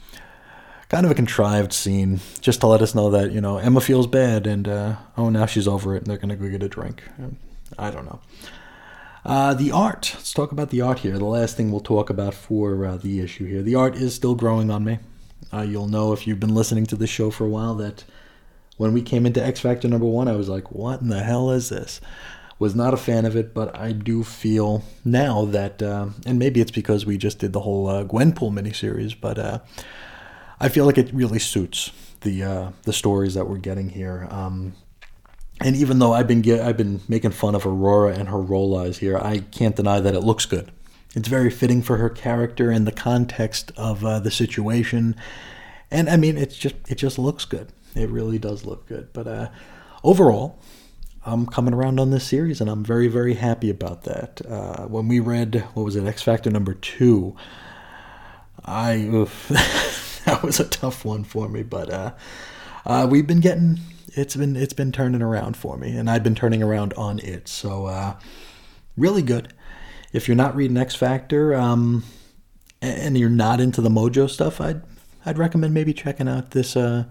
kind 0.91 1.07
of 1.07 1.11
a 1.11 1.15
contrived 1.15 1.73
scene, 1.73 2.21
just 2.41 2.61
to 2.61 2.67
let 2.67 2.83
us 2.83 2.95
know 2.95 3.09
that 3.11 3.33
you 3.33 3.41
know 3.41 3.57
Emma 3.57 3.81
feels 3.81 4.07
bad, 4.07 4.47
and 4.47 4.69
uh, 4.69 4.97
oh 5.17 5.31
now 5.31 5.47
she's 5.47 5.67
over 5.67 5.95
it, 5.95 5.99
and 5.99 6.07
they're 6.07 6.19
gonna 6.19 6.37
go 6.37 6.49
get 6.51 6.63
a 6.63 6.69
drink. 6.69 7.03
I 7.79 7.91
don't 7.91 8.05
know. 8.05 8.21
Uh, 9.25 9.55
the 9.55 9.71
art. 9.71 10.13
Let's 10.15 10.33
talk 10.33 10.53
about 10.53 10.71
the 10.71 10.81
art 10.81 11.01
here. 11.01 11.17
The 11.17 11.25
last 11.25 11.57
thing 11.57 11.71
we'll 11.71 11.81
talk 11.81 12.11
about 12.11 12.35
for 12.35 12.85
uh, 12.85 12.97
the 12.97 13.21
issue 13.21 13.47
here. 13.47 13.63
The 13.63 13.75
art 13.75 13.95
is 13.95 14.15
still 14.15 14.35
growing 14.35 14.71
on 14.71 14.85
me. 14.85 14.99
Uh, 15.53 15.63
you'll 15.63 15.89
know 15.89 16.13
if 16.13 16.27
you've 16.27 16.41
been 16.41 16.55
listening 16.55 16.87
to 16.87 16.97
the 16.97 17.07
show 17.07 17.31
for 17.31 17.45
a 17.45 17.49
while 17.49 17.75
that 17.75 18.05
when 18.77 18.93
we 18.93 19.03
came 19.03 19.27
into 19.27 19.45
X 19.45 19.61
Factor 19.61 19.89
number 19.89 20.07
one, 20.07 20.27
I 20.27 20.37
was 20.37 20.49
like, 20.49 20.73
what 20.73 21.01
in 21.01 21.09
the 21.09 21.23
hell 21.23 21.51
is 21.51 21.69
this? 21.69 22.01
Was 22.59 22.75
not 22.75 22.95
a 22.95 22.99
fan 22.99 23.25
of 23.25 23.37
it, 23.37 23.55
but 23.55 23.77
I 23.77 23.93
do 23.93 24.23
feel 24.23 24.85
now 25.05 25.45
that, 25.47 25.83
uh, 25.83 26.09
and 26.27 26.39
maybe 26.39 26.61
it's 26.61 26.71
because 26.71 27.07
we 27.07 27.17
just 27.17 27.39
did 27.39 27.53
the 27.53 27.61
whole 27.61 27.89
uh, 27.89 28.05
Gwenpool 28.05 28.53
miniseries, 28.53 29.15
but 29.19 29.39
I 30.61 30.69
feel 30.69 30.85
like 30.85 30.99
it 30.99 31.13
really 31.13 31.39
suits 31.39 31.91
the 32.21 32.43
uh, 32.43 32.71
the 32.83 32.93
stories 32.93 33.35
that 33.35 33.49
we're 33.49 33.59
getting 33.59 33.89
here. 33.89 34.29
Um, 34.31 34.75
and 35.63 35.77
even 35.77 35.99
though 35.99 36.13
I've 36.13 36.27
been 36.27 36.43
get, 36.43 36.61
I've 36.61 36.77
been 36.77 37.01
making 37.09 37.33
fun 37.33 37.55
of 37.55 37.67
Aurora 37.67 38.15
and 38.15 38.29
her 38.29 38.41
roll 38.41 38.77
eyes 38.79 38.99
here, 38.99 39.19
I 39.19 39.39
can't 39.39 39.77
deny 39.77 40.01
that 40.01 40.15
it 40.15 40.21
looks 40.21 40.47
good. 40.47 40.71
It's 41.15 41.29
very 41.29 41.51
fitting 41.51 41.83
for 41.83 41.97
her 41.97 42.09
character 42.09 42.71
and 42.71 42.87
the 42.87 42.93
context 42.93 43.73
of 43.77 44.05
uh, 44.05 44.21
the 44.21 44.31
situation, 44.31 45.17
and 45.91 46.09
I 46.09 46.17
mean, 46.17 46.37
it's 46.37 46.57
just 46.57 46.77
it 46.89 46.97
just 46.97 47.19
looks 47.19 47.45
good. 47.45 47.69
It 47.95 48.09
really 48.11 48.39
does 48.39 48.65
look 48.65 48.87
good. 48.87 49.13
But 49.13 49.27
uh, 49.27 49.49
overall, 50.05 50.61
I'm 51.25 51.47
coming 51.47 51.75
around 51.75 51.99
on 51.99 52.11
this 52.11 52.25
series, 52.25 52.61
and 52.61 52.71
I'm 52.71 52.85
very, 52.85 53.09
very 53.09 53.35
happy 53.35 53.71
about 53.71 54.05
that. 54.05 54.41
Uh, 54.47 54.87
when 54.87 55.09
we 55.09 55.21
read, 55.21 55.67
what 55.75 55.85
was 55.85 55.97
it, 55.97 56.05
X 56.05 56.23
Factor 56.23 56.51
number 56.51 56.75
two, 56.75 57.35
I 58.65 59.27
that 60.27 60.43
was 60.43 60.61
a 60.61 60.69
tough 60.69 61.05
one 61.05 61.25
for 61.25 61.49
me. 61.49 61.63
But 61.63 61.91
uh, 61.91 62.13
uh, 62.85 63.07
we've 63.11 63.27
been 63.27 63.41
getting 63.41 63.79
it's 64.15 64.37
been 64.37 64.57
it's 64.57 64.73
been 64.73 64.93
turning 64.93 65.23
around 65.23 65.57
for 65.57 65.77
me, 65.77 65.97
and 65.97 66.11
I've 66.11 66.23
been 66.23 66.35
turning 66.35 66.63
around 66.63 66.93
on 66.95 67.19
it. 67.21 67.49
So 67.49 67.87
uh, 67.87 68.17
really 68.97 69.23
good. 69.23 69.53
If 70.13 70.27
you're 70.27 70.37
not 70.37 70.57
reading 70.57 70.77
X 70.77 70.95
Factor, 70.95 71.55
um, 71.55 72.05
and 72.83 73.17
you're 73.17 73.29
not 73.29 73.61
into 73.61 73.81
the 73.81 73.91
Mojo 73.91 74.29
stuff, 74.29 74.61
I'd 74.61 74.83
I'd 75.25 75.39
recommend 75.39 75.75
maybe 75.75 75.93
checking 75.93 76.29
out 76.29 76.51
this 76.53 76.77
uh, 76.77 77.05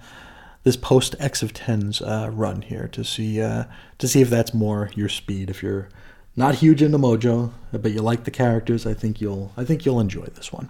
this 0.64 0.76
post 0.76 1.16
X 1.20 1.42
of 1.42 1.54
tens 1.54 2.02
uh, 2.02 2.30
run 2.32 2.62
here 2.64 2.88
to 2.90 3.04
see 3.04 3.42
uh, 3.42 3.66
to 3.98 4.08
see 4.08 4.22
if 4.22 4.30
that's 4.30 4.54
more 4.54 4.90
your 4.96 5.10
speed. 5.10 5.50
If 5.50 5.64
you're 5.64 5.90
not 6.36 6.56
huge 6.56 6.82
into 6.82 6.98
Mojo, 6.98 7.52
but 7.72 7.92
you 7.92 8.02
like 8.02 8.24
the 8.24 8.32
characters, 8.32 8.86
I 8.86 8.94
think 8.94 9.22
you'll 9.22 9.54
I 9.56 9.64
think 9.64 9.86
you'll 9.86 10.00
enjoy 10.00 10.26
this 10.26 10.52
one. 10.52 10.70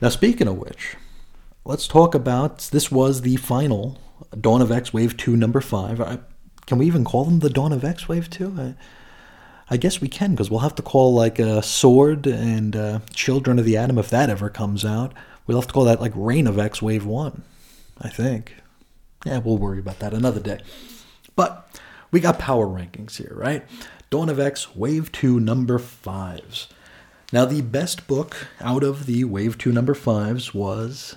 Now, 0.00 0.08
speaking 0.08 0.48
of 0.48 0.58
which, 0.58 0.96
let's 1.64 1.88
talk 1.88 2.14
about 2.14 2.58
this. 2.72 2.90
Was 2.90 3.22
the 3.22 3.36
final 3.36 3.98
Dawn 4.38 4.62
of 4.62 4.70
X 4.70 4.92
Wave 4.92 5.16
Two 5.16 5.36
number 5.36 5.60
five? 5.60 6.00
I, 6.00 6.18
can 6.66 6.78
we 6.78 6.86
even 6.86 7.04
call 7.04 7.24
them 7.24 7.40
the 7.40 7.50
Dawn 7.50 7.72
of 7.72 7.84
X 7.84 8.08
Wave 8.08 8.30
Two? 8.30 8.54
I, 8.58 8.74
I 9.70 9.76
guess 9.76 10.00
we 10.00 10.08
can 10.08 10.32
because 10.32 10.50
we'll 10.50 10.60
have 10.60 10.74
to 10.76 10.82
call 10.82 11.14
like 11.14 11.40
uh, 11.40 11.60
Sword 11.60 12.26
and 12.26 12.76
uh, 12.76 13.00
Children 13.14 13.58
of 13.58 13.64
the 13.64 13.76
Atom 13.76 13.98
if 13.98 14.10
that 14.10 14.30
ever 14.30 14.50
comes 14.50 14.84
out. 14.84 15.12
We'll 15.46 15.58
have 15.58 15.68
to 15.68 15.72
call 15.72 15.84
that 15.84 16.00
like 16.00 16.12
Reign 16.14 16.46
of 16.46 16.58
X 16.58 16.82
Wave 16.82 17.06
One. 17.06 17.42
I 18.00 18.08
think. 18.08 18.56
Yeah, 19.24 19.38
we'll 19.38 19.58
worry 19.58 19.78
about 19.78 20.00
that 20.00 20.12
another 20.12 20.40
day. 20.40 20.60
But 21.36 21.68
we 22.10 22.20
got 22.20 22.38
power 22.38 22.66
rankings 22.66 23.16
here, 23.16 23.32
right? 23.34 23.64
Dawn 24.10 24.28
of 24.28 24.38
X, 24.38 24.74
Wave 24.76 25.10
2, 25.12 25.40
number 25.40 25.78
5s. 25.78 26.66
Now, 27.32 27.46
the 27.46 27.62
best 27.62 28.06
book 28.06 28.48
out 28.60 28.82
of 28.82 29.06
the 29.06 29.24
Wave 29.24 29.56
2, 29.56 29.72
number 29.72 29.94
5s 29.94 30.52
was, 30.52 31.16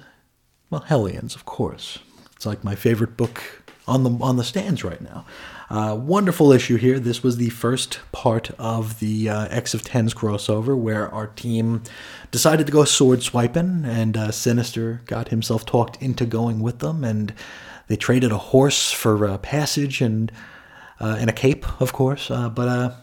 well, 0.69 0.81
Hellions, 0.81 1.35
of 1.35 1.45
course. 1.45 1.99
It's 2.35 2.45
like 2.45 2.63
my 2.63 2.75
favorite 2.75 3.17
book 3.17 3.63
on 3.87 4.03
the 4.03 4.09
on 4.23 4.37
the 4.37 4.43
stands 4.43 4.83
right 4.83 5.01
now. 5.01 5.25
Uh, 5.69 5.97
wonderful 5.99 6.51
issue 6.51 6.75
here. 6.75 6.99
This 6.99 7.23
was 7.23 7.37
the 7.37 7.49
first 7.49 7.99
part 8.11 8.51
of 8.59 8.99
the 8.99 9.29
uh, 9.29 9.47
X 9.49 9.73
of 9.73 9.83
Tens 9.83 10.13
crossover 10.13 10.77
where 10.77 11.09
our 11.09 11.27
team 11.27 11.81
decided 12.29 12.67
to 12.67 12.71
go 12.71 12.83
sword 12.83 13.23
swiping, 13.23 13.83
and 13.85 14.15
uh, 14.15 14.31
Sinister 14.31 15.01
got 15.05 15.29
himself 15.29 15.65
talked 15.65 16.01
into 16.01 16.25
going 16.25 16.59
with 16.59 16.79
them, 16.79 17.03
and 17.03 17.33
they 17.87 17.95
traded 17.95 18.31
a 18.31 18.37
horse 18.37 18.91
for 18.91 19.25
uh, 19.25 19.37
passage 19.39 20.01
and 20.01 20.31
uh, 20.99 21.17
and 21.19 21.29
a 21.29 21.33
cape, 21.33 21.81
of 21.81 21.93
course. 21.93 22.29
Uh, 22.29 22.49
but 22.49 22.95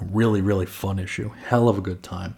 really, 0.00 0.40
really 0.40 0.66
fun 0.66 0.98
issue. 0.98 1.30
Hell 1.46 1.68
of 1.68 1.78
a 1.78 1.82
good 1.82 2.02
time. 2.02 2.36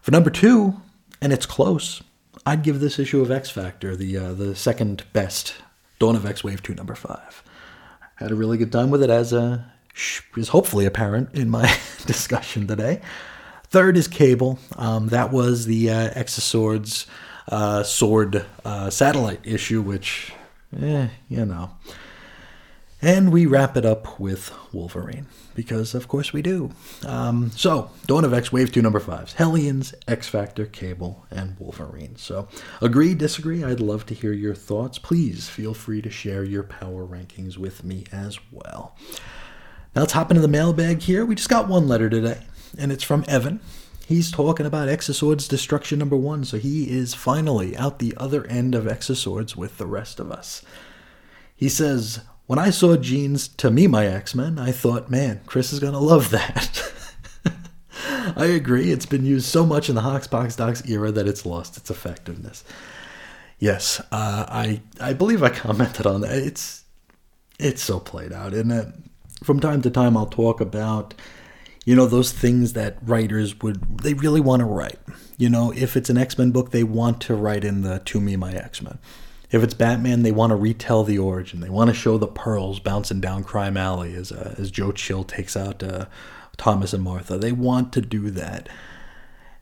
For 0.00 0.10
number 0.10 0.30
two, 0.30 0.80
and 1.20 1.32
it's 1.32 1.46
close. 1.46 2.02
I'd 2.44 2.62
give 2.62 2.80
this 2.80 2.98
issue 2.98 3.20
of 3.20 3.30
X 3.30 3.50
Factor 3.50 3.94
the 3.94 4.16
uh, 4.16 4.32
the 4.32 4.54
second 4.56 5.04
best 5.12 5.54
Dawn 5.98 6.16
of 6.16 6.26
X 6.26 6.42
Wave 6.42 6.62
Two 6.62 6.74
number 6.74 6.94
five. 6.94 7.42
Had 8.16 8.30
a 8.30 8.34
really 8.34 8.58
good 8.58 8.72
time 8.72 8.90
with 8.90 9.02
it, 9.02 9.10
as 9.10 9.32
uh, 9.32 9.62
is 10.36 10.48
hopefully 10.48 10.86
apparent 10.86 11.34
in 11.34 11.50
my 11.50 11.62
discussion 12.06 12.66
today. 12.66 13.00
Third 13.68 13.96
is 13.96 14.08
Cable. 14.08 14.58
Um, 14.76 15.08
that 15.08 15.32
was 15.32 15.66
the 15.66 15.90
uh, 15.90 16.10
X 16.14 16.36
of 16.36 16.44
Swords 16.44 17.06
uh, 17.48 17.82
sword 17.82 18.44
uh, 18.64 18.90
satellite 18.90 19.40
issue, 19.44 19.80
which, 19.80 20.32
eh, 20.80 21.08
you 21.28 21.44
know. 21.44 21.70
And 23.04 23.32
we 23.32 23.46
wrap 23.46 23.76
it 23.76 23.84
up 23.84 24.20
with 24.20 24.54
Wolverine, 24.72 25.26
because 25.56 25.92
of 25.92 26.06
course 26.06 26.32
we 26.32 26.40
do. 26.40 26.70
Um, 27.04 27.50
so, 27.50 27.90
Dawn 28.06 28.24
of 28.24 28.32
X, 28.32 28.52
Wave 28.52 28.70
2, 28.70 28.80
number 28.80 29.00
5. 29.00 29.32
Hellions, 29.32 29.92
X 30.06 30.28
Factor, 30.28 30.66
Cable, 30.66 31.26
and 31.28 31.56
Wolverine. 31.58 32.14
So, 32.14 32.46
agree, 32.80 33.16
disagree? 33.16 33.64
I'd 33.64 33.80
love 33.80 34.06
to 34.06 34.14
hear 34.14 34.32
your 34.32 34.54
thoughts. 34.54 35.00
Please 35.00 35.48
feel 35.48 35.74
free 35.74 36.00
to 36.00 36.10
share 36.10 36.44
your 36.44 36.62
power 36.62 37.04
rankings 37.04 37.58
with 37.58 37.82
me 37.82 38.04
as 38.12 38.38
well. 38.52 38.96
Now, 39.96 40.02
let's 40.02 40.12
hop 40.12 40.30
into 40.30 40.40
the 40.40 40.46
mailbag 40.46 41.00
here. 41.00 41.26
We 41.26 41.34
just 41.34 41.48
got 41.48 41.66
one 41.66 41.88
letter 41.88 42.08
today, 42.08 42.46
and 42.78 42.92
it's 42.92 43.04
from 43.04 43.24
Evan. 43.26 43.58
He's 44.06 44.30
talking 44.30 44.64
about 44.64 44.88
X 44.88 45.08
of 45.08 45.16
Swords 45.16 45.48
Destruction 45.48 45.98
number 45.98 46.16
one, 46.16 46.44
so 46.44 46.56
he 46.56 46.88
is 46.88 47.14
finally 47.14 47.76
out 47.76 47.98
the 47.98 48.14
other 48.16 48.46
end 48.46 48.76
of 48.76 48.86
X 48.86 49.10
of 49.10 49.18
Swords 49.18 49.56
with 49.56 49.78
the 49.78 49.86
rest 49.86 50.20
of 50.20 50.30
us. 50.30 50.62
He 51.56 51.68
says, 51.68 52.20
when 52.52 52.58
I 52.58 52.68
saw 52.68 52.98
Jean's 52.98 53.48
To 53.48 53.70
Me 53.70 53.86
My 53.86 54.06
X 54.06 54.34
Men, 54.34 54.58
I 54.58 54.72
thought, 54.72 55.08
man, 55.08 55.40
Chris 55.46 55.72
is 55.72 55.80
going 55.80 55.94
to 55.94 55.98
love 55.98 56.28
that. 56.32 56.92
I 58.36 58.44
agree. 58.44 58.92
It's 58.92 59.06
been 59.06 59.24
used 59.24 59.46
so 59.46 59.64
much 59.64 59.88
in 59.88 59.94
the 59.94 60.02
Hoxpox 60.02 60.58
Docs 60.58 60.86
era 60.86 61.10
that 61.12 61.26
it's 61.26 61.46
lost 61.46 61.78
its 61.78 61.88
effectiveness. 61.88 62.62
Yes, 63.58 64.00
uh, 64.12 64.44
I 64.50 64.82
I 65.00 65.14
believe 65.14 65.42
I 65.42 65.48
commented 65.48 66.04
on 66.04 66.20
that. 66.20 66.36
It's 66.36 66.84
it's 67.58 67.82
so 67.82 67.98
played 67.98 68.34
out, 68.34 68.52
isn't 68.52 68.70
it? 68.70 68.88
From 69.42 69.58
time 69.58 69.80
to 69.80 69.90
time, 69.90 70.14
I'll 70.14 70.26
talk 70.26 70.60
about 70.60 71.14
you 71.86 71.96
know 71.96 72.04
those 72.04 72.32
things 72.32 72.74
that 72.74 72.98
writers 73.00 73.58
would 73.62 74.00
they 74.02 74.12
really 74.12 74.42
want 74.42 74.60
to 74.60 74.66
write. 74.66 74.98
You 75.38 75.48
know, 75.48 75.72
if 75.74 75.96
it's 75.96 76.10
an 76.10 76.18
X 76.18 76.36
Men 76.36 76.50
book, 76.50 76.70
they 76.70 76.84
want 76.84 77.22
to 77.22 77.34
write 77.34 77.64
in 77.64 77.80
the 77.80 78.00
To 78.00 78.20
Me 78.20 78.36
My 78.36 78.52
X 78.52 78.82
Men. 78.82 78.98
If 79.52 79.62
it's 79.62 79.74
Batman, 79.74 80.22
they 80.22 80.32
want 80.32 80.50
to 80.50 80.56
retell 80.56 81.04
the 81.04 81.18
origin. 81.18 81.60
They 81.60 81.68
want 81.68 81.88
to 81.88 81.94
show 81.94 82.16
the 82.16 82.26
pearls 82.26 82.80
bouncing 82.80 83.20
down 83.20 83.44
Crime 83.44 83.76
Alley 83.76 84.14
as 84.14 84.32
uh, 84.32 84.54
as 84.58 84.70
Joe 84.70 84.92
Chill 84.92 85.24
takes 85.24 85.56
out 85.56 85.82
uh, 85.82 86.06
Thomas 86.56 86.94
and 86.94 87.04
Martha. 87.04 87.36
They 87.36 87.52
want 87.52 87.92
to 87.92 88.00
do 88.00 88.30
that, 88.30 88.68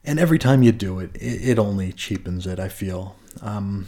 and 0.05 0.20
every 0.20 0.38
time 0.38 0.62
you 0.62 0.70
do 0.70 1.00
it, 1.00 1.11
it, 1.16 1.50
it 1.50 1.59
only 1.59 1.92
cheapens 1.92 2.46
it. 2.46 2.61
I 2.61 2.68
feel. 2.68 3.16
Um, 3.42 3.87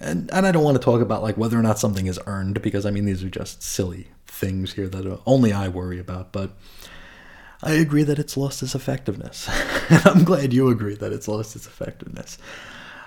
and, 0.00 0.30
and 0.32 0.46
I 0.46 0.52
don't 0.52 0.64
want 0.64 0.76
to 0.76 0.82
talk 0.82 1.00
about 1.00 1.22
like 1.22 1.36
whether 1.36 1.58
or 1.58 1.62
not 1.62 1.78
something 1.78 2.06
is 2.06 2.18
earned 2.26 2.60
because 2.60 2.84
I 2.84 2.90
mean 2.90 3.04
these 3.04 3.22
are 3.22 3.30
just 3.30 3.62
silly 3.62 4.08
things 4.26 4.72
here 4.72 4.88
that 4.88 5.20
only 5.26 5.52
I 5.52 5.68
worry 5.68 5.98
about. 5.98 6.32
But 6.32 6.50
I 7.62 7.72
agree 7.72 8.02
that 8.04 8.18
it's 8.18 8.38
lost 8.38 8.62
its 8.62 8.74
effectiveness, 8.74 9.48
and 9.90 10.06
I'm 10.06 10.24
glad 10.24 10.54
you 10.54 10.68
agree 10.68 10.94
that 10.96 11.12
it's 11.12 11.28
lost 11.28 11.54
its 11.56 11.66
effectiveness. 11.66 12.38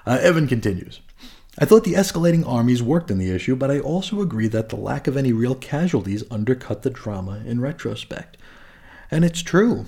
Uh, 0.06 0.20
Evan 0.22 0.48
continues. 0.48 1.02
I 1.58 1.66
thought 1.66 1.86
the 1.86 1.94
escalating 1.94 2.46
armies 2.46 2.84
worked 2.84 3.10
in 3.10 3.18
the 3.18 3.32
issue, 3.32 3.56
but 3.56 3.72
I 3.72 3.80
also 3.80 4.20
agree 4.20 4.48
that 4.50 4.70
the 4.70 4.76
lack 4.76 5.08
of 5.08 5.16
any 5.16 5.32
real 5.32 5.56
casualties 5.56 6.24
undercut 6.30 6.82
the 6.82 6.90
drama 6.90 7.42
in 7.46 7.62
retrospect. 7.62 8.38
And 9.10 9.24
it's 9.24 9.42
true. 9.42 9.86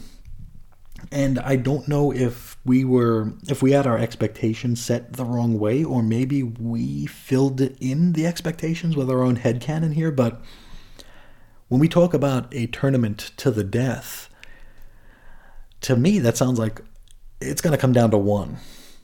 And 1.11 1.39
I 1.39 1.57
don't 1.57 1.87
know 1.87 2.11
if 2.13 2.57
we 2.65 2.83
were 2.83 3.33
if 3.47 3.61
we 3.61 3.71
had 3.71 3.85
our 3.85 3.97
expectations 3.97 4.83
set 4.83 5.13
the 5.13 5.25
wrong 5.25 5.59
way, 5.59 5.83
or 5.83 6.01
maybe 6.01 6.41
we 6.41 7.05
filled 7.05 7.61
in 7.61 8.13
the 8.13 8.25
expectations 8.25 8.95
with 8.95 9.09
our 9.09 9.21
own 9.21 9.37
headcanon 9.37 9.93
here, 9.93 10.11
but 10.11 10.41
when 11.67 11.79
we 11.79 11.87
talk 11.87 12.13
about 12.13 12.53
a 12.53 12.67
tournament 12.67 13.31
to 13.37 13.51
the 13.51 13.63
death, 13.63 14.29
to 15.81 15.95
me 15.95 16.19
that 16.19 16.37
sounds 16.37 16.57
like 16.57 16.81
it's 17.39 17.61
gonna 17.61 17.77
come 17.77 17.93
down 17.93 18.11
to 18.11 18.17
one, 18.17 18.57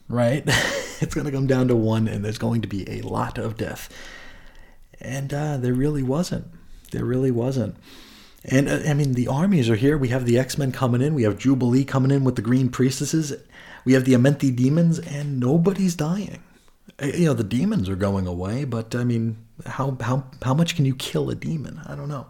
right? 0.08 0.42
it's 1.00 1.14
going 1.14 1.26
to 1.26 1.32
come 1.32 1.46
down 1.46 1.68
to 1.68 1.76
one, 1.76 2.08
and 2.08 2.24
there's 2.24 2.38
going 2.38 2.62
to 2.62 2.68
be 2.68 2.88
a 2.90 3.02
lot 3.02 3.38
of 3.38 3.56
death. 3.56 3.88
And 5.00 5.32
uh, 5.32 5.56
there 5.56 5.74
really 5.74 6.02
wasn't. 6.02 6.46
There 6.92 7.04
really 7.04 7.30
wasn't. 7.30 7.76
And 8.44 8.68
uh, 8.68 8.80
I 8.86 8.94
mean, 8.94 9.14
the 9.14 9.28
armies 9.28 9.70
are 9.70 9.76
here. 9.76 9.96
We 9.96 10.08
have 10.08 10.26
the 10.26 10.38
X 10.38 10.58
Men 10.58 10.72
coming 10.72 11.00
in. 11.00 11.14
We 11.14 11.22
have 11.22 11.38
Jubilee 11.38 11.84
coming 11.84 12.10
in 12.10 12.24
with 12.24 12.36
the 12.36 12.42
Green 12.42 12.68
Priestesses. 12.68 13.32
We 13.84 13.94
have 13.94 14.04
the 14.04 14.12
Amenth 14.12 14.54
demons, 14.56 14.98
and 14.98 15.40
nobody's 15.40 15.94
dying. 15.94 16.42
Uh, 17.02 17.06
you 17.06 17.26
know, 17.26 17.34
the 17.34 17.44
demons 17.44 17.88
are 17.88 17.96
going 17.96 18.26
away, 18.26 18.64
but 18.64 18.94
I 18.94 19.04
mean, 19.04 19.38
how 19.66 19.96
how 20.00 20.24
how 20.42 20.54
much 20.54 20.76
can 20.76 20.84
you 20.84 20.94
kill 20.94 21.30
a 21.30 21.34
demon? 21.34 21.80
I 21.86 21.94
don't 21.94 22.08
know. 22.08 22.26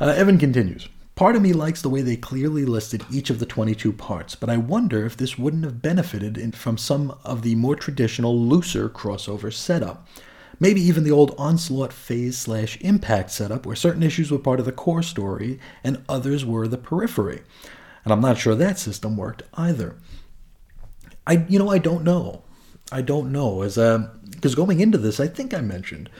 Uh, 0.00 0.14
Evan 0.16 0.38
continues. 0.38 0.88
Part 1.22 1.36
of 1.36 1.42
me 1.42 1.52
likes 1.52 1.80
the 1.80 1.88
way 1.88 2.02
they 2.02 2.16
clearly 2.16 2.64
listed 2.64 3.04
each 3.08 3.30
of 3.30 3.38
the 3.38 3.46
22 3.46 3.92
parts, 3.92 4.34
but 4.34 4.50
I 4.50 4.56
wonder 4.56 5.06
if 5.06 5.16
this 5.16 5.38
wouldn't 5.38 5.62
have 5.62 5.80
benefited 5.80 6.36
in, 6.36 6.50
from 6.50 6.76
some 6.76 7.16
of 7.22 7.42
the 7.42 7.54
more 7.54 7.76
traditional, 7.76 8.36
looser 8.36 8.88
crossover 8.88 9.52
setup. 9.52 10.08
Maybe 10.58 10.80
even 10.80 11.04
the 11.04 11.12
old 11.12 11.32
Onslaught 11.38 11.92
phase 11.92 12.36
slash 12.38 12.76
impact 12.80 13.30
setup, 13.30 13.64
where 13.64 13.76
certain 13.76 14.02
issues 14.02 14.32
were 14.32 14.38
part 14.40 14.58
of 14.58 14.66
the 14.66 14.72
core 14.72 15.04
story 15.04 15.60
and 15.84 16.02
others 16.08 16.44
were 16.44 16.66
the 16.66 16.76
periphery. 16.76 17.42
And 18.02 18.12
I'm 18.12 18.20
not 18.20 18.38
sure 18.38 18.56
that 18.56 18.80
system 18.80 19.16
worked 19.16 19.44
either. 19.54 19.94
I, 21.24 21.46
you 21.48 21.60
know, 21.60 21.70
I 21.70 21.78
don't 21.78 22.02
know. 22.02 22.42
I 22.90 23.00
don't 23.00 23.30
know. 23.30 23.62
As 23.62 23.78
uh, 23.78 24.08
because 24.28 24.56
going 24.56 24.80
into 24.80 24.98
this, 24.98 25.20
I 25.20 25.28
think 25.28 25.54
I 25.54 25.60
mentioned 25.60 26.10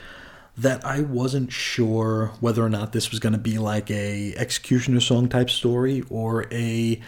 that 0.56 0.84
I 0.84 1.00
wasn't 1.00 1.50
sure 1.50 2.32
whether 2.40 2.62
or 2.62 2.68
not 2.68 2.92
this 2.92 3.10
was 3.10 3.20
going 3.20 3.32
to 3.32 3.38
be 3.38 3.58
like 3.58 3.90
a 3.90 4.34
X-Cutioner 4.34 5.00
Song 5.00 5.28
type 5.28 5.48
story 5.48 6.04
or 6.10 6.46
a, 6.52 7.00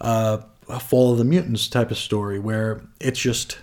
uh, 0.00 0.38
a 0.68 0.80
Fall 0.80 1.12
of 1.12 1.18
the 1.18 1.24
Mutants 1.24 1.68
type 1.68 1.90
of 1.90 1.98
story 1.98 2.38
where 2.38 2.82
it's 3.00 3.20
just 3.20 3.58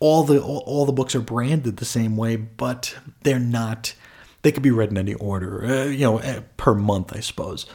all 0.00 0.24
the 0.24 0.42
all, 0.42 0.62
all, 0.66 0.86
the 0.86 0.92
books 0.92 1.14
are 1.14 1.20
branded 1.20 1.76
the 1.76 1.84
same 1.84 2.16
way, 2.16 2.36
but 2.36 2.96
they're 3.22 3.38
not. 3.38 3.94
They 4.42 4.52
could 4.52 4.62
be 4.62 4.70
read 4.70 4.90
in 4.90 4.98
any 4.98 5.14
order, 5.14 5.64
uh, 5.64 5.84
you 5.86 6.00
know, 6.00 6.18
uh, 6.18 6.42
per 6.56 6.74
month, 6.74 7.16
I 7.16 7.20
suppose. 7.20 7.66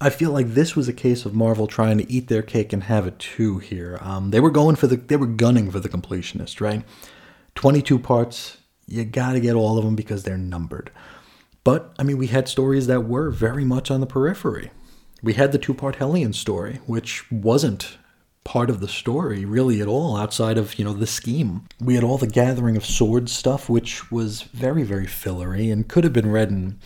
I 0.00 0.10
feel 0.10 0.30
like 0.30 0.48
this 0.48 0.74
was 0.74 0.88
a 0.88 0.92
case 0.92 1.24
of 1.24 1.34
Marvel 1.34 1.66
trying 1.66 1.98
to 1.98 2.10
eat 2.10 2.28
their 2.28 2.42
cake 2.42 2.72
and 2.72 2.84
have 2.84 3.06
it 3.06 3.18
too. 3.18 3.58
Here, 3.58 3.98
um, 4.00 4.30
they 4.30 4.40
were 4.40 4.50
going 4.50 4.76
for 4.76 4.86
the, 4.86 4.96
they 4.96 5.16
were 5.16 5.26
gunning 5.26 5.70
for 5.70 5.80
the 5.80 5.88
completionist, 5.88 6.60
right? 6.60 6.82
Twenty-two 7.54 7.98
parts, 7.98 8.58
you 8.86 9.04
got 9.04 9.32
to 9.32 9.40
get 9.40 9.54
all 9.54 9.78
of 9.78 9.84
them 9.84 9.96
because 9.96 10.22
they're 10.22 10.38
numbered. 10.38 10.90
But, 11.64 11.94
I 11.98 12.04
mean, 12.04 12.18
we 12.18 12.28
had 12.28 12.48
stories 12.48 12.86
that 12.86 13.02
were 13.02 13.30
very 13.30 13.64
much 13.64 13.90
on 13.90 14.00
the 14.00 14.06
periphery. 14.06 14.70
We 15.22 15.32
had 15.32 15.52
the 15.52 15.58
two 15.58 15.74
part 15.74 15.96
Hellion 15.96 16.32
story, 16.32 16.80
which 16.86 17.30
wasn't 17.32 17.98
part 18.44 18.70
of 18.70 18.78
the 18.78 18.86
story 18.86 19.44
really 19.44 19.80
at 19.80 19.88
all 19.88 20.16
outside 20.16 20.56
of, 20.56 20.78
you 20.78 20.84
know, 20.84 20.92
the 20.92 21.06
scheme. 21.06 21.66
We 21.80 21.96
had 21.96 22.04
all 22.04 22.18
the 22.18 22.28
Gathering 22.28 22.76
of 22.76 22.86
Swords 22.86 23.32
stuff, 23.32 23.68
which 23.68 24.12
was 24.12 24.42
very, 24.42 24.84
very 24.84 25.06
fillery 25.06 25.68
and 25.68 25.88
could 25.88 26.04
have 26.04 26.12
been 26.12 26.30
read 26.30 26.50
in, 26.50 26.78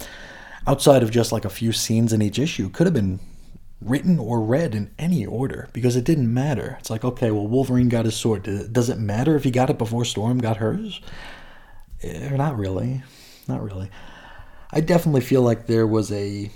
outside 0.67 1.03
of 1.03 1.11
just 1.11 1.33
like 1.33 1.45
a 1.45 1.51
few 1.51 1.73
scenes 1.73 2.15
in 2.15 2.23
each 2.23 2.39
issue, 2.39 2.71
could 2.71 2.87
have 2.87 2.95
been 2.95 3.21
written 3.83 4.19
or 4.19 4.41
read 4.41 4.75
in 4.75 4.91
any 4.99 5.27
order 5.27 5.69
because 5.75 5.97
it 5.97 6.05
didn't 6.05 6.33
matter. 6.33 6.77
It's 6.81 6.89
like, 6.89 7.05
okay, 7.05 7.31
well, 7.31 7.47
Wolverine 7.47 7.91
got 7.91 8.07
his 8.07 8.17
sword. 8.17 8.45
Does 8.73 8.89
it 8.89 8.99
matter 8.99 9.37
if 9.37 9.45
he 9.45 9.51
got 9.51 9.69
it 9.69 9.77
before 9.77 10.07
Storm 10.07 10.39
got 10.39 10.59
hers? 10.59 11.03
Eh, 12.03 12.37
not 12.37 12.57
really. 12.57 13.03
Not 13.49 13.63
really. 13.63 13.91
I 14.73 14.81
definitely 14.81 15.23
feel 15.23 15.43
like 15.43 15.67
there 15.67 15.87
was 15.87 16.13
a 16.13 16.51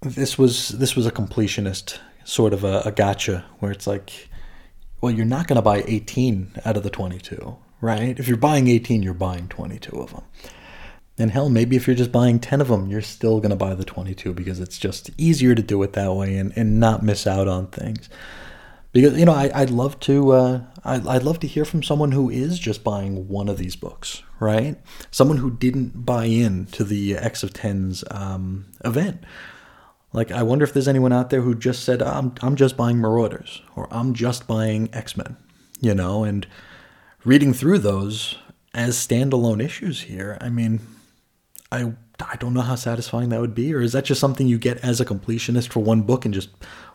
this 0.00 0.38
was 0.38 0.68
this 0.70 0.94
was 0.94 1.06
a 1.06 1.10
completionist 1.10 1.98
sort 2.24 2.52
of 2.52 2.64
a, 2.64 2.82
a 2.84 2.92
gotcha 2.92 3.44
where 3.58 3.72
it's 3.72 3.86
like 3.86 4.28
well 5.00 5.12
you're 5.12 5.26
not 5.26 5.46
going 5.46 5.56
to 5.56 5.62
buy 5.62 5.82
18 5.86 6.52
out 6.64 6.76
of 6.76 6.82
the 6.82 6.90
22 6.90 7.56
right 7.80 8.18
if 8.18 8.28
you're 8.28 8.36
buying 8.36 8.68
18 8.68 9.02
you're 9.02 9.14
buying 9.14 9.48
22 9.48 9.96
of 9.98 10.12
them 10.12 10.22
and 11.18 11.32
hell 11.32 11.48
maybe 11.48 11.74
if 11.74 11.86
you're 11.86 11.96
just 11.96 12.12
buying 12.12 12.38
10 12.38 12.60
of 12.60 12.68
them 12.68 12.88
you're 12.88 13.02
still 13.02 13.40
going 13.40 13.50
to 13.50 13.56
buy 13.56 13.74
the 13.74 13.84
22 13.84 14.32
because 14.34 14.60
it's 14.60 14.78
just 14.78 15.10
easier 15.18 15.54
to 15.54 15.62
do 15.62 15.82
it 15.82 15.94
that 15.94 16.12
way 16.12 16.36
and, 16.36 16.52
and 16.56 16.78
not 16.78 17.02
miss 17.02 17.26
out 17.26 17.48
on 17.48 17.66
things 17.68 18.08
because 19.00 19.18
you 19.18 19.24
know 19.24 19.32
I, 19.32 19.60
would 19.60 19.70
love 19.70 19.98
to 20.00 20.32
uh, 20.32 20.60
I'd, 20.84 21.06
I'd 21.06 21.22
love 21.22 21.40
to 21.40 21.46
hear 21.46 21.64
from 21.64 21.82
someone 21.82 22.12
who 22.12 22.30
is 22.30 22.58
just 22.58 22.82
buying 22.82 23.28
one 23.28 23.48
of 23.48 23.58
these 23.58 23.76
books 23.76 24.22
right? 24.40 24.76
Someone 25.10 25.38
who 25.38 25.50
didn't 25.50 26.04
buy 26.04 26.26
in 26.26 26.66
to 26.66 26.84
the 26.84 27.16
x 27.16 27.42
of 27.42 27.52
tens 27.52 28.04
um, 28.10 28.66
event. 28.84 29.24
Like 30.12 30.32
i 30.32 30.42
wonder 30.42 30.64
if 30.64 30.72
there's 30.72 30.88
anyone 30.88 31.12
out 31.12 31.28
there 31.28 31.42
who 31.42 31.54
just 31.54 31.84
said 31.84 32.00
i'm, 32.00 32.32
I'm 32.40 32.56
just 32.56 32.78
buying 32.78 32.96
marauders 32.96 33.60
or 33.76 33.88
i'm 33.90 34.14
just 34.14 34.46
buying 34.46 34.88
x-men 34.94 35.36
you 35.80 35.94
know? 35.94 36.24
And 36.24 36.46
reading 37.24 37.52
through 37.52 37.80
those 37.80 38.36
as 38.72 38.96
standalone 38.96 39.62
issues 39.62 40.02
here 40.02 40.38
i 40.40 40.48
mean 40.48 40.80
i 41.70 41.92
I 42.20 42.34
don't 42.34 42.52
know 42.52 42.62
how 42.62 42.74
satisfying 42.74 43.28
that 43.28 43.40
would 43.40 43.54
be, 43.54 43.72
or 43.72 43.80
is 43.80 43.92
that 43.92 44.04
just 44.04 44.20
something 44.20 44.48
you 44.48 44.58
get 44.58 44.78
as 44.78 45.00
a 45.00 45.04
completionist 45.04 45.68
for 45.68 45.78
one 45.78 46.02
book 46.02 46.24
and 46.24 46.34
just 46.34 46.48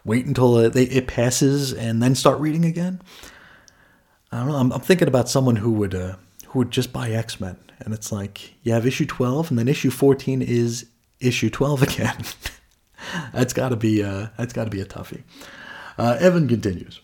wait 0.06 0.26
until 0.26 0.58
it, 0.58 0.76
it 0.76 1.08
passes 1.08 1.74
and 1.74 2.01
then 2.01 2.16
start 2.16 2.39
reading 2.39 2.66
again? 2.66 3.01
I 4.32 4.39
don't 4.39 4.47
know. 4.47 4.56
I'm, 4.56 4.72
I'm 4.72 4.82
thinking 4.82 5.08
about 5.08 5.30
someone 5.30 5.58
who 5.58 5.72
would 5.74 5.93
uh, 5.93 6.16
who 6.47 6.60
would 6.60 6.72
just 6.72 6.91
buy 6.91 7.12
X 7.12 7.39
Men, 7.39 7.58
and 7.80 7.93
it's 7.93 8.12
like 8.12 8.54
you 8.64 8.74
have 8.74 8.86
issue 8.86 9.06
12, 9.06 9.51
and 9.51 9.60
then 9.60 9.68
issue 9.68 9.91
14 9.91 10.41
is 10.41 10.88
issue 11.20 11.49
12 11.49 11.84
again. 11.84 12.18
that's 13.34 13.54
got 13.54 13.70
to 13.70 13.76
be 13.76 14.04
uh, 14.04 14.28
that's 14.38 14.54
got 14.54 14.66
to 14.66 14.70
be 14.70 14.82
a 14.82 14.86
toughie. 14.86 15.24
Uh, 15.97 16.18
Evan 16.20 16.47
continues. 16.47 16.99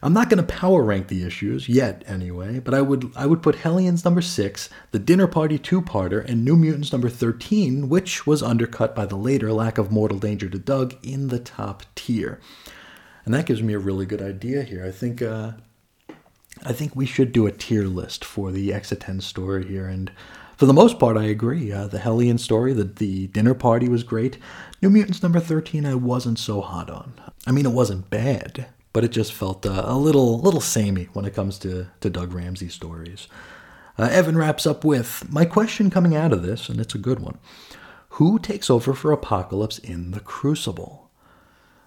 I'm 0.00 0.12
not 0.12 0.30
going 0.30 0.44
to 0.44 0.54
power 0.54 0.82
rank 0.82 1.08
the 1.08 1.24
issues 1.24 1.68
yet, 1.68 2.04
anyway, 2.06 2.60
but 2.60 2.72
I 2.72 2.80
would 2.80 3.10
I 3.16 3.26
would 3.26 3.42
put 3.42 3.56
Hellions 3.56 4.04
number 4.04 4.22
six, 4.22 4.70
the 4.92 4.98
Dinner 5.00 5.26
Party 5.26 5.58
two-parter, 5.58 6.24
and 6.24 6.44
New 6.44 6.56
Mutants 6.56 6.92
number 6.92 7.08
thirteen, 7.08 7.88
which 7.88 8.24
was 8.24 8.40
undercut 8.40 8.94
by 8.94 9.06
the 9.06 9.16
later 9.16 9.52
lack 9.52 9.76
of 9.76 9.90
Mortal 9.90 10.20
Danger 10.20 10.48
to 10.50 10.58
Doug, 10.58 10.94
in 11.02 11.28
the 11.28 11.40
top 11.40 11.82
tier, 11.96 12.38
and 13.24 13.34
that 13.34 13.46
gives 13.46 13.60
me 13.60 13.74
a 13.74 13.78
really 13.80 14.06
good 14.06 14.22
idea 14.22 14.62
here. 14.62 14.84
I 14.84 14.92
think 14.92 15.20
uh, 15.20 15.52
I 16.64 16.72
think 16.72 16.94
we 16.94 17.06
should 17.06 17.32
do 17.32 17.46
a 17.46 17.52
tier 17.52 17.84
list 17.84 18.24
for 18.24 18.52
the 18.52 18.72
X 18.72 18.92
Ten 19.00 19.20
story 19.20 19.66
here, 19.66 19.88
and 19.88 20.12
for 20.56 20.66
the 20.66 20.72
most 20.72 21.00
part, 21.00 21.16
I 21.16 21.24
agree. 21.24 21.72
Uh, 21.72 21.88
the 21.88 21.98
Hellion 21.98 22.38
story, 22.38 22.72
the 22.72 22.84
the 22.84 23.26
Dinner 23.26 23.54
Party 23.54 23.88
was 23.88 24.04
great. 24.04 24.38
New 24.80 24.90
Mutants 24.90 25.24
number 25.24 25.40
thirteen, 25.40 25.84
I 25.84 25.96
wasn't 25.96 26.38
so 26.38 26.60
hot 26.60 26.88
on. 26.88 27.14
I 27.48 27.50
mean, 27.50 27.66
it 27.66 27.72
wasn't 27.72 28.10
bad 28.10 28.68
but 28.92 29.04
it 29.04 29.08
just 29.08 29.32
felt 29.32 29.66
uh, 29.66 29.82
a 29.84 29.96
little 29.96 30.40
little 30.40 30.60
samey 30.60 31.08
when 31.12 31.24
it 31.24 31.34
comes 31.34 31.58
to, 31.60 31.88
to 32.00 32.10
Doug 32.10 32.32
Ramsey 32.32 32.68
stories. 32.68 33.28
Uh, 33.98 34.08
Evan 34.12 34.36
wraps 34.36 34.66
up 34.66 34.84
with 34.84 35.26
My 35.28 35.44
question 35.44 35.90
coming 35.90 36.14
out 36.14 36.32
of 36.32 36.42
this, 36.42 36.68
and 36.68 36.80
it's 36.80 36.94
a 36.94 36.98
good 36.98 37.20
one 37.20 37.38
Who 38.10 38.38
takes 38.38 38.70
over 38.70 38.94
for 38.94 39.12
Apocalypse 39.12 39.78
in 39.78 40.12
the 40.12 40.20
Crucible? 40.20 41.08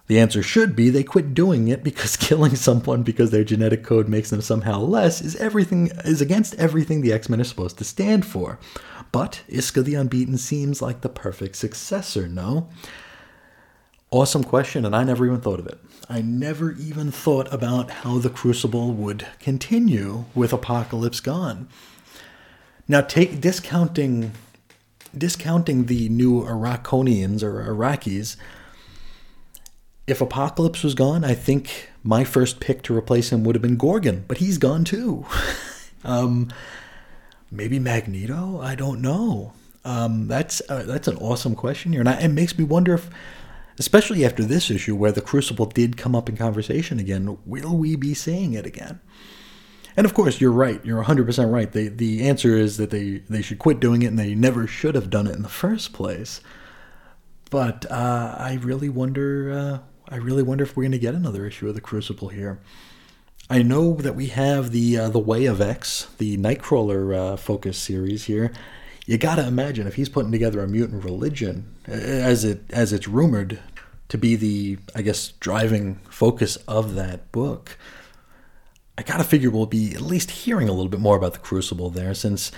The 0.08 0.18
answer 0.18 0.42
should 0.42 0.76
be 0.76 0.90
they 0.90 1.04
quit 1.04 1.32
doing 1.32 1.68
it 1.68 1.82
because 1.82 2.16
killing 2.18 2.54
someone 2.56 3.02
because 3.02 3.30
their 3.30 3.44
genetic 3.44 3.82
code 3.82 4.08
makes 4.08 4.30
them 4.30 4.42
somehow 4.42 4.80
less 4.80 5.20
is 5.22 5.36
everything 5.36 5.90
is 6.04 6.20
against 6.20 6.54
everything 6.56 7.00
the 7.00 7.12
X-Men 7.12 7.40
are 7.40 7.44
supposed 7.44 7.78
to 7.78 7.84
stand 7.84 8.26
for. 8.26 8.58
But 9.10 9.42
Isca 9.48 9.82
the 9.82 9.94
Unbeaten 9.94 10.38
seems 10.38 10.82
like 10.82 11.00
the 11.00 11.08
perfect 11.08 11.56
successor, 11.56 12.28
no? 12.28 12.68
Awesome 14.12 14.44
question, 14.44 14.84
and 14.84 14.94
I 14.94 15.04
never 15.04 15.24
even 15.24 15.40
thought 15.40 15.58
of 15.58 15.66
it. 15.66 15.78
I 16.06 16.20
never 16.20 16.72
even 16.72 17.10
thought 17.10 17.50
about 17.50 17.90
how 17.90 18.18
the 18.18 18.28
Crucible 18.28 18.92
would 18.92 19.26
continue 19.40 20.26
with 20.34 20.52
Apocalypse 20.52 21.18
gone. 21.18 21.66
Now, 22.86 23.00
take 23.00 23.40
discounting 23.40 24.32
discounting 25.16 25.86
the 25.86 26.10
new 26.10 26.42
Iraqonians 26.42 27.42
or 27.42 27.64
Arakkii. 27.64 28.36
If 30.06 30.20
Apocalypse 30.20 30.82
was 30.82 30.94
gone, 30.94 31.24
I 31.24 31.32
think 31.32 31.90
my 32.02 32.22
first 32.22 32.60
pick 32.60 32.82
to 32.82 32.96
replace 32.96 33.32
him 33.32 33.44
would 33.44 33.54
have 33.54 33.62
been 33.62 33.78
Gorgon, 33.78 34.26
but 34.28 34.38
he's 34.38 34.58
gone 34.58 34.84
too. 34.84 35.24
um, 36.04 36.52
maybe 37.50 37.78
Magneto? 37.78 38.60
I 38.60 38.74
don't 38.74 39.00
know. 39.00 39.54
Um, 39.86 40.28
that's 40.28 40.60
uh, 40.68 40.82
that's 40.82 41.08
an 41.08 41.16
awesome 41.16 41.54
question 41.54 41.92
here, 41.92 42.00
and 42.00 42.10
I, 42.10 42.20
it 42.20 42.28
makes 42.28 42.58
me 42.58 42.64
wonder 42.64 42.92
if 42.92 43.08
especially 43.78 44.24
after 44.24 44.44
this 44.44 44.70
issue 44.70 44.94
where 44.94 45.12
the 45.12 45.20
Crucible 45.20 45.66
did 45.66 45.96
come 45.96 46.14
up 46.14 46.28
in 46.28 46.36
conversation 46.36 46.98
again. 46.98 47.38
Will 47.44 47.76
we 47.76 47.96
be 47.96 48.14
seeing 48.14 48.54
it 48.54 48.66
again? 48.66 49.00
And 49.96 50.06
of 50.06 50.14
course, 50.14 50.40
you're 50.40 50.52
right. 50.52 50.84
You're 50.84 51.04
100% 51.04 51.52
right. 51.52 51.70
They, 51.70 51.88
the 51.88 52.26
answer 52.26 52.56
is 52.56 52.76
that 52.78 52.90
they, 52.90 53.22
they 53.28 53.42
should 53.42 53.58
quit 53.58 53.80
doing 53.80 54.02
it 54.02 54.06
and 54.06 54.18
they 54.18 54.34
never 54.34 54.66
should 54.66 54.94
have 54.94 55.10
done 55.10 55.26
it 55.26 55.36
in 55.36 55.42
the 55.42 55.48
first 55.48 55.92
place. 55.92 56.40
But 57.50 57.84
uh, 57.90 58.34
I 58.38 58.58
really 58.62 58.88
wonder. 58.88 59.52
Uh, 59.52 59.78
I 60.08 60.16
really 60.16 60.42
wonder 60.42 60.64
if 60.64 60.76
we're 60.76 60.84
going 60.84 60.92
to 60.92 60.98
get 60.98 61.14
another 61.14 61.46
issue 61.46 61.68
of 61.68 61.74
the 61.74 61.80
Crucible 61.80 62.28
here. 62.28 62.60
I 63.50 63.62
know 63.62 63.94
that 63.96 64.14
we 64.14 64.28
have 64.28 64.70
the 64.70 64.96
uh, 64.96 65.08
the 65.10 65.18
Way 65.18 65.44
of 65.44 65.60
X, 65.60 66.08
the 66.16 66.38
Nightcrawler 66.38 67.14
uh, 67.14 67.36
focus 67.36 67.76
series 67.76 68.24
here, 68.24 68.52
you 69.12 69.18
got 69.18 69.34
to 69.34 69.46
imagine 69.46 69.86
if 69.86 69.96
he's 69.96 70.08
putting 70.08 70.32
together 70.32 70.60
a 70.60 70.66
mutant 70.66 71.04
religion, 71.04 71.74
as 71.86 72.44
it 72.44 72.62
as 72.70 72.94
it's 72.94 73.06
rumored 73.06 73.58
to 74.08 74.16
be 74.16 74.36
the 74.36 74.78
I 74.94 75.02
guess 75.02 75.32
driving 75.32 75.96
focus 76.08 76.56
of 76.66 76.94
that 76.94 77.30
book. 77.30 77.76
I 78.96 79.02
gotta 79.02 79.24
figure 79.24 79.50
we'll 79.50 79.66
be 79.66 79.94
at 79.94 80.00
least 80.00 80.30
hearing 80.30 80.66
a 80.66 80.72
little 80.72 80.88
bit 80.88 81.00
more 81.00 81.18
about 81.18 81.34
the 81.34 81.40
Crucible 81.40 81.90
there, 81.90 82.14
since 82.14 82.52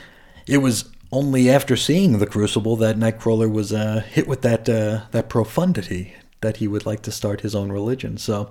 it 0.47 0.59
was 0.59 0.91
only 1.11 1.51
after 1.51 1.77
seeing 1.77 2.19
the 2.19 2.27
Crucible 2.27 2.77
that 2.77 2.97
Nightcrawler 2.97 3.51
was 3.51 3.73
uh, 3.73 4.05
hit 4.09 4.29
with 4.29 4.43
that 4.43 4.69
uh, 4.69 5.07
that 5.11 5.29
profundity 5.29 6.15
that 6.41 6.59
he 6.59 6.69
would 6.69 6.87
like 6.87 7.03
to 7.03 7.11
start 7.11 7.41
his 7.41 7.57
own 7.57 7.73
religion. 7.73 8.17
So 8.17 8.49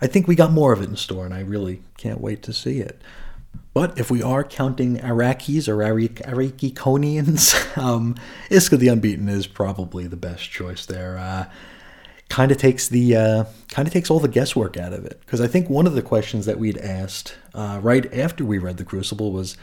I 0.00 0.08
think 0.08 0.26
we 0.26 0.34
got 0.34 0.50
more 0.50 0.72
of 0.72 0.82
it 0.82 0.88
in 0.88 0.96
store, 0.96 1.26
and 1.26 1.34
I 1.34 1.42
really 1.42 1.82
can't 1.96 2.20
wait 2.20 2.42
to 2.42 2.52
see 2.52 2.80
it. 2.80 3.00
But 3.72 3.98
if 3.98 4.10
we 4.10 4.22
are 4.22 4.42
counting 4.42 4.98
Arakkii 4.98 5.68
or 5.68 5.76
Iraqiconians, 5.76 7.78
um, 7.82 8.16
Isca 8.50 8.76
the 8.76 8.88
Unbeaten 8.88 9.28
is 9.28 9.46
probably 9.46 10.06
the 10.06 10.16
best 10.16 10.50
choice 10.50 10.86
there. 10.86 11.18
Uh, 11.18 11.46
kind 12.28 12.52
of 12.52 12.58
takes 12.58 12.88
the 12.88 13.16
uh, 13.16 13.44
kind 13.68 13.86
of 13.86 13.92
takes 13.92 14.10
all 14.10 14.20
the 14.20 14.28
guesswork 14.28 14.76
out 14.76 14.92
of 14.92 15.04
it 15.04 15.20
because 15.20 15.40
I 15.40 15.46
think 15.46 15.68
one 15.68 15.86
of 15.86 15.94
the 15.94 16.02
questions 16.02 16.46
that 16.46 16.58
we'd 16.58 16.78
asked 16.78 17.36
uh, 17.54 17.80
right 17.82 18.12
after 18.14 18.44
we 18.44 18.58
read 18.58 18.76
the 18.76 18.84
Crucible 18.84 19.32
was, 19.32 19.56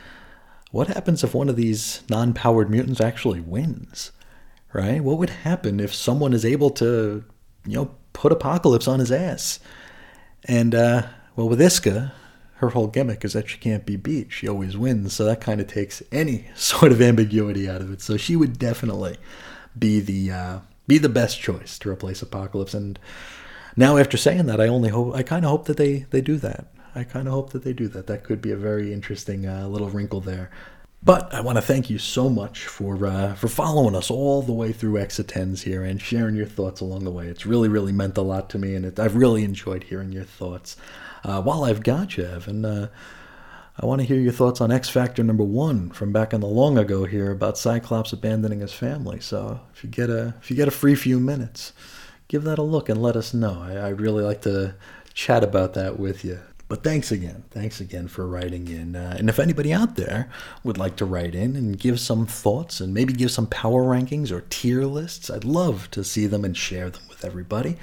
what 0.71 0.87
happens 0.87 1.23
if 1.23 1.33
one 1.33 1.49
of 1.49 1.55
these 1.55 2.01
non-powered 2.09 2.69
mutants 2.69 3.01
actually 3.01 3.39
wins? 3.39 4.11
Right? 4.73 5.01
What 5.01 5.17
would 5.17 5.29
happen 5.29 5.79
if 5.79 5.93
someone 5.93 6.33
is 6.33 6.45
able 6.45 6.69
to, 6.71 7.23
you 7.65 7.73
know, 7.73 7.91
put 8.13 8.33
Apocalypse 8.33 8.87
on 8.87 8.99
his 8.99 9.11
ass? 9.11 9.59
And 10.43 10.75
uh, 10.75 11.03
well, 11.35 11.49
with 11.49 11.61
Isca, 11.61 12.13
her 12.57 12.69
whole 12.69 12.87
gimmick 12.87 13.23
is 13.23 13.33
that 13.33 13.49
she 13.49 13.57
can't 13.57 13.85
be 13.85 13.95
beat. 13.95 14.31
She 14.31 14.47
always 14.47 14.75
wins. 14.75 15.13
So 15.13 15.25
that 15.25 15.41
kind 15.41 15.61
of 15.61 15.67
takes 15.67 16.01
any 16.11 16.49
sort 16.55 16.91
of 16.91 17.01
ambiguity 17.01 17.69
out 17.69 17.81
of 17.81 17.91
it. 17.91 18.01
So 18.01 18.17
she 18.17 18.35
would 18.35 18.57
definitely 18.57 19.17
be 19.77 19.99
the 19.99 20.31
uh, 20.31 20.59
be 20.87 20.97
the 20.97 21.09
best 21.09 21.39
choice 21.39 21.77
to 21.79 21.89
replace 21.89 22.21
Apocalypse. 22.21 22.73
And 22.73 22.97
now 23.75 23.97
after 23.97 24.17
saying 24.17 24.45
that, 24.47 24.59
I 24.59 24.67
only 24.67 24.89
hope 24.89 25.15
I 25.15 25.23
kind 25.23 25.45
of 25.45 25.51
hope 25.51 25.65
that 25.65 25.77
they 25.77 26.05
they 26.09 26.21
do 26.21 26.37
that. 26.37 26.67
I 26.95 27.03
kind 27.03 27.27
of 27.27 27.33
hope 27.33 27.51
that 27.51 27.63
they 27.63 27.73
do 27.73 27.87
that. 27.89 28.07
That 28.07 28.23
could 28.23 28.41
be 28.41 28.51
a 28.51 28.57
very 28.57 28.91
interesting 28.91 29.45
uh, 29.45 29.67
little 29.67 29.89
wrinkle 29.89 30.21
there. 30.21 30.49
But 31.03 31.31
I 31.31 31.41
want 31.41 31.57
to 31.57 31.61
thank 31.61 31.91
you 31.91 31.99
so 31.99 32.27
much 32.27 32.65
for 32.65 33.05
uh, 33.05 33.35
for 33.35 33.47
following 33.47 33.95
us 33.95 34.09
all 34.09 34.41
the 34.41 34.51
way 34.51 34.71
through 34.71 34.97
X 34.97 35.19
of 35.19 35.27
Tens 35.27 35.61
here 35.61 35.83
and 35.83 36.01
sharing 36.01 36.35
your 36.35 36.47
thoughts 36.47 36.81
along 36.81 37.03
the 37.03 37.11
way. 37.11 37.27
It's 37.27 37.45
really, 37.45 37.69
really 37.69 37.91
meant 37.91 38.17
a 38.17 38.23
lot 38.23 38.49
to 38.49 38.57
me, 38.57 38.73
and 38.73 38.83
it, 38.83 38.99
I've 38.99 39.15
really 39.15 39.43
enjoyed 39.43 39.83
hearing 39.83 40.11
your 40.11 40.23
thoughts. 40.23 40.75
Uh, 41.23 41.41
while 41.41 41.63
I've 41.63 41.83
got 41.83 42.17
you, 42.17 42.25
Evan, 42.25 42.65
uh, 42.65 42.87
I 43.79 43.85
want 43.85 44.01
to 44.01 44.07
hear 44.07 44.19
your 44.19 44.33
thoughts 44.33 44.59
on 44.59 44.71
X 44.71 44.89
Factor 44.89 45.23
number 45.23 45.43
one 45.43 45.91
from 45.91 46.11
back 46.11 46.33
in 46.33 46.41
the 46.41 46.47
long 46.47 46.77
ago 46.77 47.05
here 47.05 47.31
about 47.31 47.57
Cyclops 47.57 48.11
abandoning 48.11 48.59
his 48.61 48.73
family. 48.73 49.19
So 49.19 49.59
if 49.75 49.83
you 49.83 49.89
get 49.89 50.09
a 50.09 50.33
if 50.41 50.49
you 50.49 50.55
get 50.55 50.67
a 50.67 50.71
free 50.71 50.95
few 50.95 51.19
minutes, 51.19 51.73
give 52.27 52.43
that 52.43 52.57
a 52.57 52.63
look 52.63 52.89
and 52.89 53.01
let 53.01 53.15
us 53.15 53.33
know. 53.33 53.61
I, 53.61 53.73
I 53.75 53.89
really 53.89 54.23
like 54.23 54.41
to 54.41 54.73
chat 55.13 55.43
about 55.43 55.75
that 55.75 55.99
with 55.99 56.25
you. 56.25 56.39
But 56.69 56.83
thanks 56.83 57.11
again. 57.11 57.43
Thanks 57.51 57.79
again 57.79 58.07
for 58.07 58.27
writing 58.27 58.67
in. 58.67 58.95
Uh, 58.95 59.15
and 59.17 59.29
if 59.29 59.39
anybody 59.39 59.71
out 59.71 59.95
there 59.95 60.29
would 60.63 60.77
like 60.77 60.97
to 60.97 61.05
write 61.05 61.33
in 61.33 61.55
and 61.55 61.79
give 61.79 61.99
some 61.99 62.25
thoughts 62.25 62.81
and 62.81 62.93
maybe 62.93 63.13
give 63.13 63.31
some 63.31 63.47
power 63.47 63.83
rankings 63.83 64.31
or 64.31 64.41
tier 64.49 64.83
lists, 64.83 65.29
I'd 65.29 65.45
love 65.45 65.89
to 65.91 66.03
see 66.03 66.27
them 66.27 66.43
and 66.43 66.57
share 66.57 66.89
them 66.89 67.03
with 67.07 67.23
everybody. 67.23 67.77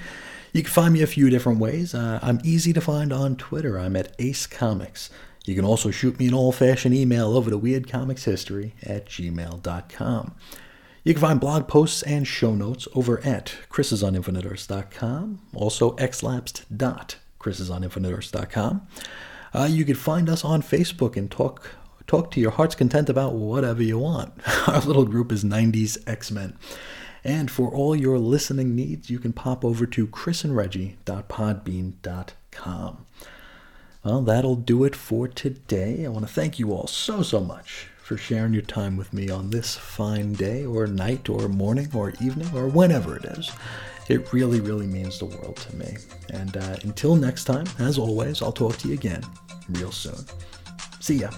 You 0.55 0.63
can 0.63 0.71
find 0.71 0.93
me 0.93 1.01
a 1.01 1.07
few 1.07 1.29
different 1.29 1.59
ways. 1.59 1.93
Uh, 1.93 2.17
I'm 2.21 2.39
easy 2.41 2.71
to 2.71 2.79
find 2.79 3.11
on 3.11 3.35
Twitter. 3.35 3.77
I'm 3.77 3.97
at 3.97 4.15
Ace 4.19 4.47
Comics. 4.47 5.09
You 5.43 5.53
can 5.53 5.65
also 5.65 5.91
shoot 5.91 6.17
me 6.17 6.29
an 6.29 6.33
old 6.33 6.55
fashioned 6.55 6.95
email 6.95 7.35
over 7.35 7.49
to 7.49 7.59
weirdcomicshistory 7.59 8.71
at 8.81 9.07
gmail.com. 9.07 10.35
You 11.03 11.13
can 11.13 11.19
find 11.19 11.41
blog 11.41 11.67
posts 11.67 12.03
and 12.03 12.25
show 12.25 12.55
notes 12.55 12.87
over 12.95 13.19
at 13.25 13.53
chrisisoninfiniteearths.com, 13.69 15.41
also 15.53 15.91
xlapsed.chrisisoninfiniteearths.com. 15.97 18.87
Uh, 19.53 19.67
you 19.69 19.83
can 19.83 19.95
find 19.95 20.29
us 20.29 20.45
on 20.45 20.61
Facebook 20.61 21.17
and 21.17 21.29
talk 21.29 21.69
talk 22.07 22.31
to 22.31 22.39
your 22.39 22.51
heart's 22.51 22.75
content 22.75 23.09
about 23.09 23.33
whatever 23.33 23.83
you 23.83 23.99
want. 23.99 24.31
Our 24.69 24.79
little 24.79 25.03
group 25.03 25.33
is 25.33 25.43
90s 25.43 25.97
X-Men. 26.07 26.57
And 27.25 27.49
for 27.49 27.73
all 27.73 27.95
your 27.95 28.19
listening 28.19 28.75
needs, 28.75 29.09
you 29.09 29.17
can 29.17 29.33
pop 29.33 29.65
over 29.65 29.87
to 29.87 30.05
chrisandreggie.podbean.com. 30.05 33.05
Well, 34.03 34.21
that'll 34.21 34.55
do 34.55 34.83
it 34.83 34.95
for 34.95 35.27
today. 35.27 36.05
I 36.05 36.09
want 36.09 36.27
to 36.27 36.31
thank 36.31 36.59
you 36.59 36.71
all 36.71 36.85
so, 36.85 37.23
so 37.23 37.39
much 37.39 37.87
for 37.97 38.15
sharing 38.15 38.53
your 38.53 38.61
time 38.61 38.95
with 38.95 39.11
me 39.11 39.31
on 39.31 39.49
this 39.49 39.75
fine 39.75 40.33
day, 40.33 40.63
or 40.63 40.85
night, 40.85 41.27
or 41.27 41.47
morning, 41.47 41.89
or 41.95 42.13
evening, 42.21 42.51
or 42.53 42.67
whenever 42.67 43.17
it 43.17 43.25
is. 43.25 43.51
It 44.07 44.31
really, 44.31 44.59
really 44.59 44.85
means 44.85 45.17
the 45.17 45.25
world 45.25 45.57
to 45.57 45.75
me. 45.75 45.97
And 46.29 46.55
uh, 46.55 46.77
until 46.83 47.15
next 47.15 47.45
time, 47.45 47.65
as 47.79 47.97
always, 47.97 48.43
I'll 48.43 48.51
talk 48.51 48.77
to 48.77 48.87
you 48.87 48.93
again 48.93 49.23
real 49.69 49.91
soon. 49.91 50.23
See 50.99 51.15
ya. 51.15 51.31